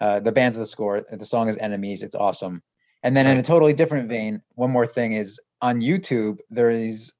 [0.00, 1.04] Uh, the band's of The Score.
[1.10, 2.02] The song is Enemies.
[2.02, 2.62] It's awesome.
[3.02, 7.12] And then in a totally different vein, one more thing is on YouTube, there is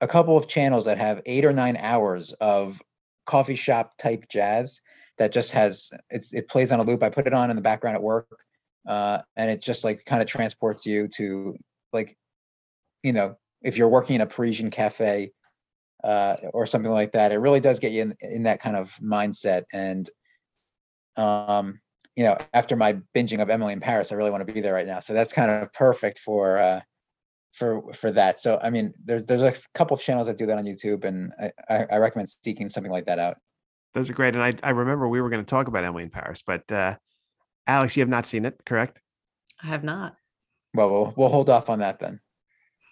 [0.00, 2.80] a couple of channels that have eight or nine hours of
[3.26, 4.80] coffee shop type jazz
[5.18, 7.02] that just has it's it plays on a loop.
[7.02, 8.28] I put it on in the background at work,
[8.86, 11.56] uh, and it just like kind of transports you to
[11.92, 12.16] like,
[13.02, 15.32] you know, if you're working in a Parisian cafe
[16.04, 18.94] uh, or something like that, it really does get you in, in that kind of
[19.02, 19.64] mindset.
[19.72, 20.08] And
[21.16, 21.80] um,
[22.16, 24.74] you know, after my binging of Emily in Paris, I really want to be there
[24.74, 25.00] right now.
[25.00, 26.80] So that's kind of perfect for uh,
[27.52, 28.38] for for that.
[28.38, 31.32] So I mean, there's there's a couple of channels that do that on YouTube, and
[31.40, 33.36] I, I, I recommend seeking something like that out.
[33.94, 34.34] Those are great.
[34.34, 36.96] And I, I remember we were going to talk about Emily in Paris, but uh,
[37.66, 39.00] Alex, you have not seen it, correct?
[39.62, 40.14] I have not.
[40.74, 42.20] Well, we'll we'll hold off on that then.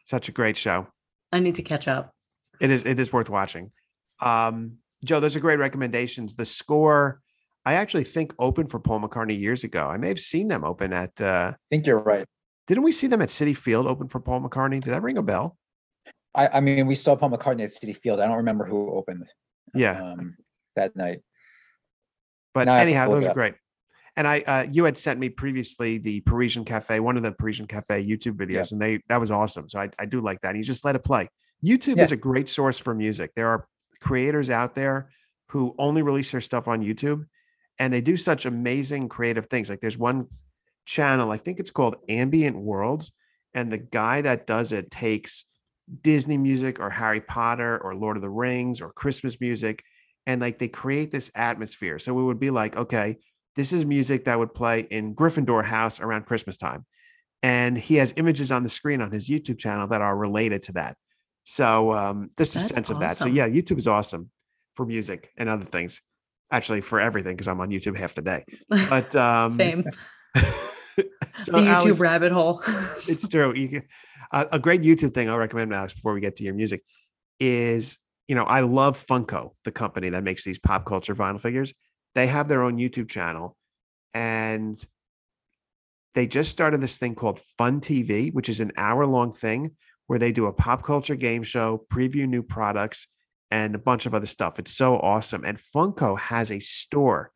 [0.05, 0.87] Such a great show.
[1.33, 2.13] I need to catch up.
[2.61, 3.71] It is it is worth watching.
[4.21, 6.35] Um, Joe, those are great recommendations.
[6.35, 7.21] The score,
[7.65, 9.87] I actually think opened for Paul McCartney years ago.
[9.87, 12.25] I may have seen them open at uh I think you're right.
[12.67, 14.81] didn't we see them at Citi Field open for Paul McCartney?
[14.81, 15.57] Did that ring a bell?
[16.35, 18.21] I, I mean, we saw Paul McCartney at Citi Field.
[18.21, 19.27] I don't remember who opened
[19.75, 20.01] Yeah.
[20.13, 20.37] um,
[20.77, 21.21] that night.
[22.55, 23.55] But Now I have to anyhow, those are great.
[24.17, 27.67] And I, uh, you had sent me previously the Parisian Cafe, one of the Parisian
[27.67, 28.65] Cafe YouTube videos, Yeah.
[28.73, 29.69] and they that was awesome.
[29.69, 30.51] So I, I do like that.
[30.51, 31.29] And you just let it play.
[31.65, 32.05] YouTube Yeah.
[32.05, 33.33] is a great source for music.
[33.35, 33.67] There are
[34.01, 35.11] creators out there
[35.51, 37.27] who only release their stuff on YouTube,
[37.79, 39.69] and they do such amazing creative things.
[39.69, 40.27] Like there's one
[40.87, 43.13] channel, I think it's called Ambient Worlds,
[43.55, 45.45] and the guy that does it takes
[46.03, 49.83] Disney music or Harry Potter or Lord of the Rings or Christmas music,
[50.27, 51.99] and like they create this atmosphere.
[51.99, 53.19] So it would be like, okay,
[53.57, 56.85] this is music that would play in Gryffindor house around Christmas time.
[57.43, 60.73] And he has images on the screen on his YouTube channel that are related to
[60.73, 60.97] that.
[61.45, 63.17] So um, this is a sense of that.
[63.17, 64.31] So yeah, YouTube is awesome
[64.75, 66.03] for music and other things.
[66.51, 68.45] Actually, for everything, because I'm on YouTube half the day.
[68.69, 69.85] But um, Same.
[70.35, 72.63] so the YouTube Alex, rabbit hole.
[73.09, 73.55] it's true.
[73.55, 73.83] You can,
[74.33, 76.85] a, a great YouTube thing I'll recommend, Alex, before we get to your music,
[77.41, 77.99] is
[78.29, 81.75] you know I love Funko, the company that makes these pop culture vinyl figures.
[82.17, 83.57] They have their own YouTube channel,
[84.15, 84.83] and
[86.15, 90.19] they just started this thing called Fun TV, which is an hour long thing where
[90.19, 93.07] they do a pop culture game show, preview new products,
[93.51, 94.59] and a bunch of other stuff.
[94.59, 95.45] It's so awesome.
[95.45, 97.31] And Funko has a store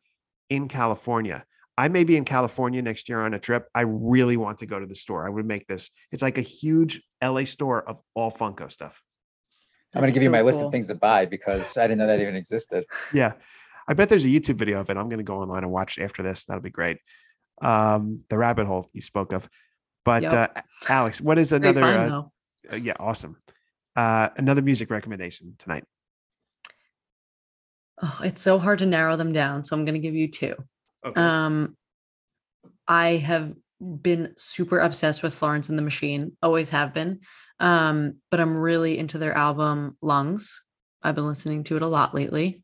[0.49, 1.45] in California.
[1.77, 3.67] I may be in California next year on a trip.
[3.75, 5.27] I really want to go to the store.
[5.27, 5.91] I would make this.
[6.11, 8.99] It's like a huge LA store of all Funko stuff.
[9.93, 11.83] I'm going to That's give you so my list of things to buy because I
[11.83, 12.85] didn't know that even existed.
[13.13, 13.33] Yeah.
[13.87, 14.97] I bet there's a YouTube video of it.
[14.97, 16.45] I'm going to go online and watch after this.
[16.45, 16.97] That'll be great.
[17.61, 19.49] Um, the rabbit hole you spoke of.
[20.03, 20.33] But Yep.
[20.33, 21.81] uh, Alex, what is another?
[21.81, 22.23] find, uh,
[22.73, 23.37] uh, yeah, awesome.
[23.95, 25.83] Uh, another music recommendation tonight.
[28.01, 29.63] Oh, it's so hard to narrow them down.
[29.63, 30.55] So I'm going to give you two.
[31.05, 31.21] Okay.
[31.21, 31.77] Um,
[32.87, 37.19] I have been super obsessed with Florence and the Machine, always have been.
[37.59, 40.63] Um, but I'm really into their album Lungs.
[41.03, 42.60] I've been listening to it a lot lately.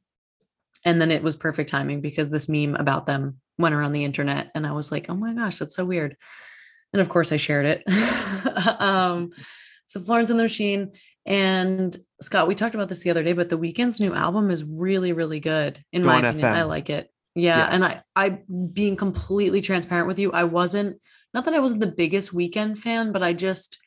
[0.85, 4.51] And then it was perfect timing because this meme about them went around the internet
[4.55, 6.15] and I was like, oh my gosh, that's so weird.
[6.93, 7.83] And of course I shared it.
[8.79, 9.29] um,
[9.85, 10.91] so Florence and the Machine
[11.25, 14.63] and Scott, we talked about this the other day, but the Weeknd's new album is
[14.63, 15.83] really, really good.
[15.91, 17.11] In my opinion, I like it.
[17.35, 17.69] Yeah, Yeah.
[17.71, 18.39] And I, I
[18.73, 20.99] being completely transparent with you, I wasn't
[21.33, 23.77] not that I wasn't the biggest Weeknd fan, but I just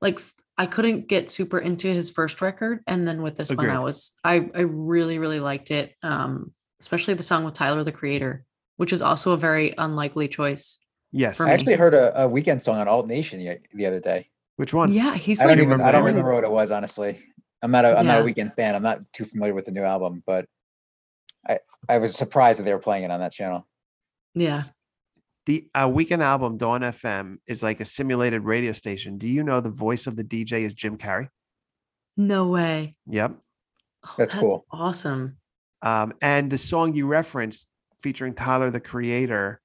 [0.00, 0.18] like
[0.58, 2.82] I couldn't get super into his first record.
[2.86, 5.94] And then with this one, I was I I really, really liked it.
[6.02, 8.44] Um, especially the song with Tyler the Creator,
[8.76, 10.78] which is also a very unlikely choice.
[11.12, 11.40] Yes.
[11.40, 14.28] I actually heard a, a Weeknd song on Alt Nation the, the other day.
[14.56, 14.92] Which one?
[14.92, 17.20] Yeah, he's I like don't even I don't remember what it was honestly.
[17.62, 18.74] I'm not a I'm not a Weeknd fan.
[18.74, 20.46] I'm not too familiar with the new album, but
[21.46, 23.66] I I was surprised that they were playing it on that channel.
[24.34, 24.62] Yeah.
[25.46, 29.16] The uh, Weeknd album Dawn FM is like a simulated radio station.
[29.16, 31.28] Do you know the voice of the DJ is Jim Carrey?
[32.16, 32.96] No way.
[33.06, 33.36] Yep.
[34.04, 34.66] Oh, That's cool.
[34.72, 35.36] Awesome.
[35.82, 37.68] Um, and the song you referenced
[38.02, 39.60] featuring Tyler the Creator,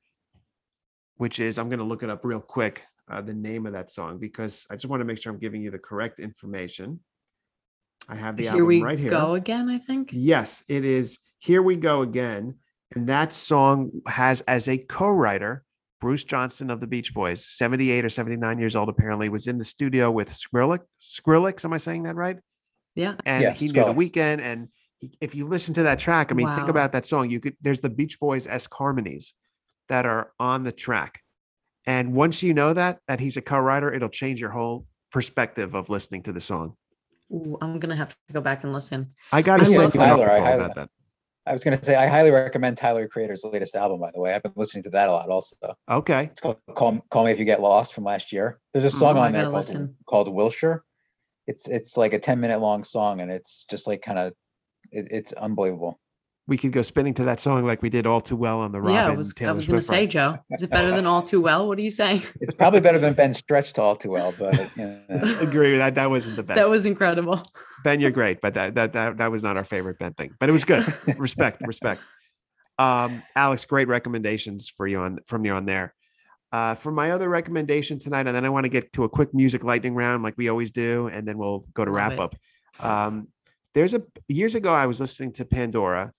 [1.17, 3.89] which is I'm going to look it up real quick, uh, the name of that
[3.89, 6.99] song because I just want to make sure I'm giving you the correct information.
[8.07, 9.09] I have the here album we right here.
[9.09, 10.09] go again, I think.
[10.13, 11.17] Yes, it is.
[11.39, 12.55] Here we go again.
[12.93, 15.63] And that song has as a co-writer
[16.01, 19.63] Bruce Johnston of the Beach Boys, 78 or 79 years old, apparently, was in the
[19.63, 20.79] studio with Skrillex.
[20.99, 22.37] Skrillex, am I saying that right?
[22.95, 23.15] Yeah.
[23.25, 24.41] And Yeah, he knew the Weeknd.
[24.41, 27.29] And he- if you listen to that track, I mean, think about that song.
[27.29, 29.35] You could there's the Beach Boys esque harmonies
[29.87, 31.21] that are on the track.
[31.85, 35.89] And once you know that that he's a co-writer, it'll change your whole perspective of
[35.89, 36.75] listening to the song.
[37.31, 39.13] Ooh, I'm gonna have to go back and listen.
[39.31, 40.31] I gotta I say love you Tyler.
[40.31, 40.89] I about that.
[41.47, 44.33] I was gonna say I highly recommend Tyler Creator's latest album, by the way.
[44.33, 45.55] I've been listening to that a lot also.
[45.89, 46.25] Okay.
[46.25, 48.59] It's called Call, Call Me If You Get Lost from last year.
[48.73, 48.99] There's a Mhm.
[48.99, 49.97] song Oh, on there called, listen.
[50.07, 50.83] called Wilshire.
[51.47, 54.33] It's it's like a 10 minute long song and it's just like kind of
[54.91, 56.00] it, it's unbelievable.
[56.51, 58.81] We could go spinning to that song like we did all too well on the
[58.81, 60.05] Robin yeah, I was I Taylor was gonna say.
[60.05, 60.37] Joe.
[60.51, 61.65] Is it better than all too well?
[61.65, 62.23] What are you saying?
[62.41, 65.95] It's probably better than Ben Stretch to all too well, but you know, Agree that.
[65.95, 66.57] That wasn't the best.
[66.59, 67.41] That was incredible.
[67.85, 70.35] Ben, you're great, but that, that that that was not our favorite Ben thing.
[70.41, 70.85] But it was good.
[71.17, 72.01] respect, respect.
[72.77, 75.93] Um, Alex, great recommendations for you on from you on there.
[76.51, 79.33] Uh, for my other recommendation tonight, and then I want to get to a quick
[79.33, 82.19] music lightning round like we always do, and then we'll go to Love wrap it.
[82.19, 82.35] up.
[82.81, 83.29] Um,
[83.73, 86.11] there's a years ago I was listening to Pandora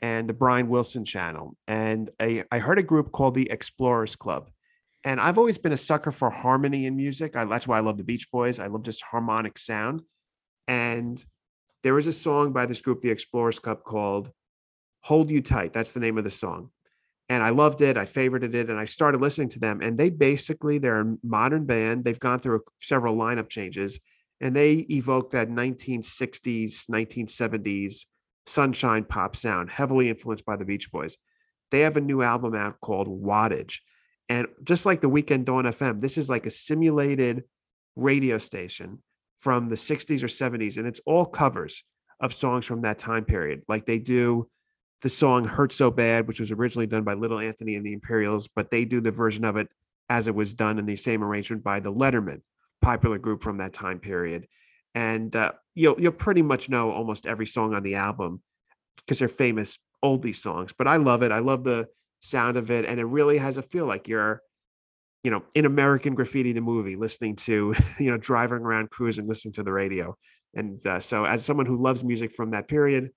[0.00, 4.50] and the Brian Wilson channel, and I, I heard a group called the Explorers Club.
[5.04, 7.36] And I've always been a sucker for harmony in music.
[7.36, 8.58] I, that's why I love the Beach Boys.
[8.58, 10.02] I love just harmonic sound.
[10.66, 11.24] And
[11.84, 14.32] there was a song by this group, the Explorers Club, called
[15.02, 15.72] Hold You Tight.
[15.72, 16.70] That's the name of the song.
[17.28, 17.96] And I loved it.
[17.96, 18.68] I favorited it.
[18.68, 19.80] And I started listening to them.
[19.80, 22.04] And they basically, they're a modern band.
[22.04, 24.00] They've gone through several lineup changes
[24.40, 28.06] and they evoke that 1960s, 1970s
[28.46, 31.16] sunshine pop sound, heavily influenced by the Beach Boys.
[31.70, 33.80] They have a new album out called Wattage.
[34.28, 37.44] And just like the Weeknd Dawn FM, this is like a simulated
[37.94, 39.02] radio station
[39.38, 40.76] from the 60s or 70s.
[40.78, 41.84] And it's all covers
[42.20, 43.62] of songs from that time period.
[43.68, 44.48] Like they do
[45.02, 48.48] the song Hurt So Bad, which was originally done by Little Anthony and the Imperials,
[48.48, 49.68] but they do the version of it
[50.08, 52.40] as it was done in the same arrangement by the Lettermen,
[52.80, 54.46] popular group from that time period.
[54.96, 58.42] And uh, you'll you'll pretty much know almost every song on the album
[58.96, 60.72] because they're famous oldie songs.
[60.76, 61.30] But I love it.
[61.30, 61.86] I love the
[62.20, 64.40] sound of it, and it really has a feel like you're,
[65.22, 69.52] you know, in American Graffiti the movie, listening to, you know, driving around, cruising, listening
[69.54, 70.16] to the radio.
[70.54, 73.10] And uh, so, as someone who loves music from that period,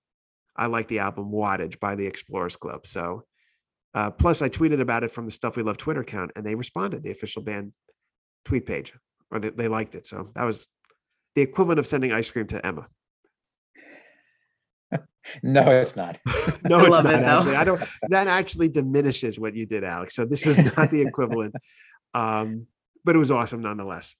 [0.57, 2.85] I like the album Wattage by the Explorers Club.
[2.85, 3.23] So,
[3.93, 6.55] uh, plus, I tweeted about it from the Stuff We Love Twitter account, and they
[6.55, 7.71] responded, the official band
[8.43, 8.93] tweet page,
[9.31, 10.05] or they, they liked it.
[10.05, 10.67] So that was
[11.39, 12.85] the equivalent of sending ice cream to Emma.
[15.41, 16.17] no, it's not.
[16.67, 17.55] No, I it's love not it, actually.
[17.55, 17.81] I don't.
[18.09, 20.15] That actually diminishes what you did, Alex.
[20.15, 21.55] So this is not the equivalent.
[22.13, 22.67] Um,
[23.05, 24.15] but it was awesome nonetheless.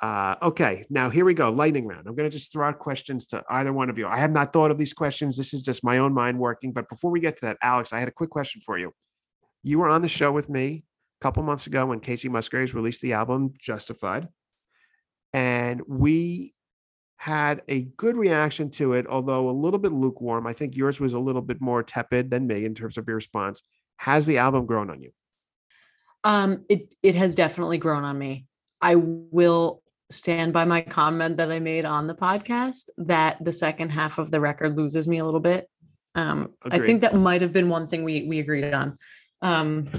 [0.00, 1.50] Uh, okay, now here we go.
[1.50, 2.06] Lightning round.
[2.06, 4.06] I'm going to just throw out questions to either one of you.
[4.06, 5.36] I have not thought of these questions.
[5.36, 6.72] This is just my own mind working.
[6.72, 8.92] But before we get to that, Alex, I had a quick question for you.
[9.62, 10.84] You were on the show with me
[11.20, 14.28] a couple months ago when Kacey Musgraves released the album Justified,
[15.34, 16.54] and we
[17.16, 20.46] had a good reaction to it, although a little bit lukewarm.
[20.46, 23.16] I think yours was a little bit more tepid than me in terms of your
[23.16, 23.62] response.
[23.96, 25.10] Has the album grown on you?
[26.22, 28.46] Um, it it has definitely grown on me.
[28.80, 33.90] I will stand by my comment that I made on the podcast that the second
[33.90, 35.68] half of the record loses me a little bit.
[36.14, 38.98] Um, I think that might have been one thing we we agreed on.
[39.42, 39.90] Um,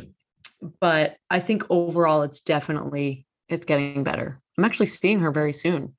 [0.79, 4.41] but I think overall it's definitely it's getting better.
[4.57, 5.95] I'm actually seeing her very soon.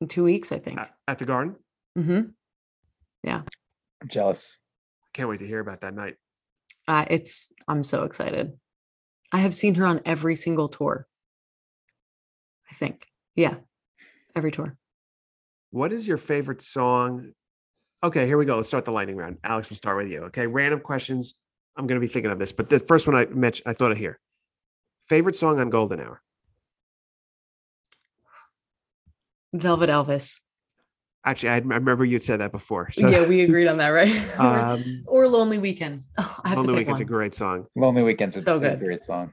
[0.00, 0.78] In two weeks, I think.
[0.78, 1.56] At, at the Garden.
[1.98, 2.20] Mm-hmm.
[3.22, 3.42] Yeah.
[4.02, 4.58] I'm jealous.
[5.14, 6.16] Can't wait to hear about that night.
[6.86, 8.52] Uh, it's I'm so excited.
[9.32, 11.06] I have seen her on every single tour.
[12.70, 13.06] I think.
[13.34, 13.54] Yeah.
[14.34, 14.76] Every tour.
[15.70, 17.32] What is your favorite song?
[18.04, 18.56] Okay, here we go.
[18.56, 19.38] Let's start the lightning round.
[19.42, 20.24] Alex, we'll start with you.
[20.24, 21.34] Okay, random questions.
[21.76, 23.92] I'm going to be thinking of this, but the first one I mentioned, I thought
[23.92, 24.20] of here.
[25.08, 26.22] Favorite song on Golden Hour?
[29.60, 30.40] Velvet Elvis.
[31.24, 32.90] Actually, I, I remember you said that before.
[32.92, 34.14] So, yeah, we agreed on that, right?
[34.38, 36.04] um, or Lonely Weekend.
[36.18, 37.66] Oh, I have Lonely to pick Weekend's a great song.
[37.74, 38.78] Lonely Weekends is, So a good.
[38.78, 39.32] great song.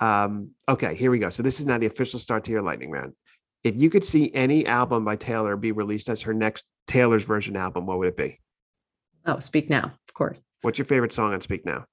[0.00, 1.30] Um, okay, here we go.
[1.30, 3.14] So this is now the official start to your lightning round.
[3.64, 7.56] If you could see any album by Taylor be released as her next Taylor's version
[7.56, 8.38] album, what would it be?
[9.26, 10.40] Oh, Speak Now, of course.
[10.62, 11.86] What's your favorite song on Speak Now?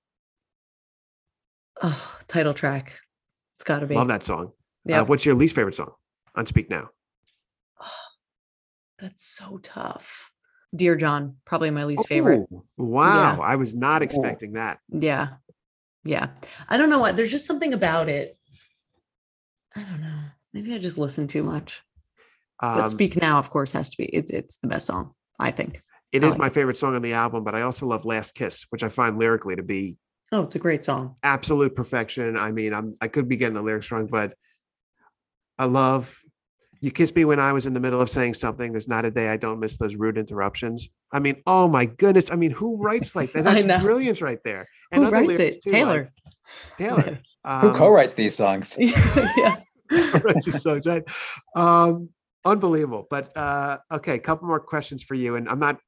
[1.81, 2.99] Oh, title track.
[3.55, 3.95] It's got to be.
[3.95, 4.51] Love that song.
[4.85, 5.91] Yeah, Uh, what's your least favorite song
[6.35, 6.89] on Speak Now?
[8.99, 10.31] That's so tough.
[10.75, 12.47] Dear John, probably my least favorite.
[12.51, 14.79] Oh, wow, I was not expecting that.
[14.89, 15.35] Yeah.
[16.03, 16.29] Yeah.
[16.67, 17.15] I don't know what.
[17.15, 18.37] There's just something about it.
[19.75, 20.19] I don't know.
[20.53, 21.81] Maybe I just listen too much.
[22.61, 24.05] But Um, Speak Now, of course, has to be.
[24.05, 25.81] It's it's the best song, I think.
[26.11, 26.53] It I is like my it.
[26.53, 29.55] favorite song on the album, but I also love Last Kiss, which I find lyrically
[29.55, 29.97] to be
[30.31, 31.15] Oh, it's a great song.
[31.23, 32.35] absolute perfection.
[32.37, 34.33] I mean, I'm I could be getting the lyrics wrong, but
[35.57, 36.17] I love
[36.81, 38.71] you kissed me when I was in the middle of saying something.
[38.71, 40.89] There's not a day I don't miss those rude interruptions.
[41.11, 42.31] I mean, oh my goodness.
[42.31, 43.43] I mean, who writes like that?
[43.45, 43.79] That's know.
[43.79, 44.67] brilliance right there.
[44.93, 45.61] Who writes it?
[45.61, 46.11] too, Taylor.
[46.25, 47.01] like Taylor.
[47.61, 48.75] Who Um, co-writes these songs?
[48.79, 49.57] yeah.
[50.23, 51.03] writes his songs, right?
[51.55, 52.09] Um,
[52.43, 53.05] unbelievable.
[53.09, 55.35] But uh, okay, a couple more questions for you.
[55.35, 55.79] And I'm not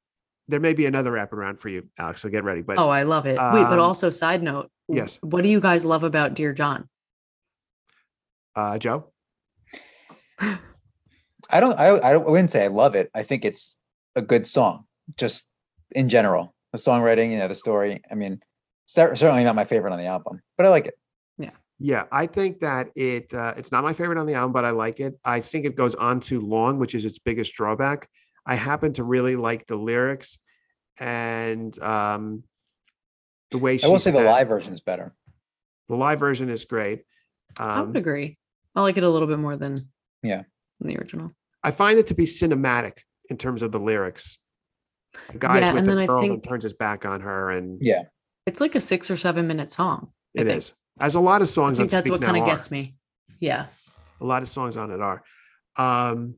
[0.50, 2.22] there may be another wraparound for you, Alex.
[2.22, 2.62] So get ready.
[2.62, 3.32] But Oh, I love it.
[3.36, 4.70] Wait, but Um, also side note.
[4.88, 5.18] yes.
[5.20, 6.88] What do you guys love about Dear John?
[8.56, 9.12] uh, Joe,
[11.50, 11.78] I don't.
[11.78, 13.10] I, I wouldn't say I love it.
[13.14, 13.76] I think it's
[14.16, 14.84] a good song,
[15.16, 15.48] just
[15.92, 16.54] in general.
[16.72, 18.02] The songwriting, you know, the story.
[18.10, 18.40] I mean,
[18.86, 20.94] certainly not my favorite on the album, but I like it.
[21.38, 24.64] Yeah, Yeah, I think that it uh, it's not my favorite on the album, but
[24.64, 25.18] I like it.
[25.24, 28.08] I think it goes on too long, which is its biggest drawback.
[28.44, 30.38] I happen to really like the lyrics
[30.98, 32.42] and um,
[33.50, 33.86] the way she.
[33.86, 35.14] I will say the live version is better.
[35.88, 37.04] The live version is great.
[37.58, 38.36] I Um, would agree.
[38.74, 39.88] I like it a little bit more than
[40.22, 40.42] Yeah.
[40.78, 41.30] Than the original.
[41.62, 42.98] I find it to be cinematic
[43.30, 44.38] in terms of the lyrics.
[45.32, 47.20] The guy's Yeah, with and the then I girl and think- turns his back on
[47.22, 48.04] her, and Yeah.
[48.46, 50.12] It's like a six or seven minute song.
[50.36, 50.58] I it think.
[50.58, 50.72] is.
[51.00, 51.78] As a lot of songs.
[51.78, 52.96] I think on that's Speak what kind of gets me.
[53.40, 53.66] Yeah.
[54.20, 55.22] A lot of songs on it are.
[55.76, 56.34] Um,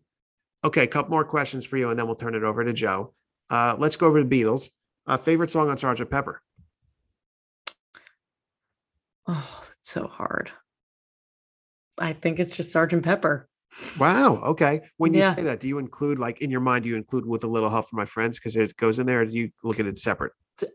[0.65, 3.15] okay, a couple more questions for you, and then we'll turn it over to Joe.
[3.49, 4.69] Uh, let's go over to Beatles.
[5.07, 6.43] Uh, favorite song on Sergeant Pepper?
[9.27, 10.51] Oh, that's so hard.
[11.99, 13.49] I think it's just Sergeant Pepper.
[13.99, 14.43] Wow.
[14.43, 14.81] Okay.
[14.97, 15.35] When you Yeah.
[15.35, 16.85] say that, do you include like in your mind?
[16.85, 19.21] Do you include with a little help from my friends because it goes in there?
[19.21, 20.33] Or do you look at it separate?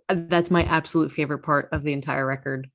[0.09, 2.69] Uh, That's my absolute favorite part of the entire record.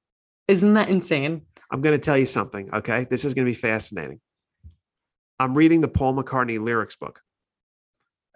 [0.49, 1.43] Isn't that insane?
[1.71, 2.73] I'm going to tell you something.
[2.75, 4.21] Okay, this is going to be fascinating.
[5.39, 7.23] I'm reading the Paul McCartney lyrics book,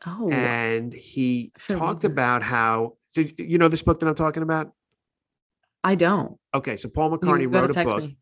[0.06, 2.94] Oh, and he talked about how.
[3.10, 4.72] So you know this book that I'm talking about?
[5.82, 6.38] I don't.
[6.54, 8.02] Okay, so Paul McCartney wrote a book.
[8.04, 8.16] me.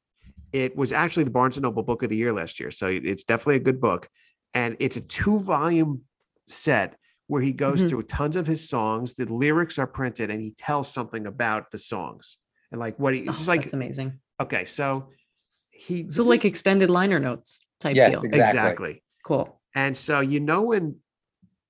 [0.52, 3.24] It was actually the Barnes and Noble Book of the Year last year, so it's
[3.24, 4.08] definitely a good book.
[4.54, 6.02] And it's a two-volume
[6.48, 7.88] set where he goes Mhm.
[7.88, 9.14] through tons of his songs.
[9.14, 12.36] The lyrics are printed, and he tells something about the songs
[12.70, 13.22] and like what he.
[13.22, 14.20] Oh, just like that's amazing.
[14.40, 15.08] okay, so
[15.70, 18.20] he So like extended liner notes type Yes, deal.
[18.24, 18.40] exactly.
[18.40, 19.02] exactly.
[19.24, 19.60] Cool.
[19.74, 21.00] And so you know when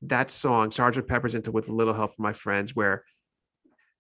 [0.03, 3.05] that song, Sergeant Pepper's into with a little help from my friends, where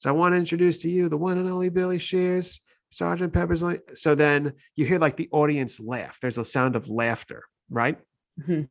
[0.00, 2.60] so I want to introduce to you the one and only Billy Shears,
[2.92, 6.18] Sergeant Pepper's like so then you hear like the audience laugh.
[6.20, 7.98] There's a sound of laughter, right?
[8.40, 8.68] Mhm.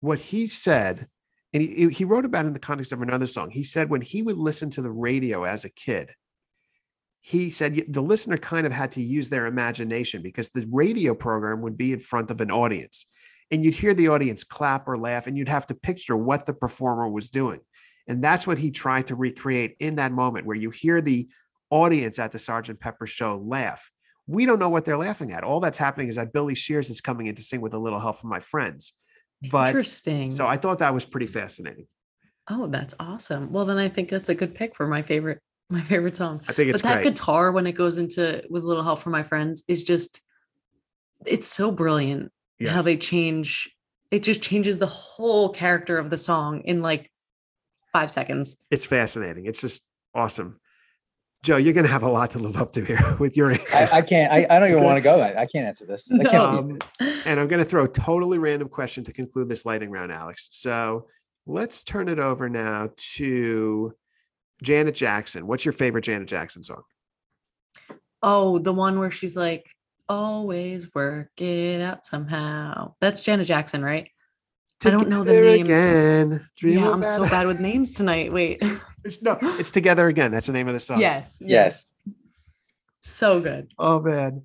[0.00, 1.06] What he said,
[1.52, 3.50] and he, he wrote about it in the context of another song.
[3.50, 6.10] He said when he would listen to the radio as a kid,
[7.20, 11.62] he said the listener kind of had to use their imagination because the radio program
[11.62, 13.06] would be in front of an audience
[13.50, 16.54] and you'd hear the audience clap or laugh and you'd have to picture what the
[16.54, 17.60] performer was doing
[18.08, 21.28] and that's what he tried to recreate in that moment where you hear the
[21.70, 23.90] audience at the sergeant pepper show laugh.
[24.26, 25.44] We don't know what they're laughing at.
[25.44, 27.98] All that's happening is that billy shears is coming in to sing with a little
[27.98, 28.92] help from my friends.
[29.50, 30.30] But Interesting.
[30.30, 31.86] so i thought that was pretty fascinating.
[32.50, 33.52] Oh, that's awesome.
[33.52, 35.40] Well, then I think that's a good pick for my favorite
[35.70, 36.40] my favorite song.
[36.48, 37.12] i think it's but that great.
[37.12, 40.22] guitar when it goes into with a little help from my friends is just
[41.26, 42.32] it's so brilliant
[42.66, 43.70] how they change
[44.10, 47.10] it just changes the whole character of the song in like
[47.92, 48.56] five seconds.
[48.70, 49.46] It's fascinating.
[49.46, 49.82] It's just
[50.14, 50.58] awesome
[51.42, 53.54] Joe, you're going to have a lot to live up to here with your I,
[53.54, 53.92] answers.
[53.92, 54.32] I can't.
[54.32, 55.20] I, I don't even want to go.
[55.20, 56.12] I, I can't answer this.
[56.12, 56.44] I can't No.
[56.44, 56.78] Um,
[57.24, 60.48] and I'm going to throw a totally random question to conclude this lighting round, Alex.
[60.50, 61.06] So
[61.46, 63.94] let's turn it over now to
[64.62, 65.46] Janet Jackson.
[65.46, 66.82] What's your favorite Janet Jackson song?
[68.22, 69.70] Oh, the one where she's like,
[70.08, 72.94] always work it out somehow.
[73.00, 74.08] That's Janet Jackson, right?
[74.84, 75.64] I don't know the name.
[75.66, 76.48] Again.
[76.56, 78.32] Dream yeah, I'm so bad with names tonight.
[78.32, 78.62] Wait.
[79.04, 80.32] It's no, it's together again.
[80.32, 80.98] That's the name of the song.
[81.00, 81.38] yes.
[81.40, 81.94] Yes.
[83.02, 83.72] So good.
[83.78, 84.42] Oh man,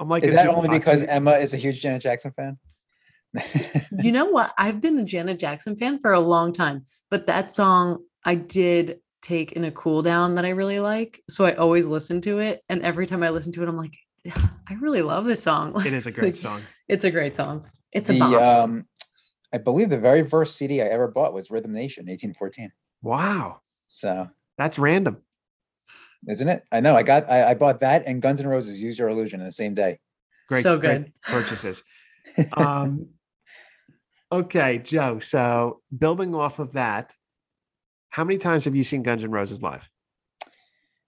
[0.00, 0.24] I'm like.
[0.24, 0.54] Is that jukebox.
[0.56, 2.58] only because Emma is a huge Janet Jackson fan?
[4.02, 4.52] You know what?
[4.58, 9.00] I've been a Janet Jackson fan for a long time, but that song I did
[9.22, 11.22] take in a cool down that I really like.
[11.28, 12.62] So I always listen to it.
[12.68, 15.74] And every time I listen to it, I'm like, "Yeah, I really love this song.
[15.84, 16.62] it is a great song.
[16.88, 17.66] It's a great song.
[17.92, 18.42] It's a the bop.
[18.64, 18.86] um,
[19.52, 22.70] I believe the very first CD I ever bought was Rhythm Nation, 1814.
[23.02, 24.28] Wow, So
[24.58, 25.18] that's random.
[26.28, 26.64] isn't it?
[26.70, 26.94] I know.
[26.96, 27.28] I got.
[27.30, 29.98] I, I bought that and Guns N' Roses Use Your Illusion in the same day.
[30.48, 31.12] Great, So great good.
[31.22, 31.82] purchases.
[32.56, 33.08] um,
[34.30, 35.18] okay, Joe.
[35.20, 37.12] So building off of that,
[38.10, 39.88] how many times have you seen Guns N' Roses live?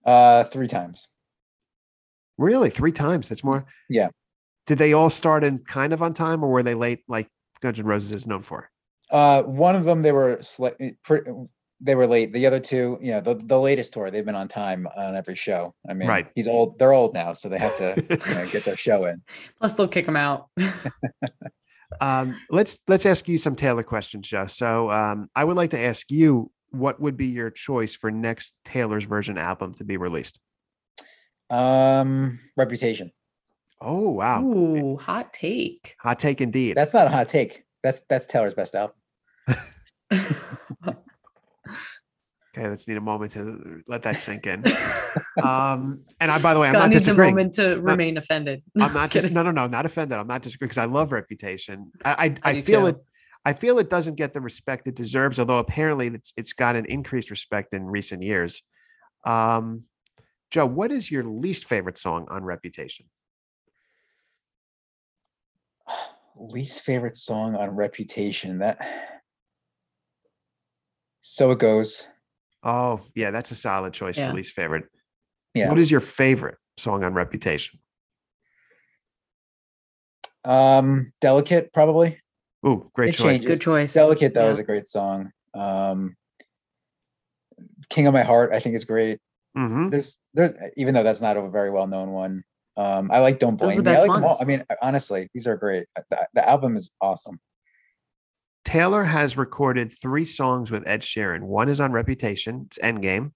[0.05, 1.09] Uh, three times.
[2.39, 3.29] Really, three times.
[3.29, 3.67] That's more.
[3.89, 4.09] Yeah.
[4.67, 7.29] Did they all start in kind of on time, or were they late, like
[7.63, 8.69] Guns N' Roses is known for?
[9.11, 11.21] Uh, one of them they were sli- pre-
[11.81, 12.33] they were late.
[12.33, 15.35] The other two, you know, the, the latest tour, they've been on time on every
[15.35, 15.75] show.
[15.89, 16.29] I mean, Right.
[16.35, 16.79] he's old.
[16.79, 17.95] They're old now, so they have to
[18.29, 19.23] you know, get their show in.
[19.59, 20.49] Plus, they'll kick him out.
[22.01, 24.47] um, let's let's ask you some Taylor questions, Joe.
[24.47, 28.55] So um, I would like to ask you, what would be your choice for next
[28.65, 30.41] Taylor's version album to be released?
[31.51, 33.13] Um, Reputation.
[33.85, 35.97] Oh wow, Ooh, hot take.
[36.01, 36.77] hot take indeed.
[36.77, 37.65] That's not a hot take.
[37.83, 38.97] That's that's Taylor's best album.
[42.55, 44.63] Okay, let's need a moment to let that sink in.
[45.43, 48.63] Um, and I, by the way, I'm Scott not needs a moment to remain offended.
[48.81, 49.35] I'm not just Kidding.
[49.35, 50.17] no, no, no, not offended.
[50.19, 51.91] I'm not disagreeing because I love Reputation.
[52.05, 52.87] I, I, I feel too.
[52.89, 52.97] it.
[53.45, 56.85] I feel it doesn't get the respect it deserves, although apparently it's it's got an
[56.87, 58.63] increased respect in recent years.
[59.25, 59.85] Um,
[60.51, 63.07] Joe, what is your least favorite song on Reputation?
[66.37, 68.59] Least favorite song on Reputation.
[68.59, 68.79] That.
[71.23, 72.09] So it goes.
[72.63, 74.31] Oh, yeah, that's a solid choice Yeah.
[74.31, 74.85] for least favorite.
[75.55, 75.69] Yeah.
[75.69, 77.81] What is your favorite song on Reputation?
[80.45, 82.21] Um, Delicate probably.
[82.67, 83.25] Ooh, great It choice.
[83.41, 83.47] changes.
[83.47, 83.95] Good choice.
[83.95, 84.53] Delicate though Yeah.
[84.53, 85.33] is a great song.
[85.55, 86.17] Um,
[87.91, 89.21] King of My Heart I think is great.
[89.55, 92.45] hmm There's there's even though that's not a very well known one.
[92.77, 93.79] Um, I like Don't Blame Me.
[93.79, 94.39] I best like them all.
[94.41, 95.87] I mean, honestly, these are great.
[95.97, 97.39] Uh, The, the album is awesome.
[98.65, 101.43] Taylor has recorded three songs with Ed Sheeran.
[101.43, 103.33] One is on Reputation, it's Endgame.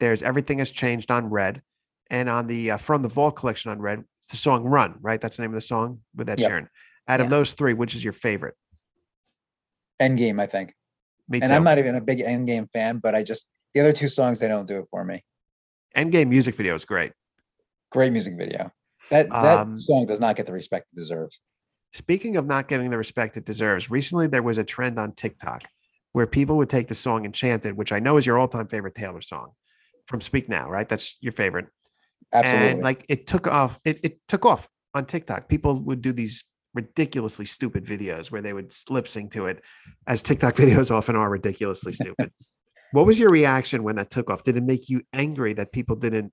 [0.00, 1.62] There's Everything Has Changed on Red.
[2.10, 5.20] And on the uh, From the Vault collection on Red, the song Run, right?
[5.20, 6.50] That's the name of the song with Ed Yep.
[6.50, 6.68] Sheeran.
[7.06, 7.30] Out of Yeah.
[7.30, 8.54] those three, which is your favorite?
[10.00, 10.74] Endgame, I think.
[11.28, 11.44] Me too.
[11.44, 11.52] And.
[11.54, 14.48] I'm not even a big Endgame fan, but I just the other two songs they
[14.48, 15.22] don't do it for me.
[15.96, 17.12] Endgame music video is great.
[17.90, 18.70] Great music video.
[19.10, 21.40] That that Um, song does not get the respect it deserves.
[21.92, 25.62] Speaking of not getting the respect it deserves, recently there was a trend on TikTok
[26.12, 29.20] where people would take the song Enchanted, which I know is your all-time favorite Taylor
[29.20, 29.52] song
[30.06, 30.88] from Speak Now, right?
[30.88, 31.66] That's your favorite.
[32.32, 32.70] Absolutely.
[32.70, 35.48] And like it took off, it, it took off on TikTok.
[35.48, 39.62] People would do these ridiculously stupid videos where they would lip sync to it,
[40.06, 42.30] as TikTok videos often are ridiculously stupid.
[42.92, 44.42] what was your reaction when that took off?
[44.42, 46.32] Did it make you angry that people didn't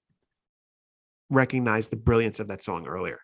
[1.29, 3.19] recognize the brilliance of that song earlier?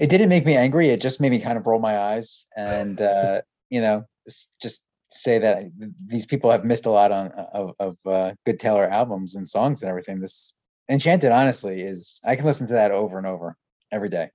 [0.00, 0.88] it didn't make me angry.
[0.88, 3.40] It just made me kind of roll my eyes and uh,
[3.70, 4.04] you know
[4.60, 5.70] just say that I-
[6.06, 9.46] these people have missed a lot on uh, of, of uh, good Taylor albums and
[9.48, 10.20] songs and everything.
[10.20, 10.54] This
[10.88, 13.56] Enchanted, honestly, is I can listen to that over and over
[13.90, 14.30] every day.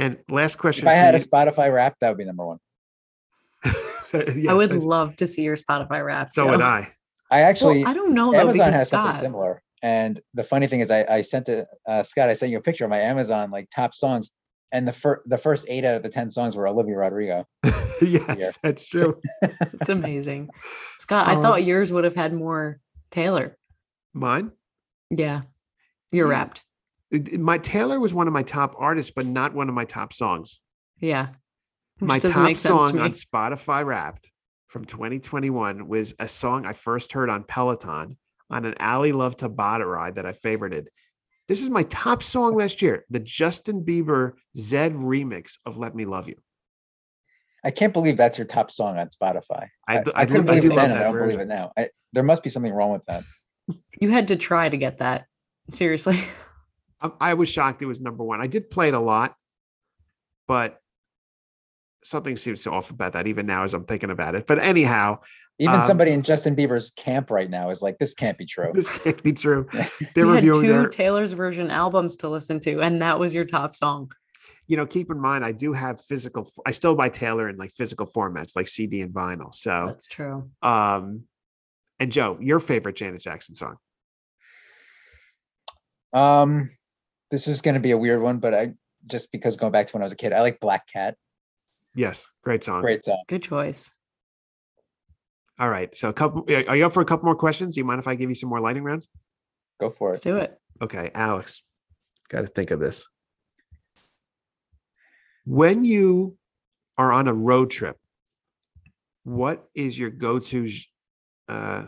[0.00, 0.88] And last question.
[0.88, 2.58] If I for had a Spotify rap, that would be number one.
[4.36, 6.28] Yeah, I would love to see your Spotify rap.
[6.28, 6.50] So Joe.
[6.50, 6.92] would I.
[7.32, 9.20] I actually well, I don't know though Amazon because has something Scott.
[9.20, 9.62] similar.
[9.84, 12.30] And the funny thing is, I, I sent it, uh, Scott.
[12.30, 14.30] I sent you a picture of my Amazon like top songs,
[14.72, 17.44] and the first the first eight out of the ten songs were Olivia Rodrigo.
[18.00, 19.20] yes, that's true.
[19.42, 20.48] It's amazing.
[20.98, 22.80] Scott, I Um, thought yours would have had more
[23.10, 23.58] Taylor.
[24.14, 24.52] Mine.
[25.10, 25.42] Yeah.
[26.10, 26.38] You're Yeah.
[26.38, 26.64] wrapped.
[27.10, 29.84] It- it- My Taylor was one of my top artists, but not one of my
[29.84, 30.60] top songs.
[30.98, 31.28] Yeah.
[31.98, 33.00] Which my top make sense to song me.
[33.02, 34.30] on Spotify Wrapped
[34.68, 38.16] from 2021 was a song I first heard on Peloton
[38.50, 40.86] on an Ally Love Tabata ride that I favorited.
[41.48, 46.04] This is my top song last year, the Justin Bieber Zed remix of "Let Me
[46.04, 46.36] Love You."
[47.64, 49.68] I can't believe that's your top song on Spotify.
[49.88, 51.72] I do- couldn't believe do it love then, and I don't believe it now.
[51.76, 53.24] I, there must be something wrong with that.
[54.00, 55.24] You had to try to get that.
[55.70, 56.18] Seriously.
[57.00, 58.42] I, I was shocked it was number one.
[58.42, 59.34] I did play it a lot,
[60.46, 60.78] but
[62.04, 64.46] something seems so off about that even now as I'm thinking about it.
[64.46, 65.20] But anyhow,
[65.58, 68.72] Even Um, somebody in Justin Bieber's camp right now is like, this can't be true.
[68.74, 69.68] this can't be true.
[70.14, 73.44] They're had reviewing two their, Taylor's version albums to listen to, and that was your
[73.44, 74.10] top song.
[74.66, 77.70] you know, keep in mind, I do have physical, I still buy Taylor in like
[77.70, 79.54] physical formats, like CD and vinyl.
[79.54, 80.50] So, That's true.
[80.62, 81.24] um,
[82.00, 83.76] and Joe, your favorite Janet Jackson song?
[86.12, 86.70] Um,
[87.30, 88.74] this is going to be a weird one, but I
[89.06, 91.16] just because going back to when I was a kid, I like Black Cat.
[91.94, 92.82] Yes, great song.
[92.82, 93.22] Great song.
[93.28, 93.94] Good choice.
[95.58, 95.94] All right.
[95.94, 97.74] So, a couple, are you up for a couple more questions?
[97.74, 99.08] Do you mind if I give you some more lightning rounds?
[99.80, 100.14] Go for it.
[100.14, 100.30] Let's it.
[100.30, 100.58] do it.
[100.82, 101.62] Okay, Alex,
[102.28, 103.06] got to think of this.
[105.44, 106.36] When you
[106.98, 107.96] are on a road trip,
[109.22, 110.68] what is your go-to?
[111.48, 111.84] Uh,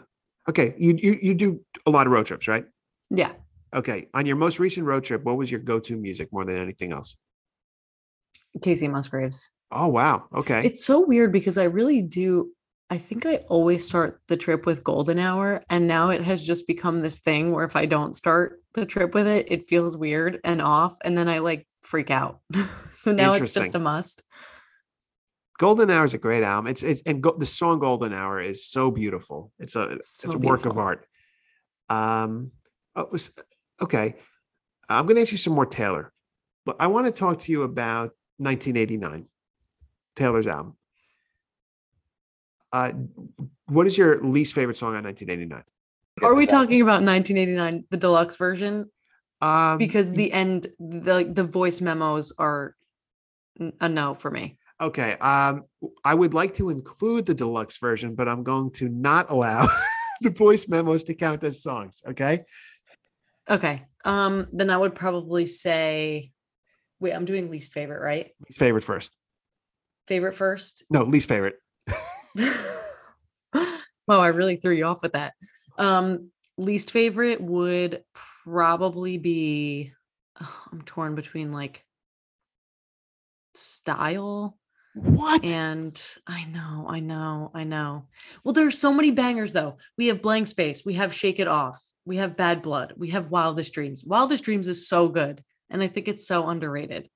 [0.48, 2.64] okay, you you you do a lot of road trips, right?
[3.10, 3.32] Yeah.
[3.74, 6.92] Okay, on your most recent road trip, what was your go-to music more than anything
[6.92, 7.16] else?
[8.60, 9.50] Kacey Musgraves.
[9.76, 12.50] Oh wow, okay, It's so weird because I really do.
[12.88, 16.66] I think I always start the trip with Golden Hour, and now it has just
[16.66, 20.40] become this thing where if I don't start the trip with it, it feels weird
[20.44, 22.40] and off, and then I like freak out.
[22.92, 24.22] so now it's just a must.
[25.58, 26.70] Golden Hour is a great album.
[26.70, 29.52] It's it's and go, the song Golden Hour is so beautiful.
[29.58, 31.06] It's a it's So a work of art.
[31.88, 32.52] Um,
[32.94, 33.32] oh, it was
[33.80, 34.14] okay.
[34.88, 36.12] I'm going to ask you some more Taylor,
[36.64, 39.26] but I want to talk to you about 1989,
[40.16, 40.74] Taylor's album.
[42.72, 42.92] Uh,
[43.66, 45.62] what is your least favorite song on 1989?
[46.22, 46.62] Are we Get this out.
[46.62, 48.90] talking about 1989, the deluxe version?
[49.40, 52.74] Um, Because the end, the like, the voice memos are
[53.80, 54.58] a no for me.
[54.80, 55.64] okay, um,
[56.04, 59.68] I would like to include the deluxe version, but I'm going to not allow
[60.22, 62.02] the voice memos to count as songs.
[62.08, 62.44] Okay.
[63.48, 63.84] Okay.
[64.04, 66.32] Um, then I would probably say,
[67.00, 68.30] wait, I'm doing least favorite, right?
[68.48, 69.12] Least favorite first.
[70.06, 70.84] Favorite first.
[70.90, 71.56] No, least favorite.
[73.54, 75.34] wow, I really threw you off with that.
[75.78, 78.02] Um, least favorite would
[78.44, 79.92] probably be
[80.40, 81.84] oh, I'm torn between like
[83.54, 84.58] style
[84.94, 85.44] What?
[85.44, 88.06] and I know, I know, I know.
[88.44, 89.76] Well, there's so many bangers though.
[89.98, 93.30] We have blank space, we have shake it off, we have bad blood, we have
[93.30, 94.04] wildest dreams.
[94.04, 97.08] Wildest dreams is so good, and I think it's so underrated.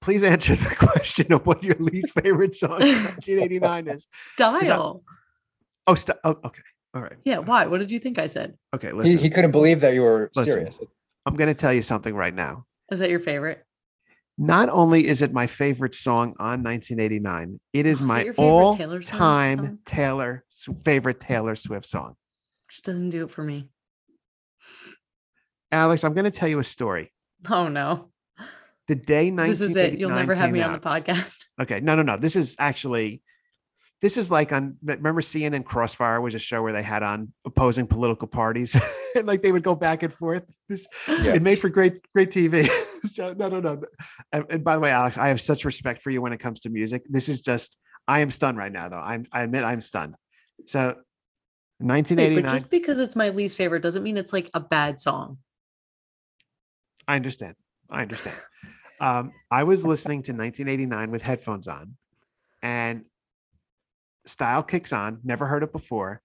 [0.00, 4.06] Please answer the question of what your least favorite song in 1989 is.
[4.32, 5.02] Style.
[5.86, 6.62] Oh, st- oh, okay.
[6.94, 7.16] All right.
[7.24, 7.66] Yeah, why?
[7.66, 8.56] What did you think I said?
[8.74, 8.92] Okay.
[8.92, 10.52] Listen, he couldn't believe that you were Listen.
[10.54, 10.80] serious.
[11.26, 12.64] I'm going to tell you something right now.
[12.90, 13.64] Is that your favorite?
[14.38, 18.34] Not only is it my favorite song on 1989, it is Oh, my that your
[18.34, 19.78] favorite Taylor all-time song?
[19.84, 20.44] Taylor
[20.82, 22.14] favorite Taylor Swift song.
[22.70, 23.68] Just doesn't do it for me.
[25.70, 27.12] Alex, I'm going to tell you a story.
[27.50, 28.09] Oh no.
[28.90, 30.00] The day 1989 This is it.
[30.00, 31.44] You'll never have came me on the podcast.
[31.62, 31.78] Okay.
[31.78, 32.16] No, no, no.
[32.16, 33.22] This is actually,
[34.02, 37.32] this is like on, that- remember CNN Crossfire was a show where they had on
[37.44, 38.74] opposing political parties
[39.14, 40.42] and like they would go back and forth.
[40.68, 41.34] This, Yeah.
[41.34, 42.66] it made for great, great TV.
[43.06, 43.80] so no, no, no.
[44.32, 46.58] And, and by the way, Alex, I have such respect for you when it comes
[46.62, 47.04] to music.
[47.08, 47.78] This is just,
[48.08, 48.98] I am stunned right now though.
[48.98, 50.16] I'm, I admit I'm stunned.
[50.66, 50.80] So
[51.78, 54.98] Wait, 1989, but just because it's my least favorite doesn't mean it's like a bad
[54.98, 55.38] song.
[57.06, 57.54] I understand.
[57.88, 58.36] I understand.
[59.00, 61.96] Um, I was listening to 1989 with headphones on,
[62.62, 63.04] and
[64.26, 65.20] Style kicks on.
[65.24, 66.20] Never heard it before,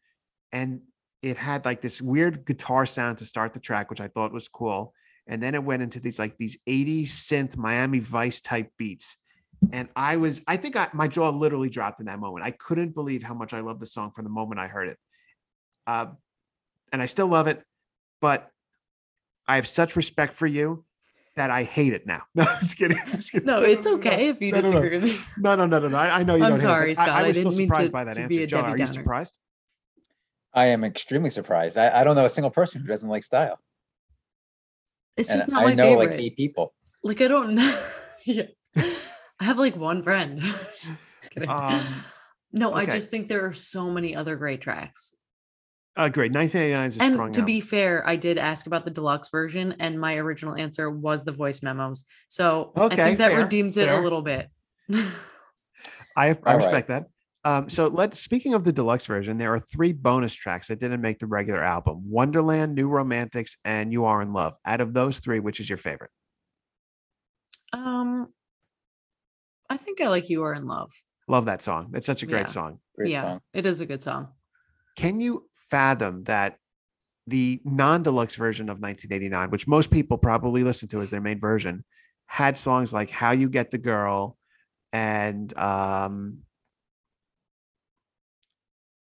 [0.52, 0.82] and
[1.26, 4.48] it had like this weird guitar sound to start the track, which I thought was
[4.48, 4.94] cool.
[5.26, 9.18] And then it went into these like these 80s synth Miami Vice type beats.
[9.72, 12.46] And I was, I think I, my jaw literally dropped in that moment.
[12.46, 14.98] I couldn't believe how much I loved the song from the moment I heard it.
[15.88, 16.08] Uh,
[16.92, 17.64] and I still love it,
[18.22, 18.52] but
[19.48, 20.86] I have such respect for you
[21.36, 22.24] that I hate it now.
[22.36, 22.98] No, I'm just kidding.
[22.98, 23.46] I'm just kidding.
[23.46, 24.82] No, it's okay if you No, no, no.
[24.82, 25.18] disagree with me.
[25.38, 25.98] No, no, no, no, no.
[25.98, 26.44] I, I know you.
[26.44, 27.10] I'm don't hate it, sorry, but I- Scott.
[27.22, 28.30] I, I was still didn't mean surprised to- by that to answer.
[28.30, 29.38] be a Joe, Debbie are you surprised?
[30.54, 31.78] I am extremely surprised.
[31.78, 33.60] I, I don't know a single person who doesn't like style.
[35.18, 36.12] It's And just not I my know favorite.
[36.12, 36.74] like eight people.
[37.04, 37.82] Like I don't know.
[38.24, 38.44] yeah.
[38.78, 40.42] I have like one friend.
[41.50, 41.84] Um,
[42.54, 45.14] no, I just think there are so many other great tracks.
[45.98, 46.34] Uh, great.
[46.34, 47.46] 1989 is a strong And to album.
[47.46, 51.32] be fair, I did ask about the deluxe version, and my original answer was the
[51.32, 52.04] voice memos.
[52.28, 54.00] So I think that fair, redeems it fair.
[54.00, 54.50] a little bit.
[54.90, 55.06] I,
[56.18, 56.56] I All right.
[56.56, 57.06] respect that.
[57.46, 61.00] Um, so let speaking of the deluxe version, there are three bonus tracks that didn't
[61.00, 64.56] make the regular album: Wonderland, New Romantics, and You Are in Love.
[64.66, 66.10] Out of those three, which is your favorite?
[67.74, 68.28] um,
[69.70, 70.92] I think I like "You Are in Love."
[71.28, 71.92] Love that song.
[71.94, 72.46] It's such a great Yeah.
[72.48, 72.80] song.
[72.96, 73.42] Great yeah, song.
[73.54, 74.30] it is a good song.
[74.96, 76.58] Can you fathom that
[77.28, 81.84] the non-deluxe version of 1989, which most people probably listen to as their main version,
[82.28, 84.38] had songs like "How You Get the Girl"
[84.94, 86.40] and um,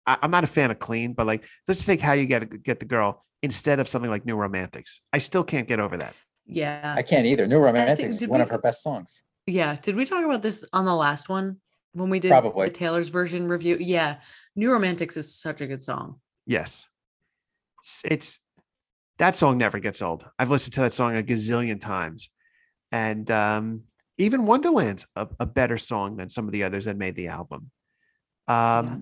[0.05, 2.63] I, am not a fan of "Clean," but like let's just take "How You Get
[2.63, 6.13] Get the Girl" instead of something like "New Romantics." I still can't get over that.
[6.47, 6.93] Yeah.
[6.97, 7.47] I can't either.
[7.47, 9.21] New Romantics is one we, of her best songs.
[9.45, 9.77] Yeah.
[9.81, 11.57] Did we talk about this on the last one
[11.93, 12.67] when we did Probably.
[12.67, 13.77] the Taylor's version review?
[13.79, 14.19] Yeah.
[14.55, 16.19] New Romantics is such a good song.
[16.47, 16.87] Yes.
[17.83, 18.39] It's, it's
[19.19, 20.25] that song never gets old.
[20.39, 22.29] I've listened to that song a gazillion times.
[22.91, 23.83] And um,
[24.17, 27.69] even Wonderland's a, a, better song than some of the others that made the album.
[28.47, 28.55] Um,
[28.85, 28.97] yeah.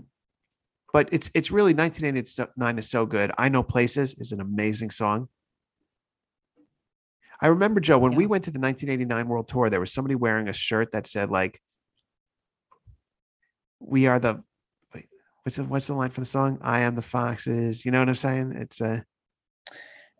[0.91, 3.31] But it's it's really 1989 is so good.
[3.37, 5.27] I Know Places is an amazing song.
[7.41, 8.19] I remember Joe when yeah.
[8.19, 11.29] we went to the 1989 World Tour, there was somebody wearing a shirt that said
[11.29, 11.59] like,
[13.81, 14.41] "We are the
[15.45, 16.57] what's the what's the line for the song?
[16.61, 18.53] I am the foxes." You know what I'm saying?
[18.57, 19.05] It's a.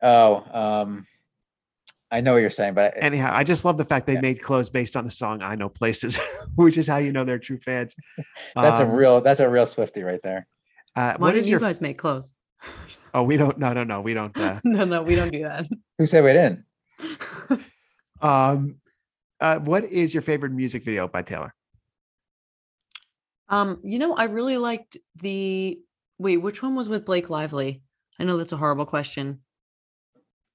[0.02, 1.08] Uh, oh, um,
[2.12, 4.22] I know what you're saying, but anyhow, I just love the fact they yeah.
[4.22, 6.20] made clothes based on the song "I Know Places,"
[6.56, 7.96] which is how you know they're true fans.
[8.56, 10.48] that's um, a real that's a real Swifty right there.
[10.96, 11.60] Uh, Why did you your...
[11.60, 12.32] guys make clothes?
[13.14, 13.58] Oh, we don't.
[13.58, 14.02] No, no, no.
[14.02, 14.38] We don't.
[14.38, 14.60] Uh...
[14.66, 15.66] no, no, we don't do that.
[15.98, 16.66] Who said we didn't?
[18.22, 18.76] um,
[19.40, 21.56] uh, what is your favorite music video by Taylor?
[23.50, 25.80] Um, you know, I really liked the.
[26.18, 27.82] Wait, which one was with Blake Lively?
[28.20, 29.42] I know that's a horrible question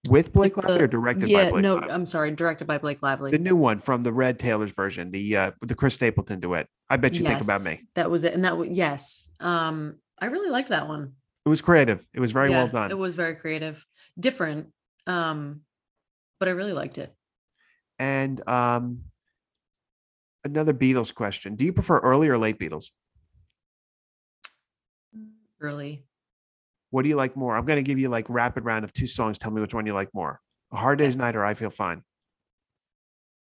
[0.08, 1.62] with Blake like Lively the, or directed yeah, by Blake Lively?
[1.62, 1.90] no, Lively?
[1.90, 3.30] I'm sorry, directed by Blake Lively.
[3.30, 6.68] The new one from the Red Taylor's version, the uh the Chris Stapleton duet.
[6.88, 7.86] I bet you yes, think about me.
[7.94, 8.34] That was it.
[8.34, 9.28] And that was yes.
[9.40, 11.12] Um I really liked that one.
[11.44, 12.06] It was creative.
[12.14, 12.90] It was very yeah, well done.
[12.90, 13.84] It was very creative.
[14.18, 14.68] Different.
[15.06, 15.62] Um
[16.38, 17.14] but I really liked it.
[17.98, 19.02] And um
[20.44, 21.56] another Beatles question.
[21.56, 22.90] Do you prefer early or late Beatles?
[25.60, 26.04] Early.
[26.90, 27.56] What do you like more?
[27.56, 29.38] I'm going to give you like rapid round of two songs.
[29.38, 30.40] Tell me which one you like more.
[30.72, 32.02] A Hard Day's Night or I Feel Fine.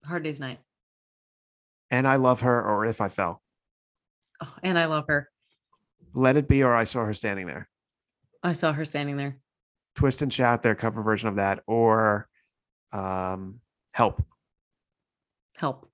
[0.04, 0.58] Hard Day's Night.
[1.90, 3.42] And I Love Her or If I Fell.
[4.42, 5.28] Oh, and I Love Her.
[6.12, 7.68] Let It Be or I Saw Her Standing There.
[8.42, 9.36] I saw her standing there.
[9.96, 12.26] Twist and Shout, their cover version of that, or
[12.92, 13.60] um,
[13.92, 14.22] Help.
[15.56, 15.89] Help.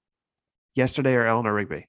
[0.77, 1.89] Yesterday or Eleanor Rigby.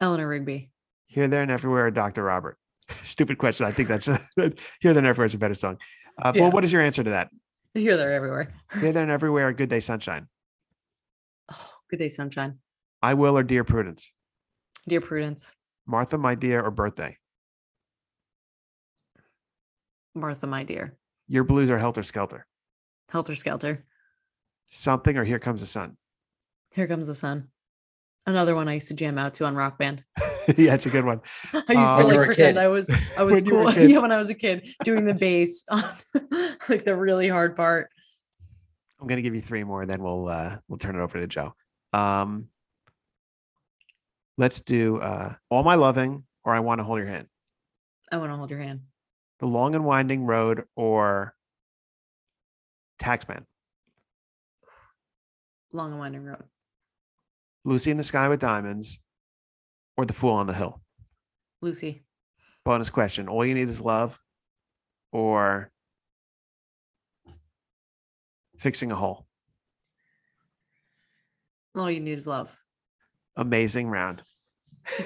[0.00, 0.70] Eleanor Rigby.
[1.06, 1.86] Here, there, and everywhere.
[1.86, 2.24] or Dr.
[2.24, 2.56] Robert.
[2.90, 3.66] Stupid question.
[3.66, 4.52] I think that's a, Here,
[4.82, 5.76] There, and Everywhere is a better song.
[6.20, 6.42] Uh, yeah.
[6.42, 7.28] Well, what is your answer to that?
[7.74, 8.52] Here, There, Everywhere.
[8.80, 9.48] Here, There, and Everywhere.
[9.48, 10.26] or Good Day, Sunshine.
[11.52, 12.58] Oh, Good Day, Sunshine.
[13.02, 14.10] I Will or Dear Prudence.
[14.88, 15.52] Dear Prudence.
[15.86, 17.16] Martha, My Dear or Birthday.
[20.14, 20.96] Martha, My Dear.
[21.28, 22.46] Yer Blues or Helter Skelter.
[23.10, 23.84] Helter Skelter.
[24.70, 25.96] Something or Here Comes the Sun.
[26.70, 27.48] Here Comes the Sun.
[28.26, 30.04] Another one I used to jam out to on Rock Band.
[30.56, 31.20] yeah, it's a good one.
[31.54, 33.70] I used um, to like pretend I was I was cool.
[33.72, 35.82] yeah, when I was a kid, doing the bass on
[36.68, 37.90] like the really hard part.
[39.00, 41.26] I'm gonna give you three more, and then we'll uh we'll turn it over to
[41.26, 41.54] Joe.
[41.92, 42.48] Um
[44.36, 47.26] let's do uh all my loving or I want to hold your hand.
[48.12, 48.80] I want to hold your hand.
[49.38, 51.34] The long and winding road or
[53.00, 53.44] taxman.
[55.72, 56.44] Long and winding road.
[57.64, 58.98] Lucy in the Sky with Diamonds,
[59.96, 60.80] or The Fool on the Hill?
[61.60, 62.04] Lucy.
[62.64, 63.28] Bonus question.
[63.28, 64.18] All you need is love
[65.12, 65.70] or
[68.58, 69.26] fixing a hole?
[71.74, 72.56] All you need is love.
[73.36, 74.22] Amazing round.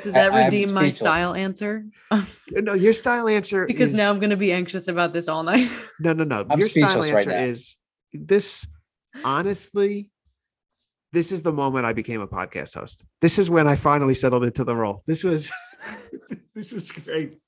[0.02, 1.84] Does that I, redeem my style answer?
[2.50, 5.42] no, your style answer because is, now I'm going to be anxious about this all
[5.42, 5.72] night.
[6.00, 6.46] no, no, no.
[6.48, 7.76] I'm your style answer right is
[8.12, 8.66] this
[9.24, 10.10] honestly
[11.14, 13.04] this is the moment I became a podcast host.
[13.20, 15.04] This is when I finally settled into the role.
[15.06, 15.50] This was
[16.54, 17.38] this was great.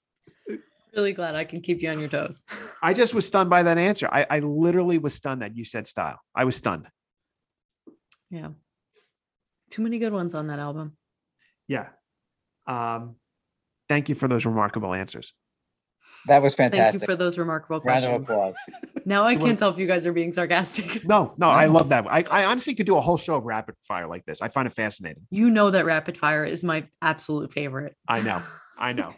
[0.94, 2.44] Really glad I can keep you on your toes.
[2.82, 4.08] I just was stunned by that answer.
[4.10, 6.18] I, I literally was stunned that you said style.
[6.34, 6.86] I was stunned.
[8.30, 8.50] Yeah.
[9.70, 10.96] Too many good ones on that album.
[11.68, 11.88] Yeah.
[12.66, 13.16] Um,
[13.88, 15.34] thank you for those remarkable answers.
[16.26, 17.00] That was fantastic.
[17.00, 18.10] Thank you for those remarkable questions.
[18.10, 18.56] Round questions.
[18.70, 19.02] of applause.
[19.06, 21.04] Now I can't tell if you guys are being sarcastic.
[21.04, 22.06] No, no, I love that.
[22.08, 24.42] I, I honestly could do a whole show of rapid fire like this.
[24.42, 25.26] I find it fascinating.
[25.30, 27.94] You know that rapid fire is my absolute favorite.
[28.08, 28.42] I know.
[28.78, 29.14] I know.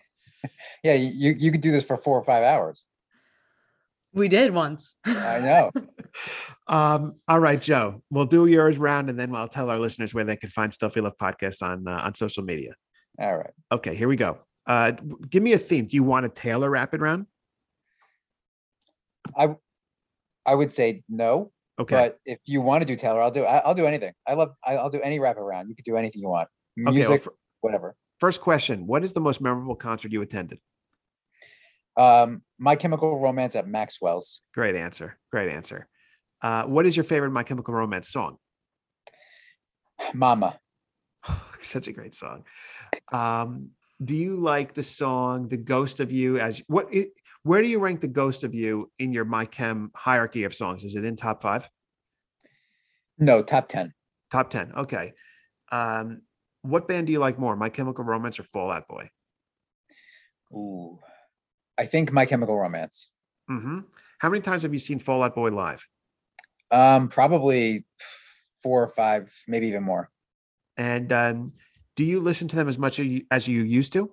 [0.84, 2.84] yeah, you you could do this for four or five hours.
[4.12, 4.96] We did once.
[5.06, 5.70] I know.
[6.68, 8.02] um, all right, Joe.
[8.10, 10.94] We'll do yours round, and then I'll tell our listeners where they can find Stuff
[10.94, 12.74] We Love podcast on uh, on social media.
[13.20, 13.50] All right.
[13.72, 14.38] Okay, here we go.
[14.69, 14.93] Uh,
[15.31, 15.86] give me a theme.
[15.86, 17.27] Do you want a Taylor rapid round?
[19.36, 19.57] I
[20.47, 21.53] I would say no.
[21.81, 21.95] Okay.
[21.95, 24.12] But if you want to do Taylor, I'll do I'll do anything.
[24.27, 25.69] I love I'll do any rapid round.
[25.70, 26.49] You could do anything you want.
[26.77, 27.97] Music, okay, well, for, whatever.
[28.20, 30.59] First question: What is the most memorable concert you attended?
[31.97, 34.43] Um, My Chemical Romance at Maxwell's.
[34.55, 35.19] Great answer.
[35.32, 35.89] Great answer.
[36.43, 38.36] Uh, what is your favorite My Chemical Romance song?
[40.15, 40.59] Mama.
[41.61, 42.45] Such a great song.
[43.12, 43.70] Um,
[44.04, 46.38] do you like the song "The Ghost of You"?
[46.38, 46.92] As what?
[46.92, 47.12] It,
[47.42, 50.84] where do you rank "The Ghost of You" in your My Chem hierarchy of songs?
[50.84, 51.68] Is it in top five?
[53.18, 53.92] No, top 10.
[54.30, 54.72] Top ten.
[54.76, 55.12] Okay.
[55.72, 56.22] Um,
[56.62, 59.10] what band do you like more, My Chemical Romance or Fall Out Boy?
[60.52, 60.98] Ooh.
[61.78, 63.10] I think My Chemical Romance.
[63.50, 63.80] Mm-hmm.
[64.18, 65.86] How many times have you seen Fall Out Boy live?
[66.70, 67.86] Um, probably
[68.62, 70.10] four or five, maybe even more.
[70.76, 71.52] And um,
[71.98, 74.08] do you listen to them as much as you, as you used to?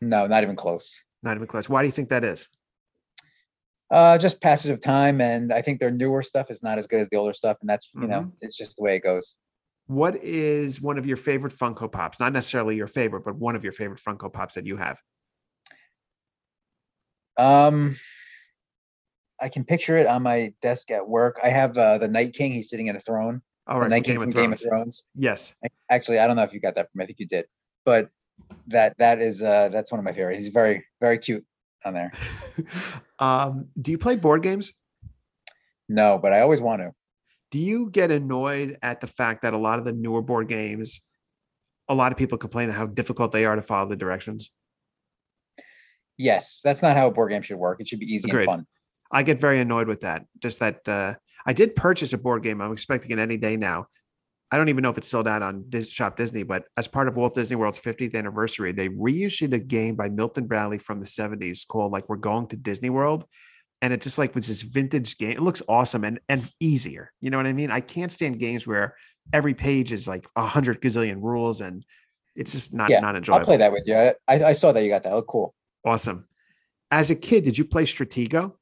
[0.00, 1.02] No, not even close.
[1.24, 1.68] Not even close.
[1.68, 2.48] Why do you think that is?
[3.90, 7.00] Uh, just passage of time, and I think their newer stuff is not as good
[7.00, 8.32] as the older stuff, and that's you know, Mhm.
[8.40, 9.34] it's just the way it goes.
[9.88, 12.20] What is one of your favorite Funko Pops?
[12.20, 15.00] Not necessarily your favorite, but one of your favorite Funko Pops that you have.
[17.36, 17.96] Um,
[19.40, 21.40] I can picture it on my desk at work.
[21.42, 22.52] I have uh, the Night King.
[22.52, 23.42] He's sitting in a throne.
[23.66, 25.04] All right, Night from Game of Thrones.
[25.14, 25.54] Yes.
[25.90, 27.00] Actually, I don't know if you got that from.
[27.00, 27.46] I think you did,
[27.84, 28.10] but
[28.66, 30.38] that that is uh that's one of my favorites.
[30.38, 31.44] He's very very cute
[31.84, 32.12] on there.
[33.18, 34.72] um, do you play board games?
[35.88, 36.92] No, but I always want to.
[37.50, 41.00] Do you get annoyed at the fact that a lot of the newer board games,
[41.88, 44.50] a lot of people complain how difficult they are to follow the directions?
[46.16, 47.80] Yes, that's not how a board game should work.
[47.80, 48.42] It should be easy Agreed.
[48.42, 48.66] and fun.
[49.12, 50.24] I get very annoyed with that.
[50.40, 51.14] Just that uh,
[51.46, 52.60] I did purchase a board game.
[52.60, 53.86] I'm expecting it any day now.
[54.50, 57.08] I don't even know if it's sold out on Dis- Shop Disney, but as part
[57.08, 61.06] of Walt Disney World's 50th anniversary, they reissued a game by Milton Bradley from the
[61.06, 63.24] 70s called like We're Going to Disney World.
[63.82, 65.32] And it just like was this vintage game.
[65.32, 67.12] It looks awesome and and easier.
[67.20, 67.70] You know what I mean?
[67.70, 68.94] I can't stand games where
[69.32, 71.84] every page is like a hundred gazillion rules and
[72.36, 73.40] it's just not Yeah, not enjoyable.
[73.40, 73.94] I'll play that with you.
[73.94, 75.12] I, I I saw that you got that.
[75.12, 75.54] Oh, cool.
[75.84, 76.26] Awesome.
[76.90, 78.52] As a kid, did you play Stratego?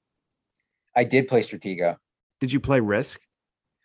[0.96, 1.96] I did play Stratego.
[2.43, 3.20] Did you play Risk?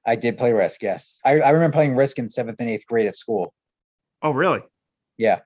[0.03, 0.81] I did play Risk.
[0.81, 3.53] Yes, I, I remember playing Risk in seventh and eighth grade at school.
[4.23, 4.61] Oh, really?
[5.15, 5.41] Yeah.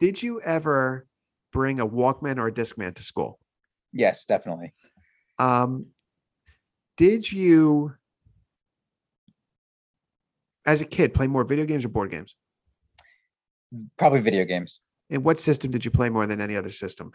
[0.00, 1.06] Did you ever
[1.50, 3.38] bring a Walkman or a Discman to school?
[3.90, 4.74] Yes, definitely.
[5.38, 5.86] Um,
[6.98, 7.94] did you,
[10.66, 12.36] as a kid, play more video games or board games?
[13.96, 17.12] Probably video games And what system did you play more than any other system?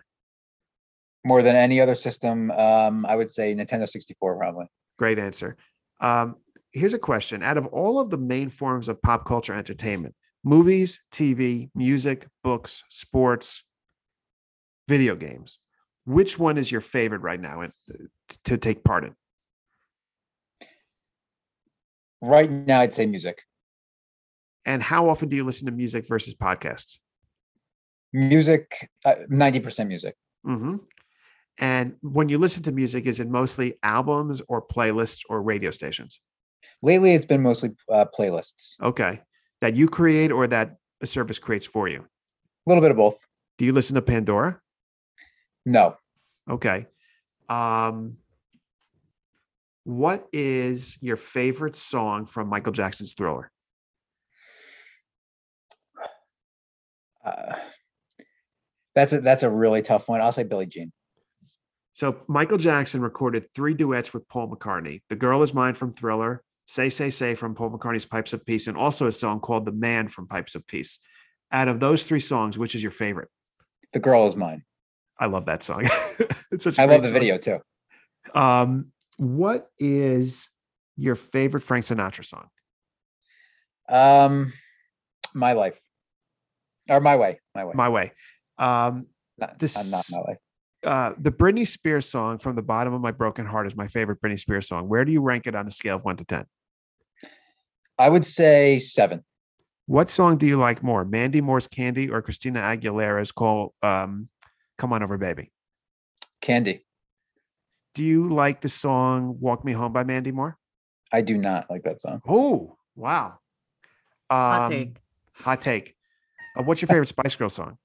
[1.23, 2.49] more than any other system.
[2.49, 4.65] Um, I would say Nintendo 64 probably.
[5.01, 5.57] Great answer.
[5.99, 6.35] Um,
[6.73, 10.13] here's a question: Out of all of the main forms of pop culture entertainment,
[10.43, 13.63] movies, TV, music, books, sports,
[14.87, 15.57] video games,
[16.05, 17.73] which one is your favorite right now and
[18.43, 19.15] to take part in?
[22.21, 23.41] Right now, I'd say music.
[24.65, 26.99] And how often do you listen to music versus podcasts?
[28.13, 30.13] Music, uh, 90% music.
[30.45, 30.75] hmm
[31.57, 36.19] And when you listen to music, is it mostly albums or playlists or radio stations?
[36.81, 38.75] Lately, it's been mostly uh, playlists.
[38.81, 39.21] Okay.
[39.61, 41.99] That you create or that a service creates for you?
[41.99, 43.17] A little bit of both.
[43.57, 44.59] Do you listen to Pandora?
[45.65, 45.95] No.
[46.49, 46.87] Okay.
[47.47, 48.17] Um,
[49.83, 53.51] what is your favorite song from Michael Jackson's Thriller?
[57.23, 57.55] Uh,
[58.95, 60.21] that's a, that's a really tough one.
[60.21, 60.91] I'll say Billie Jean.
[61.93, 65.01] So Michael Jackson recorded three duets with Paul McCartney.
[65.09, 68.67] The Girl Is Mine from Thriller, Say Say Say from Paul McCartney's Pipes of Peace,
[68.67, 70.99] and also a song called The Man from Pipes of Peace.
[71.51, 73.27] Out of those three songs, which is your favorite?
[73.91, 74.63] The girl is mine.
[75.19, 75.81] I love that song.
[76.51, 77.13] it's such a I love the song.
[77.13, 77.59] video too.
[78.33, 80.47] Um, what is
[80.95, 82.47] your favorite Frank Sinatra song?
[83.89, 84.53] Um,
[85.33, 85.79] my life,
[86.89, 87.73] or my way, my way.
[87.75, 88.11] My Way.
[88.57, 89.07] Um,
[89.37, 90.37] not, this- not my way.
[90.83, 94.21] Uh, the Britney Spears song from the bottom of my broken heart is my favorite
[94.21, 94.87] Britney Spears song.
[94.89, 96.45] Where do you rank it on a scale of one to 10?
[97.99, 99.23] I would say seven.
[99.85, 104.29] What song do you like more, Mandy Moore's Candy or Christina Aguilera's call um,
[104.77, 105.51] Come On Over Baby?
[106.39, 106.85] Candy.
[107.93, 110.57] Do you like the song Walk Me Home by Mandy Moore?
[111.11, 112.21] I do not like that song.
[112.27, 113.39] Oh, wow.
[114.31, 114.97] Hot Um, take.
[115.35, 115.95] Hot take.
[116.57, 117.77] Uh, what's your favorite Spice Girl song?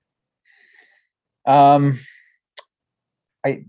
[1.44, 1.98] Um,
[3.47, 3.64] I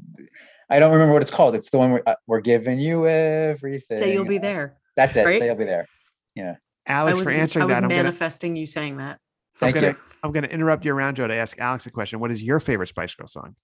[0.70, 1.56] I don't remember what it's called.
[1.56, 3.98] It's the one where uh, we're giving you everything.
[3.98, 4.78] Say you'll be there.
[4.96, 5.26] That's it.
[5.26, 5.40] right?
[5.40, 5.88] Say you'll be there.
[6.36, 6.56] Yeah.
[6.88, 9.20] Alex, was, for I answering was that, I'm gonna, manifesting you saying that.
[9.56, 9.96] I'm Thank gonna, you.
[10.24, 12.20] I'm gonna interrupt you around, Joe, to ask Alex a question.
[12.20, 13.56] What is your favorite Spice Girl song?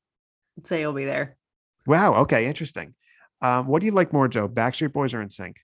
[0.64, 1.38] Say you'll be there.
[1.88, 2.16] Wow.
[2.22, 2.48] Okay.
[2.48, 2.94] Interesting.
[3.42, 4.48] Um, what do you like more, Joe?
[4.48, 5.56] Backstreet Boys or NSYNC?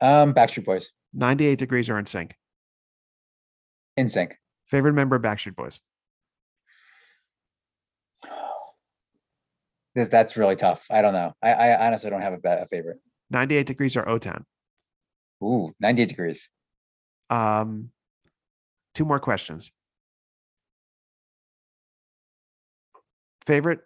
[0.00, 0.90] Um, Backstreet Boys.
[1.14, 2.32] 98 Degrees or NSYNC?
[3.96, 4.36] In sync.
[4.66, 5.80] Favorite member of Backstreet Boys?
[9.94, 10.86] This, that's really tough.
[10.90, 11.32] I don't know.
[11.42, 12.98] I, I honestly don't have a, ba- a favorite.
[13.30, 14.44] 98 Degrees or O Town?
[15.42, 16.48] Ooh, 98 degrees.
[17.30, 17.90] Um,
[18.94, 19.70] two more questions.
[23.46, 23.80] Favorite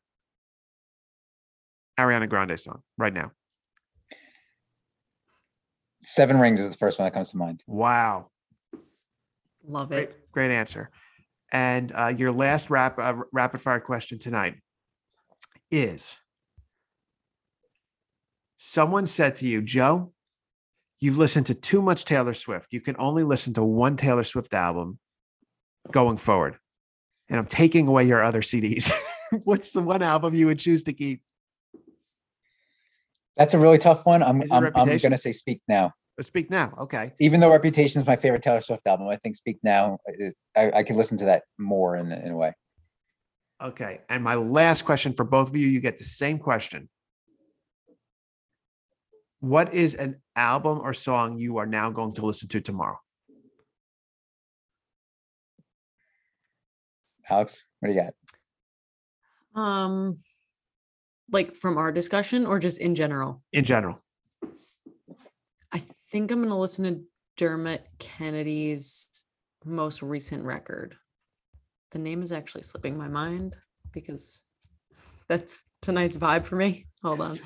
[1.99, 3.33] Ariana Grande song right now?
[6.01, 7.63] Seven rings is the first one that comes to mind.
[7.67, 8.31] Wow.
[9.67, 10.29] Love Great, it.
[10.33, 10.91] great answer.
[11.51, 14.55] And uh, your last rap, uh, rapid fire question tonight
[15.71, 16.19] is
[18.57, 20.13] someone said to you, Joe,
[21.01, 22.73] you've listened to too much Taylor Swift.
[22.73, 24.99] You can only listen to one Taylor Swift album
[25.91, 26.57] going forward.
[27.29, 28.91] And I'm taking away your other CDs.
[29.45, 31.23] What's the one album you would choose to keep?
[33.37, 34.23] That's a really tough one.
[34.23, 35.93] I'm I'm, I'm gonna say Speak Now.
[36.19, 36.75] Uh, Speak now.
[36.79, 37.13] Okay.
[37.21, 39.99] Even though Reputation is my favorite Taylor Swift album, I think Speak Now.
[40.57, 42.53] I, I can listen to that more in, in a way.
[43.63, 44.01] Okay.
[44.09, 46.89] And my last question for both of you, you get the same question.
[49.41, 52.99] What is an album or song you are now going to listen to tomorrow?
[57.31, 59.61] Alex, what do you got?
[59.61, 60.19] Um,
[61.31, 63.43] like from our discussion or just in general?
[63.53, 64.01] In general.
[65.73, 67.03] I think I'm gonna listen to
[67.37, 69.25] Dermot Kennedy's
[69.65, 70.97] most recent record.
[71.91, 73.57] The name is actually slipping my mind
[73.93, 74.43] because
[75.29, 76.87] that's tonight's vibe for me.
[77.03, 77.41] Hold on.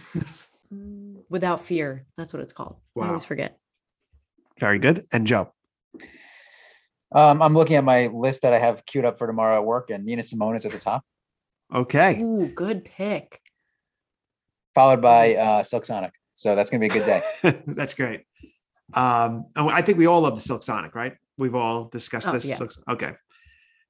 [1.29, 2.77] Without fear, that's what it's called.
[3.01, 3.59] I always forget.
[4.59, 5.07] Very good.
[5.13, 5.53] And Joe.
[7.15, 9.91] Um, I'm looking at my list that I have queued up for tomorrow at work,
[9.91, 11.05] and Nina Simone is at the top,
[11.75, 12.19] Okay.
[12.21, 13.41] Ooh, good pick.
[14.75, 16.13] followed by uh, Silk Sonic.
[16.35, 17.23] So that's gonna be a good day.
[17.67, 18.23] That's great.
[18.95, 21.13] Um, I think we all love the Silk Sonic, right?
[21.37, 22.47] We've all discussed Oh, this.
[22.47, 22.57] yeah.
[22.57, 23.13] Silk- Okay.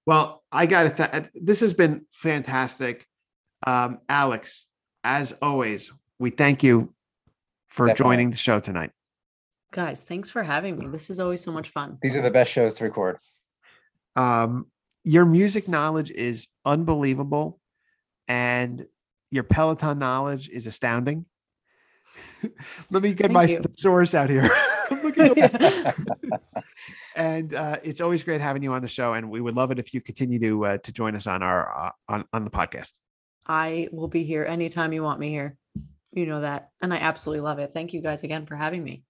[0.07, 1.09] Well, I got to.
[1.09, 3.07] Th- this has been fantastic,
[3.67, 4.67] um, Alex.
[5.05, 6.93] As always, we thank you
[7.69, 8.05] for Definitely.
[8.11, 8.91] joining the show tonight.
[9.73, 10.87] Guys, thanks for having me.
[10.89, 11.99] This is always so much fun.
[12.03, 13.19] These are the best shows to record.
[14.17, 14.67] Um,
[15.05, 17.59] your music knowledge is unbelievable,
[18.29, 18.87] and
[19.31, 21.25] your Peloton knowledge is astounding.
[22.91, 23.61] Let me get Thank my you.
[23.61, 24.49] thesaurus out here.
[25.03, 26.65] I'm looking up-
[27.17, 29.79] and uh, it's always great having you on the show, and we would love it
[29.79, 32.93] if you continue to uh, to join us on our uh, on on the podcast.
[33.47, 35.57] I will be here anytime you want me here.
[36.13, 36.71] You know that.
[36.81, 37.73] And I absolutely love it.
[37.73, 39.03] Thank you guys again for having me.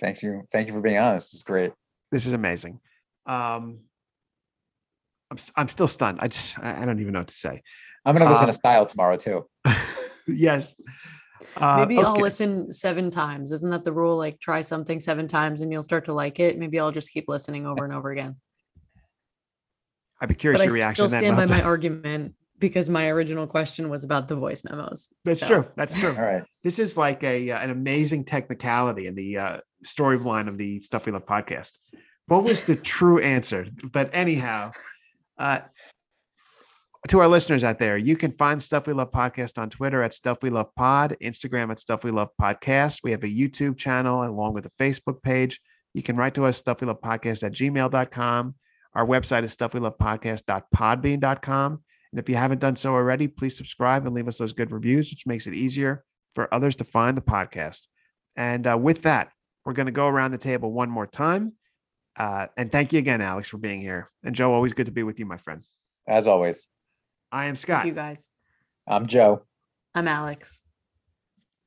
[0.00, 0.42] Thanks you.
[0.52, 1.34] Thank you for being honest.
[1.34, 1.72] It's great.
[2.12, 2.78] This is amazing.
[3.26, 3.80] Um,
[5.30, 6.18] I'm s- I'm still stunned.
[6.20, 7.62] I just I I don't even know what to say.
[8.04, 9.46] I'm gonna listen to Style tomorrow too.
[10.28, 10.76] yes.
[11.56, 13.52] Uh, Maybe I'll listen seven times.
[13.52, 14.16] Isn't that the rule?
[14.16, 16.58] Like try something seven times and you'll start to like it.
[16.58, 18.36] Maybe I'll just keep listening over and over again.
[20.20, 21.08] I'd be curious But I your reaction.
[21.08, 25.08] still then, stand by my argument because my original question was about the voice memos.
[25.24, 25.66] That's So- true.
[25.76, 26.10] That's true.
[26.16, 26.42] All right.
[26.64, 31.04] This is like a uh, an amazing technicality in the uh, storyline of the Stuff
[31.06, 31.72] We Love podcast.
[32.28, 33.66] What was the true answer?
[33.92, 34.72] But anyhow,
[35.38, 35.60] uh,
[37.08, 40.14] to our listeners out there, you can find Stuff We Love podcast on Twitter at
[40.14, 43.00] Stuff We Love Pod, Instagram at Stuff We Love Podcast.
[43.04, 45.60] We have a YouTube channel along with a Facebook page.
[45.94, 48.54] You can write to us, Stuff We Love Podcast at gmail.com.
[48.94, 51.72] Our website is Stuff We Love stuffwelovepodcast.podbean.com.
[52.12, 55.10] And if you haven't done so already, please subscribe and leave us those good reviews,
[55.10, 56.02] which makes it easier
[56.34, 57.86] for others to find the podcast.
[58.36, 59.32] And uh, with that,
[59.64, 61.52] we're going to go around the table one more time.
[62.16, 64.10] Uh, and thank you again, Alex, for being here.
[64.24, 65.62] And Joe, always good to be with you, my friend.
[66.08, 66.68] As always.
[67.36, 67.86] I am Thank Scott.
[67.86, 68.30] you guys.
[68.88, 69.42] I'm Joe.
[69.94, 70.62] I'm Alex.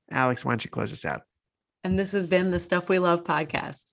[0.09, 1.21] Alex, why don't you close us out?
[1.83, 3.91] And this has been the Stuff We Love podcast.